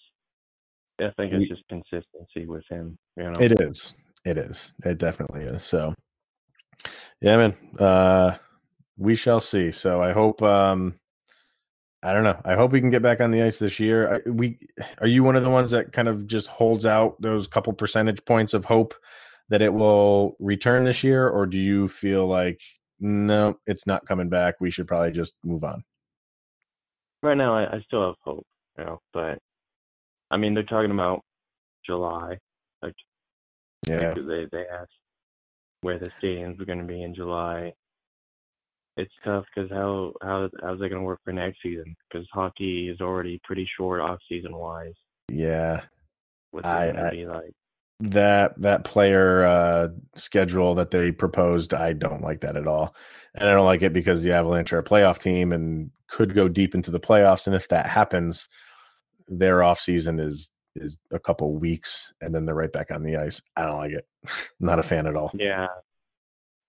I 0.99 1.11
think 1.15 1.33
it's 1.33 1.49
just 1.49 1.67
consistency 1.69 2.47
with 2.47 2.63
him. 2.69 2.97
You 3.17 3.25
know. 3.25 3.33
It 3.39 3.61
is. 3.61 3.93
It 4.25 4.37
is. 4.37 4.73
It 4.83 4.97
definitely 4.97 5.43
is. 5.43 5.63
So, 5.63 5.93
yeah, 7.21 7.37
man. 7.37 7.55
Uh, 7.77 8.35
we 8.97 9.15
shall 9.15 9.39
see. 9.39 9.71
So 9.71 10.01
I 10.01 10.11
hope. 10.11 10.41
Um, 10.41 10.99
I 12.07 12.13
don't 12.13 12.23
know. 12.23 12.39
I 12.45 12.55
hope 12.55 12.71
we 12.71 12.79
can 12.79 12.89
get 12.89 13.01
back 13.01 13.19
on 13.19 13.31
the 13.31 13.41
ice 13.41 13.59
this 13.59 13.81
year. 13.81 14.21
I, 14.25 14.29
we 14.29 14.57
are 14.99 15.07
you 15.07 15.23
one 15.23 15.35
of 15.35 15.43
the 15.43 15.49
ones 15.49 15.71
that 15.71 15.91
kind 15.91 16.07
of 16.07 16.25
just 16.25 16.47
holds 16.47 16.85
out 16.85 17.21
those 17.21 17.47
couple 17.49 17.73
percentage 17.73 18.23
points 18.23 18.53
of 18.53 18.63
hope 18.63 18.93
that 19.49 19.61
it 19.61 19.73
will 19.73 20.37
return 20.39 20.85
this 20.85 21.03
year, 21.03 21.27
or 21.27 21.45
do 21.45 21.57
you 21.59 21.89
feel 21.89 22.25
like 22.25 22.61
no, 23.01 23.59
it's 23.67 23.85
not 23.85 24.05
coming 24.05 24.29
back? 24.29 24.55
We 24.61 24.71
should 24.71 24.87
probably 24.87 25.11
just 25.11 25.33
move 25.43 25.65
on. 25.65 25.83
right 27.23 27.35
now 27.35 27.53
I, 27.53 27.75
I 27.75 27.81
still 27.81 28.05
have 28.05 28.15
hope, 28.23 28.45
you 28.77 28.85
know, 28.85 29.01
but 29.11 29.37
I 30.31 30.37
mean 30.37 30.53
they're 30.53 30.63
talking 30.63 30.91
about 30.91 31.19
July. 31.85 32.37
Like 32.81 32.95
Yeah. 33.85 34.13
they 34.13 34.47
they 34.49 34.65
asked 34.65 34.93
where 35.81 35.99
the 35.99 36.09
stadiums 36.23 36.61
are 36.61 36.65
going 36.65 36.79
to 36.79 36.85
be 36.85 37.03
in 37.03 37.13
July. 37.13 37.73
It's 38.97 39.13
tough 39.23 39.45
because 39.53 39.69
how 39.71 40.13
how 40.21 40.49
how's 40.61 40.79
that 40.79 40.89
going 40.89 41.01
to 41.01 41.05
work 41.05 41.19
for 41.23 41.31
next 41.31 41.59
season? 41.61 41.95
Because 42.09 42.27
hockey 42.33 42.89
is 42.89 42.99
already 42.99 43.39
pretty 43.43 43.69
short 43.77 44.01
off 44.01 44.19
season 44.27 44.55
wise. 44.55 44.95
Yeah. 45.29 45.81
What's 46.51 46.65
I- 46.67 46.91
going 46.91 47.05
to 47.05 47.11
be 47.11 47.25
like? 47.27 47.53
that 47.99 48.53
that 48.59 48.83
player 48.83 49.43
uh 49.43 49.87
schedule 50.13 50.75
that 50.75 50.91
they 50.91 51.11
proposed 51.11 51.73
i 51.73 51.93
don't 51.93 52.21
like 52.21 52.41
that 52.41 52.55
at 52.55 52.67
all 52.67 52.93
and 53.33 53.49
i 53.49 53.53
don't 53.55 53.65
like 53.65 53.81
it 53.81 53.91
because 53.91 54.21
the 54.21 54.31
avalanche 54.31 54.71
are 54.71 54.77
a 54.77 54.83
playoff 54.83 55.17
team 55.17 55.51
and 55.51 55.89
could 56.07 56.35
go 56.35 56.47
deep 56.47 56.75
into 56.75 56.91
the 56.91 56.99
playoffs 56.99 57.47
and 57.47 57.55
if 57.55 57.67
that 57.69 57.87
happens 57.87 58.47
their 59.27 59.63
off 59.63 59.79
season 59.79 60.19
is 60.19 60.51
is 60.75 60.99
a 61.09 61.17
couple 61.17 61.55
weeks 61.55 62.13
and 62.21 62.35
then 62.35 62.45
they're 62.45 62.53
right 62.53 62.71
back 62.71 62.91
on 62.91 63.01
the 63.01 63.15
ice 63.17 63.41
i 63.55 63.63
don't 63.65 63.77
like 63.77 63.93
it 63.93 64.05
not 64.59 64.77
a 64.77 64.83
fan 64.83 65.07
at 65.07 65.15
all 65.15 65.31
Yeah, 65.33 65.65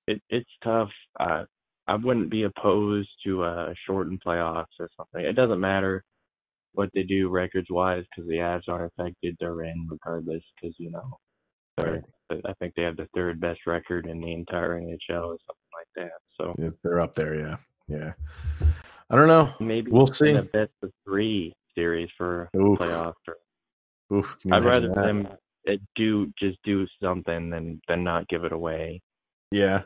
it 0.07 0.23
it's 0.31 0.49
tough. 0.64 0.88
Uh, 1.21 1.45
I 1.88 1.96
wouldn't 1.96 2.31
be 2.31 2.42
opposed 2.44 3.09
to 3.24 3.44
a 3.44 3.74
shortened 3.87 4.22
playoffs 4.24 4.66
or 4.79 4.88
something. 4.96 5.24
It 5.24 5.35
doesn't 5.35 5.61
matter 5.61 6.05
what 6.74 6.90
they 6.94 7.03
do 7.03 7.29
records 7.31 7.68
wise 7.70 8.05
because 8.14 8.29
the 8.29 8.37
Avs 8.37 8.68
aren't 8.68 8.92
affected. 8.96 9.37
They're 9.40 9.62
in 9.64 9.88
regardless 9.90 10.42
because 10.61 10.77
you 10.79 10.90
know 10.90 11.18
they're, 11.79 12.03
I 12.31 12.53
think 12.61 12.74
they 12.77 12.83
have 12.83 12.96
the 12.96 13.09
third 13.14 13.40
best 13.40 13.61
record 13.66 14.07
in 14.07 14.20
the 14.20 14.33
entire 14.33 14.79
NHL 14.81 15.24
or 15.24 15.38
something 15.46 15.72
like 15.74 15.88
that. 15.96 16.11
So 16.38 16.55
Yeah, 16.59 16.70
they're 16.85 17.01
up 17.01 17.14
there 17.14 17.35
yeah 17.35 17.57
yeah 17.88 18.12
i 19.11 19.16
don't 19.16 19.29
know 19.29 19.51
maybe 19.61 19.90
We'll 19.90 20.07
see. 20.07 20.33
a 20.33 20.42
best 20.42 20.72
of 20.83 20.92
three 21.05 21.55
series 21.74 22.11
for 22.18 22.51
Oof. 22.55 22.79
playoffs. 22.79 23.14
Or, 23.27 24.16
Oof, 24.18 24.37
can 24.42 24.51
you 24.51 24.57
I'd 24.57 24.64
rather 24.64 24.88
that? 24.88 25.03
them 25.03 25.29
uh, 25.66 25.77
do 25.96 26.31
just 26.38 26.59
do 26.64 26.87
something 27.03 27.48
than 27.51 27.81
than 27.88 28.05
not 28.05 28.29
give 28.29 28.44
it 28.44 28.53
away. 28.53 29.01
yeah 29.51 29.83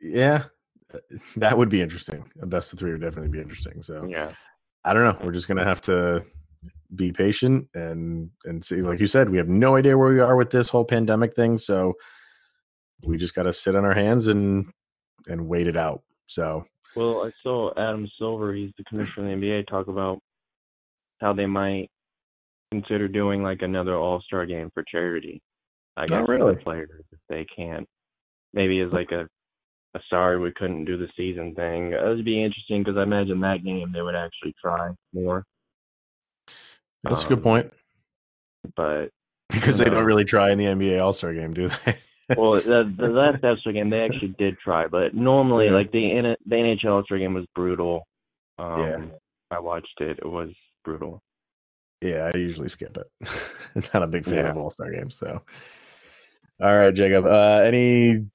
yeah 0.00 0.44
that 1.36 1.56
would 1.56 1.68
be 1.68 1.80
interesting 1.80 2.24
a 2.42 2.46
best 2.46 2.72
of 2.72 2.78
three 2.78 2.92
would 2.92 3.00
definitely 3.00 3.30
be 3.30 3.40
interesting 3.40 3.82
so 3.82 4.06
Yeah. 4.06 4.32
I 4.86 4.92
don't 4.92 5.04
know. 5.04 5.24
We're 5.24 5.32
just 5.32 5.48
gonna 5.48 5.64
have 5.64 5.80
to 5.82 6.24
be 6.94 7.10
patient 7.10 7.68
and 7.74 8.30
and 8.44 8.62
see. 8.64 8.82
Like 8.82 9.00
you 9.00 9.06
said, 9.06 9.30
we 9.30 9.38
have 9.38 9.48
no 9.48 9.76
idea 9.76 9.96
where 9.96 10.12
we 10.12 10.20
are 10.20 10.36
with 10.36 10.50
this 10.50 10.68
whole 10.68 10.84
pandemic 10.84 11.34
thing, 11.34 11.56
so 11.58 11.94
we 13.02 13.16
just 13.16 13.34
got 13.34 13.44
to 13.44 13.52
sit 13.52 13.74
on 13.74 13.84
our 13.84 13.94
hands 13.94 14.28
and 14.28 14.66
and 15.26 15.48
wait 15.48 15.66
it 15.66 15.76
out. 15.76 16.02
So 16.26 16.64
Well, 16.94 17.24
I 17.26 17.30
saw 17.42 17.72
Adam 17.78 18.06
Silver, 18.18 18.52
he's 18.52 18.72
the 18.76 18.84
commissioner 18.84 19.32
of 19.32 19.40
the 19.40 19.46
NBA, 19.46 19.66
talk 19.68 19.88
about 19.88 20.18
how 21.20 21.32
they 21.32 21.46
might 21.46 21.90
consider 22.70 23.08
doing 23.08 23.42
like 23.42 23.62
another 23.62 23.96
All 23.96 24.20
Star 24.20 24.44
game 24.44 24.70
for 24.74 24.84
charity. 24.84 25.40
I 25.96 26.02
oh, 26.02 26.06
guess 26.06 26.26
for 26.26 26.36
the 26.38 26.42
Oh, 26.42 26.46
really? 26.48 26.62
players 26.62 27.04
if 27.10 27.18
they 27.28 27.46
can't. 27.46 27.88
Maybe 28.52 28.80
as 28.80 28.92
like 28.92 29.12
a 29.12 29.28
sorry 30.10 30.38
we 30.38 30.52
couldn't 30.52 30.84
do 30.84 30.96
the 30.96 31.08
season 31.16 31.54
thing. 31.54 31.92
It 31.92 32.02
would 32.04 32.24
be 32.24 32.42
interesting 32.42 32.82
because 32.82 32.96
I 32.98 33.02
imagine 33.04 33.40
that 33.40 33.64
game 33.64 33.92
they 33.92 34.02
would 34.02 34.14
actually 34.16 34.54
try 34.60 34.90
more. 35.12 35.44
that's 37.02 37.24
a 37.24 37.28
good 37.28 37.38
Um, 37.38 37.42
point 37.44 37.72
But 38.76 39.10
because 39.50 39.78
they 39.78 39.84
no. 39.84 39.92
don't 39.96 40.04
really 40.04 40.24
try 40.24 40.50
in 40.50 40.58
the 40.58 40.64
NBA 40.66 41.00
All 41.00 41.12
Star 41.12 41.32
game, 41.34 41.52
do 41.54 41.68
they? 41.68 41.98
well, 42.36 42.54
the, 42.54 42.92
the 42.96 43.08
last 43.08 43.44
All 43.44 43.56
Star 43.58 43.72
game 43.72 43.90
they 43.90 44.00
actually 44.00 44.34
did 44.38 44.58
try, 44.58 44.86
but 44.86 45.14
normally 45.14 45.70
like 45.70 45.92
the 45.92 46.36
the 46.46 46.56
NHL 46.56 46.90
All 46.92 47.04
Star 47.04 47.18
game 47.18 47.34
was 47.34 47.46
brutal. 47.54 48.06
Um, 48.58 48.78
Yeah. 48.80 49.04
I 49.50 49.58
watched 49.60 50.00
it. 50.00 50.18
It 50.18 50.26
was 50.26 50.50
brutal. 50.84 51.22
yeah, 52.00 52.30
I 52.34 52.36
usually 52.36 52.68
skip 52.68 52.96
it. 52.96 53.08
Not 53.94 54.02
a 54.02 54.06
big 54.08 54.24
fan 54.24 54.34
Yeah. 54.44 54.50
of 54.50 54.56
All 54.56 54.70
Star 54.70 54.90
games. 54.90 55.16
So, 55.18 55.42
all 56.60 56.76
right, 56.76 56.94
Jacob. 56.94 57.26
Uh, 57.26 57.62
any 57.64 58.26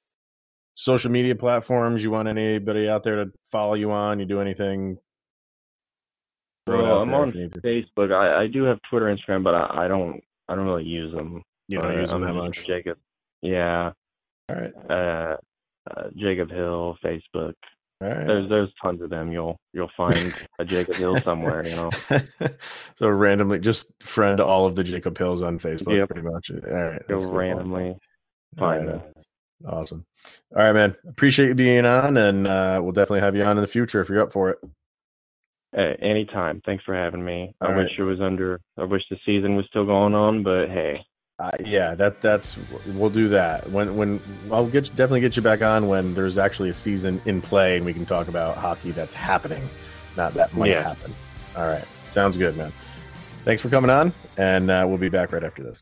social 0.81 1.11
media 1.11 1.35
platforms 1.35 2.01
you 2.01 2.09
want 2.09 2.27
anybody 2.29 2.87
out 2.87 3.03
there 3.03 3.25
to 3.25 3.31
follow 3.51 3.73
you 3.73 3.91
on? 3.91 4.17
You 4.19 4.25
do 4.25 4.39
anything? 4.39 4.97
Well, 6.67 7.01
I'm 7.01 7.13
on 7.13 7.29
if 7.29 7.35
you 7.35 7.41
need 7.43 7.53
to. 7.53 7.61
Facebook. 7.61 8.13
I, 8.13 8.43
I 8.43 8.47
do 8.47 8.63
have 8.63 8.79
Twitter, 8.89 9.05
Instagram, 9.13 9.43
but 9.43 9.55
I, 9.55 9.85
I 9.85 9.87
don't 9.87 10.21
I 10.47 10.55
don't 10.55 10.65
really 10.65 10.83
use 10.85 11.13
them. 11.13 11.41
You 11.67 11.79
don't 11.79 11.97
Uh, 11.97 11.99
use 12.01 12.09
them 12.11 12.21
that 12.21 12.33
much. 12.33 12.65
Jacob. 12.65 12.97
Yeah. 13.41 13.91
All 14.49 14.55
right. 14.55 14.73
Uh, 14.89 15.37
uh, 15.89 16.09
Jacob 16.15 16.49
Hill, 16.51 16.97
Facebook. 17.03 17.53
All 18.01 18.07
right. 18.07 18.27
There's 18.27 18.49
there's 18.49 18.69
tons 18.81 19.01
of 19.01 19.09
them. 19.09 19.31
You'll 19.31 19.57
you'll 19.73 19.91
find 19.97 20.33
a 20.59 20.65
Jacob 20.65 20.95
Hill 20.95 21.19
somewhere. 21.23 21.65
You 21.67 21.75
know. 21.75 21.89
so 22.97 23.07
randomly, 23.09 23.59
just 23.59 23.91
friend 24.01 24.39
all 24.39 24.65
of 24.67 24.75
the 24.75 24.83
Jacob 24.83 25.17
Hills 25.17 25.41
on 25.41 25.57
Facebook, 25.59 25.97
Yep. 25.97 26.09
pretty 26.09 26.27
much. 26.27 26.51
All 26.51 26.83
right. 26.83 27.01
You'll 27.09 27.17
that's 27.17 27.23
a 27.25 27.27
good 27.27 27.35
randomly 27.35 27.83
right, 27.83 27.97
find 28.57 28.85
man. 28.85 28.97
them. 28.99 29.01
Awesome. 29.65 30.05
All 30.55 30.63
right, 30.63 30.73
man. 30.73 30.95
Appreciate 31.07 31.47
you 31.49 31.55
being 31.55 31.85
on, 31.85 32.15
and 32.17 32.47
uh, 32.47 32.79
we'll 32.81 32.93
definitely 32.93 33.19
have 33.21 33.35
you 33.35 33.43
on 33.43 33.57
in 33.57 33.61
the 33.61 33.67
future 33.67 33.99
if 34.01 34.09
you're 34.09 34.21
up 34.21 34.31
for 34.31 34.49
it. 34.51 34.59
Hey, 35.73 35.97
anytime. 36.01 36.61
Thanks 36.65 36.83
for 36.83 36.95
having 36.95 37.23
me. 37.23 37.53
I 37.61 37.67
All 37.67 37.75
wish 37.75 37.91
it 37.97 38.03
was 38.03 38.21
under. 38.21 38.59
I 38.77 38.85
wish 38.85 39.03
the 39.09 39.17
season 39.25 39.55
was 39.55 39.65
still 39.67 39.85
going 39.85 40.15
on, 40.15 40.41
but 40.43 40.67
hey, 40.69 41.05
Uh, 41.37 41.51
yeah, 41.63 41.93
that's 41.93 42.17
that's 42.19 42.57
we'll 42.87 43.09
do 43.09 43.27
that 43.29 43.69
when 43.69 43.95
when 43.95 44.19
I'll 44.51 44.67
get 44.67 44.85
definitely 44.95 45.21
get 45.21 45.35
you 45.35 45.41
back 45.43 45.61
on 45.61 45.87
when 45.87 46.13
there's 46.15 46.37
actually 46.37 46.69
a 46.69 46.73
season 46.73 47.21
in 47.25 47.41
play 47.41 47.77
and 47.77 47.85
we 47.85 47.93
can 47.93 48.05
talk 48.05 48.27
about 48.29 48.57
hockey 48.57 48.91
that's 48.91 49.13
happening, 49.13 49.61
not 50.17 50.33
that 50.33 50.53
might 50.55 50.69
Yeah. 50.71 50.83
happen. 50.83 51.13
All 51.55 51.67
right, 51.67 51.85
sounds 52.11 52.35
good, 52.35 52.57
man. 52.57 52.71
Thanks 53.43 53.61
for 53.61 53.69
coming 53.69 53.89
on, 53.91 54.11
and 54.37 54.71
uh, 54.71 54.85
we'll 54.87 54.97
be 54.97 55.09
back 55.09 55.31
right 55.31 55.43
after 55.43 55.61
this. 55.63 55.81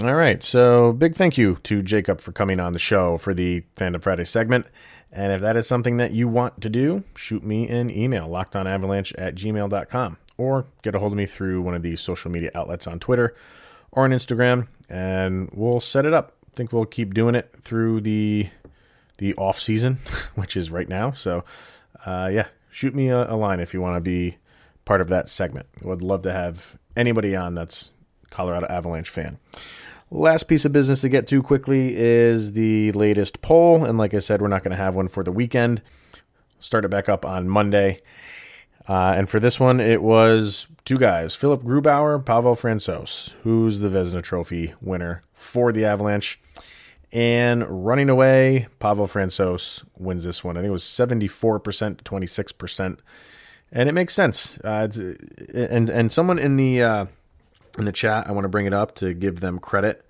All 0.00 0.14
right, 0.14 0.40
so 0.44 0.92
big 0.92 1.16
thank 1.16 1.36
you 1.36 1.56
to 1.64 1.82
Jacob 1.82 2.20
for 2.20 2.30
coming 2.30 2.60
on 2.60 2.72
the 2.72 2.78
show 2.78 3.18
for 3.18 3.34
the 3.34 3.64
Fandom 3.74 4.00
Friday 4.00 4.24
segment. 4.24 4.66
And 5.10 5.32
if 5.32 5.40
that 5.40 5.56
is 5.56 5.66
something 5.66 5.96
that 5.96 6.12
you 6.12 6.28
want 6.28 6.60
to 6.60 6.68
do, 6.68 7.02
shoot 7.16 7.42
me 7.42 7.68
an 7.68 7.90
email, 7.90 8.28
lockedonavalanche 8.28 9.14
at 9.18 9.34
gmail.com. 9.34 10.16
or 10.36 10.66
get 10.82 10.94
a 10.94 11.00
hold 11.00 11.10
of 11.10 11.16
me 11.16 11.26
through 11.26 11.62
one 11.62 11.74
of 11.74 11.82
these 11.82 12.00
social 12.00 12.30
media 12.30 12.52
outlets 12.54 12.86
on 12.86 13.00
Twitter 13.00 13.34
or 13.90 14.04
on 14.04 14.10
Instagram, 14.10 14.68
and 14.88 15.50
we'll 15.52 15.80
set 15.80 16.06
it 16.06 16.14
up. 16.14 16.36
I 16.46 16.54
think 16.54 16.72
we'll 16.72 16.84
keep 16.84 17.12
doing 17.12 17.34
it 17.34 17.52
through 17.60 18.02
the 18.02 18.48
the 19.16 19.34
off 19.34 19.58
season, 19.58 19.98
which 20.36 20.56
is 20.56 20.70
right 20.70 20.88
now. 20.88 21.10
So, 21.10 21.42
uh, 22.06 22.30
yeah, 22.32 22.46
shoot 22.70 22.94
me 22.94 23.08
a, 23.08 23.28
a 23.32 23.34
line 23.34 23.58
if 23.58 23.74
you 23.74 23.80
want 23.80 23.96
to 23.96 24.00
be 24.00 24.36
part 24.84 25.00
of 25.00 25.08
that 25.08 25.28
segment. 25.28 25.66
I 25.82 25.88
would 25.88 26.02
love 26.02 26.22
to 26.22 26.32
have 26.32 26.78
anybody 26.96 27.34
on 27.34 27.56
that's 27.56 27.90
Colorado 28.30 28.66
Avalanche 28.66 29.10
fan. 29.10 29.38
Last 30.10 30.44
piece 30.44 30.64
of 30.64 30.72
business 30.72 31.02
to 31.02 31.08
get 31.08 31.26
to 31.26 31.42
quickly 31.42 31.94
is 31.94 32.52
the 32.52 32.92
latest 32.92 33.42
poll. 33.42 33.84
And 33.84 33.98
like 33.98 34.14
I 34.14 34.20
said, 34.20 34.40
we're 34.40 34.48
not 34.48 34.62
going 34.62 34.70
to 34.70 34.82
have 34.82 34.94
one 34.94 35.08
for 35.08 35.22
the 35.22 35.32
weekend. 35.32 35.82
Start 36.60 36.86
it 36.86 36.88
back 36.88 37.08
up 37.08 37.26
on 37.26 37.48
Monday. 37.48 37.98
Uh, 38.88 39.12
and 39.16 39.28
for 39.28 39.38
this 39.38 39.60
one, 39.60 39.80
it 39.80 40.02
was 40.02 40.66
two 40.86 40.96
guys 40.96 41.34
Philip 41.34 41.62
Grubauer, 41.62 42.24
Pavel 42.24 42.56
Francouz, 42.56 43.34
who's 43.42 43.80
the 43.80 43.88
Vezina 43.88 44.22
Trophy 44.22 44.72
winner 44.80 45.22
for 45.34 45.72
the 45.72 45.84
Avalanche. 45.84 46.40
And 47.12 47.66
running 47.86 48.08
away, 48.08 48.68
Pavel 48.80 49.06
Francouz 49.06 49.84
wins 49.98 50.24
this 50.24 50.42
one. 50.42 50.56
I 50.56 50.60
think 50.60 50.68
it 50.68 50.72
was 50.72 50.84
74% 50.84 51.98
to 51.98 52.04
26%. 52.04 52.98
And 53.72 53.88
it 53.88 53.92
makes 53.92 54.14
sense. 54.14 54.58
Uh, 54.58 54.88
and 55.52 55.90
and 55.90 56.10
someone 56.10 56.38
in 56.38 56.56
the 56.56 56.82
uh, 56.82 57.06
in 57.78 57.84
the 57.84 57.92
chat, 57.92 58.28
I 58.28 58.32
want 58.32 58.44
to 58.44 58.48
bring 58.48 58.66
it 58.66 58.74
up 58.74 58.94
to 58.96 59.14
give 59.14 59.40
them 59.40 59.58
credit. 59.58 60.04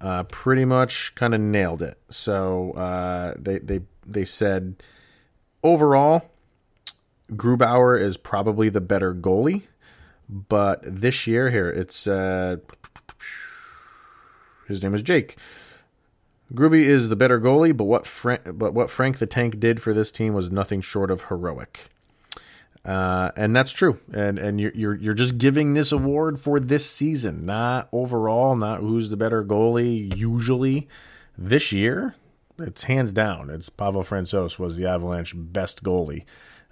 Uh, 0.00 0.22
pretty 0.24 0.64
much 0.64 1.14
kind 1.16 1.34
of 1.34 1.40
nailed 1.40 1.82
it. 1.82 1.98
So 2.08 2.72
uh, 2.72 3.34
they 3.36 3.58
they 3.58 3.80
they 4.06 4.24
said 4.24 4.76
overall, 5.64 6.30
Grubauer 7.32 8.00
is 8.00 8.16
probably 8.16 8.68
the 8.68 8.80
better 8.80 9.12
goalie, 9.12 9.64
but 10.28 10.80
this 10.82 11.26
year 11.26 11.50
here 11.50 11.68
it's 11.68 12.06
uh, 12.06 12.58
his 14.68 14.82
name 14.82 14.94
is 14.94 15.02
Jake. 15.02 15.36
Gruby 16.54 16.84
is 16.84 17.08
the 17.08 17.16
better 17.16 17.40
goalie, 17.40 17.76
but 17.76 17.84
what 17.84 18.06
Frank, 18.06 18.42
but 18.54 18.72
what 18.72 18.88
Frank 18.88 19.18
the 19.18 19.26
Tank 19.26 19.58
did 19.58 19.82
for 19.82 19.92
this 19.92 20.10
team 20.12 20.32
was 20.32 20.50
nothing 20.50 20.80
short 20.80 21.10
of 21.10 21.24
heroic. 21.24 21.90
Uh, 22.88 23.30
and 23.36 23.54
that's 23.54 23.72
true. 23.72 24.00
And 24.14 24.38
and 24.38 24.58
you're, 24.58 24.72
you're 24.74 24.94
you're 24.94 25.14
just 25.14 25.36
giving 25.36 25.74
this 25.74 25.92
award 25.92 26.40
for 26.40 26.58
this 26.58 26.88
season, 26.88 27.44
not 27.44 27.90
overall, 27.92 28.56
not 28.56 28.80
who's 28.80 29.10
the 29.10 29.16
better 29.16 29.44
goalie. 29.44 30.16
Usually, 30.16 30.88
this 31.36 31.70
year, 31.70 32.14
it's 32.58 32.84
hands 32.84 33.12
down. 33.12 33.50
It's 33.50 33.68
Pavel 33.68 34.04
Francouz 34.04 34.58
was 34.58 34.78
the 34.78 34.86
Avalanche 34.86 35.34
best 35.36 35.82
goalie. 35.82 36.24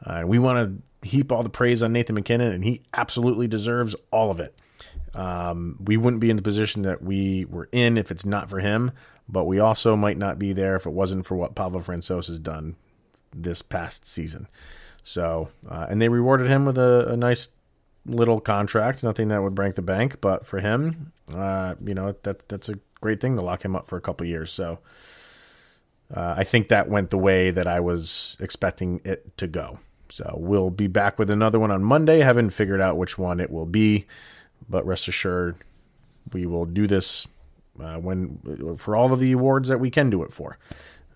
Uh, 0.02 0.22
we 0.24 0.38
want 0.38 0.82
to 1.02 1.06
heap 1.06 1.30
all 1.30 1.42
the 1.42 1.50
praise 1.50 1.82
on 1.82 1.92
Nathan 1.92 2.14
MacKinnon, 2.14 2.50
and 2.50 2.64
he 2.64 2.80
absolutely 2.94 3.46
deserves 3.46 3.94
all 4.10 4.30
of 4.30 4.40
it. 4.40 4.58
Um, 5.14 5.76
we 5.84 5.98
wouldn't 5.98 6.22
be 6.22 6.30
in 6.30 6.36
the 6.36 6.42
position 6.42 6.80
that 6.82 7.02
we 7.02 7.44
were 7.44 7.68
in 7.72 7.98
if 7.98 8.10
it's 8.10 8.24
not 8.24 8.48
for 8.48 8.60
him, 8.60 8.92
but 9.28 9.44
we 9.44 9.58
also 9.58 9.94
might 9.96 10.16
not 10.16 10.38
be 10.38 10.54
there 10.54 10.76
if 10.76 10.86
it 10.86 10.92
wasn't 10.92 11.26
for 11.26 11.36
what 11.36 11.54
Pavel 11.54 11.80
Francouz 11.80 12.28
has 12.28 12.38
done 12.38 12.76
this 13.34 13.60
past 13.60 14.06
season. 14.06 14.48
So, 15.06 15.50
uh, 15.70 15.86
and 15.88 16.02
they 16.02 16.08
rewarded 16.08 16.48
him 16.48 16.64
with 16.64 16.76
a, 16.76 17.12
a, 17.12 17.16
nice 17.16 17.48
little 18.06 18.40
contract, 18.40 19.04
nothing 19.04 19.28
that 19.28 19.40
would 19.40 19.54
break 19.54 19.76
the 19.76 19.82
bank, 19.82 20.20
but 20.20 20.44
for 20.44 20.58
him, 20.58 21.12
uh, 21.32 21.76
you 21.84 21.94
know, 21.94 22.16
that 22.24 22.48
that's 22.48 22.68
a 22.68 22.74
great 23.00 23.20
thing 23.20 23.36
to 23.36 23.40
lock 23.40 23.64
him 23.64 23.76
up 23.76 23.86
for 23.86 23.96
a 23.96 24.00
couple 24.00 24.26
years. 24.26 24.50
So, 24.50 24.80
uh, 26.12 26.34
I 26.36 26.42
think 26.42 26.70
that 26.70 26.88
went 26.88 27.10
the 27.10 27.18
way 27.18 27.52
that 27.52 27.68
I 27.68 27.78
was 27.78 28.36
expecting 28.40 29.00
it 29.04 29.36
to 29.38 29.46
go. 29.46 29.78
So 30.08 30.34
we'll 30.36 30.70
be 30.70 30.88
back 30.88 31.20
with 31.20 31.30
another 31.30 31.60
one 31.60 31.70
on 31.70 31.84
Monday. 31.84 32.18
haven't 32.18 32.50
figured 32.50 32.80
out 32.80 32.96
which 32.96 33.16
one 33.16 33.38
it 33.38 33.50
will 33.50 33.64
be, 33.64 34.06
but 34.68 34.84
rest 34.84 35.06
assured, 35.06 35.54
we 36.32 36.46
will 36.46 36.66
do 36.66 36.88
this 36.88 37.28
uh, 37.80 37.98
when 37.98 38.76
for 38.76 38.96
all 38.96 39.12
of 39.12 39.20
the 39.20 39.30
awards 39.30 39.68
that 39.68 39.78
we 39.78 39.88
can 39.88 40.10
do 40.10 40.24
it 40.24 40.32
for. 40.32 40.58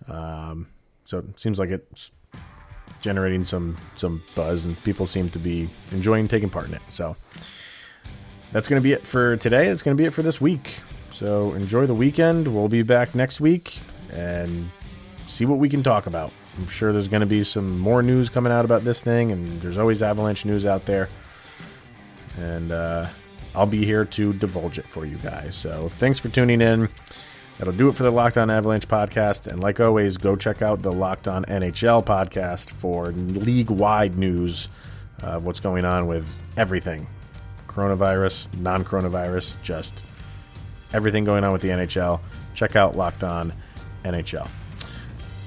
Um, 0.07 0.67
so 1.03 1.17
it 1.17 1.37
seems 1.37 1.59
like 1.59 1.71
it's 1.71 2.11
generating 3.01 3.43
some 3.43 3.77
some 3.95 4.21
buzz, 4.35 4.65
and 4.65 4.81
people 4.83 5.05
seem 5.05 5.29
to 5.29 5.39
be 5.39 5.67
enjoying 5.91 6.27
taking 6.27 6.49
part 6.49 6.67
in 6.67 6.73
it. 6.73 6.81
So 6.89 7.15
that's 8.51 8.67
going 8.67 8.81
to 8.81 8.83
be 8.83 8.93
it 8.93 9.05
for 9.05 9.37
today. 9.37 9.67
That's 9.67 9.81
going 9.81 9.95
to 9.95 10.01
be 10.01 10.05
it 10.07 10.13
for 10.13 10.21
this 10.21 10.39
week. 10.39 10.75
So 11.11 11.53
enjoy 11.53 11.85
the 11.85 11.93
weekend. 11.93 12.47
We'll 12.47 12.69
be 12.69 12.83
back 12.83 13.13
next 13.15 13.39
week 13.39 13.77
and 14.11 14.69
see 15.27 15.45
what 15.45 15.59
we 15.59 15.69
can 15.69 15.83
talk 15.83 16.07
about. 16.07 16.31
I'm 16.57 16.67
sure 16.67 16.91
there's 16.91 17.07
going 17.07 17.21
to 17.21 17.27
be 17.27 17.43
some 17.43 17.79
more 17.79 18.03
news 18.03 18.29
coming 18.29 18.51
out 18.51 18.65
about 18.65 18.81
this 18.81 19.01
thing, 19.01 19.31
and 19.31 19.47
there's 19.61 19.77
always 19.77 20.01
Avalanche 20.01 20.45
news 20.45 20.65
out 20.65 20.85
there. 20.85 21.09
And 22.39 22.71
uh, 22.71 23.07
I'll 23.55 23.65
be 23.65 23.85
here 23.85 24.05
to 24.05 24.33
divulge 24.33 24.77
it 24.77 24.85
for 24.85 25.05
you 25.05 25.17
guys. 25.17 25.55
So 25.55 25.87
thanks 25.89 26.19
for 26.19 26.29
tuning 26.29 26.61
in. 26.61 26.89
That'll 27.61 27.75
do 27.75 27.89
it 27.89 27.95
for 27.95 28.01
the 28.01 28.09
Locked 28.09 28.39
On 28.39 28.49
Avalanche 28.49 28.87
podcast. 28.87 29.45
And 29.45 29.59
like 29.59 29.79
always, 29.79 30.17
go 30.17 30.35
check 30.35 30.63
out 30.63 30.81
the 30.81 30.91
Locked 30.91 31.27
On 31.27 31.45
NHL 31.45 32.03
podcast 32.03 32.71
for 32.71 33.09
league 33.09 33.69
wide 33.69 34.17
news 34.17 34.67
uh, 35.21 35.27
of 35.27 35.45
what's 35.45 35.59
going 35.59 35.85
on 35.85 36.07
with 36.07 36.27
everything 36.57 37.05
coronavirus, 37.67 38.51
non 38.57 38.83
coronavirus, 38.83 39.61
just 39.61 40.03
everything 40.91 41.23
going 41.23 41.43
on 41.43 41.51
with 41.51 41.61
the 41.61 41.67
NHL. 41.67 42.19
Check 42.55 42.75
out 42.75 42.97
Locked 42.97 43.23
On 43.23 43.53
NHL. 44.05 44.49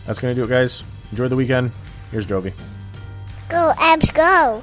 That's 0.06 0.20
going 0.20 0.36
to 0.36 0.40
do 0.40 0.44
it, 0.44 0.48
guys. 0.48 0.84
Enjoy 1.10 1.26
the 1.26 1.34
weekend. 1.34 1.72
Here's 2.12 2.28
Jovi. 2.28 2.52
Go, 3.48 3.72
Avs, 3.76 4.14
go. 4.14 4.62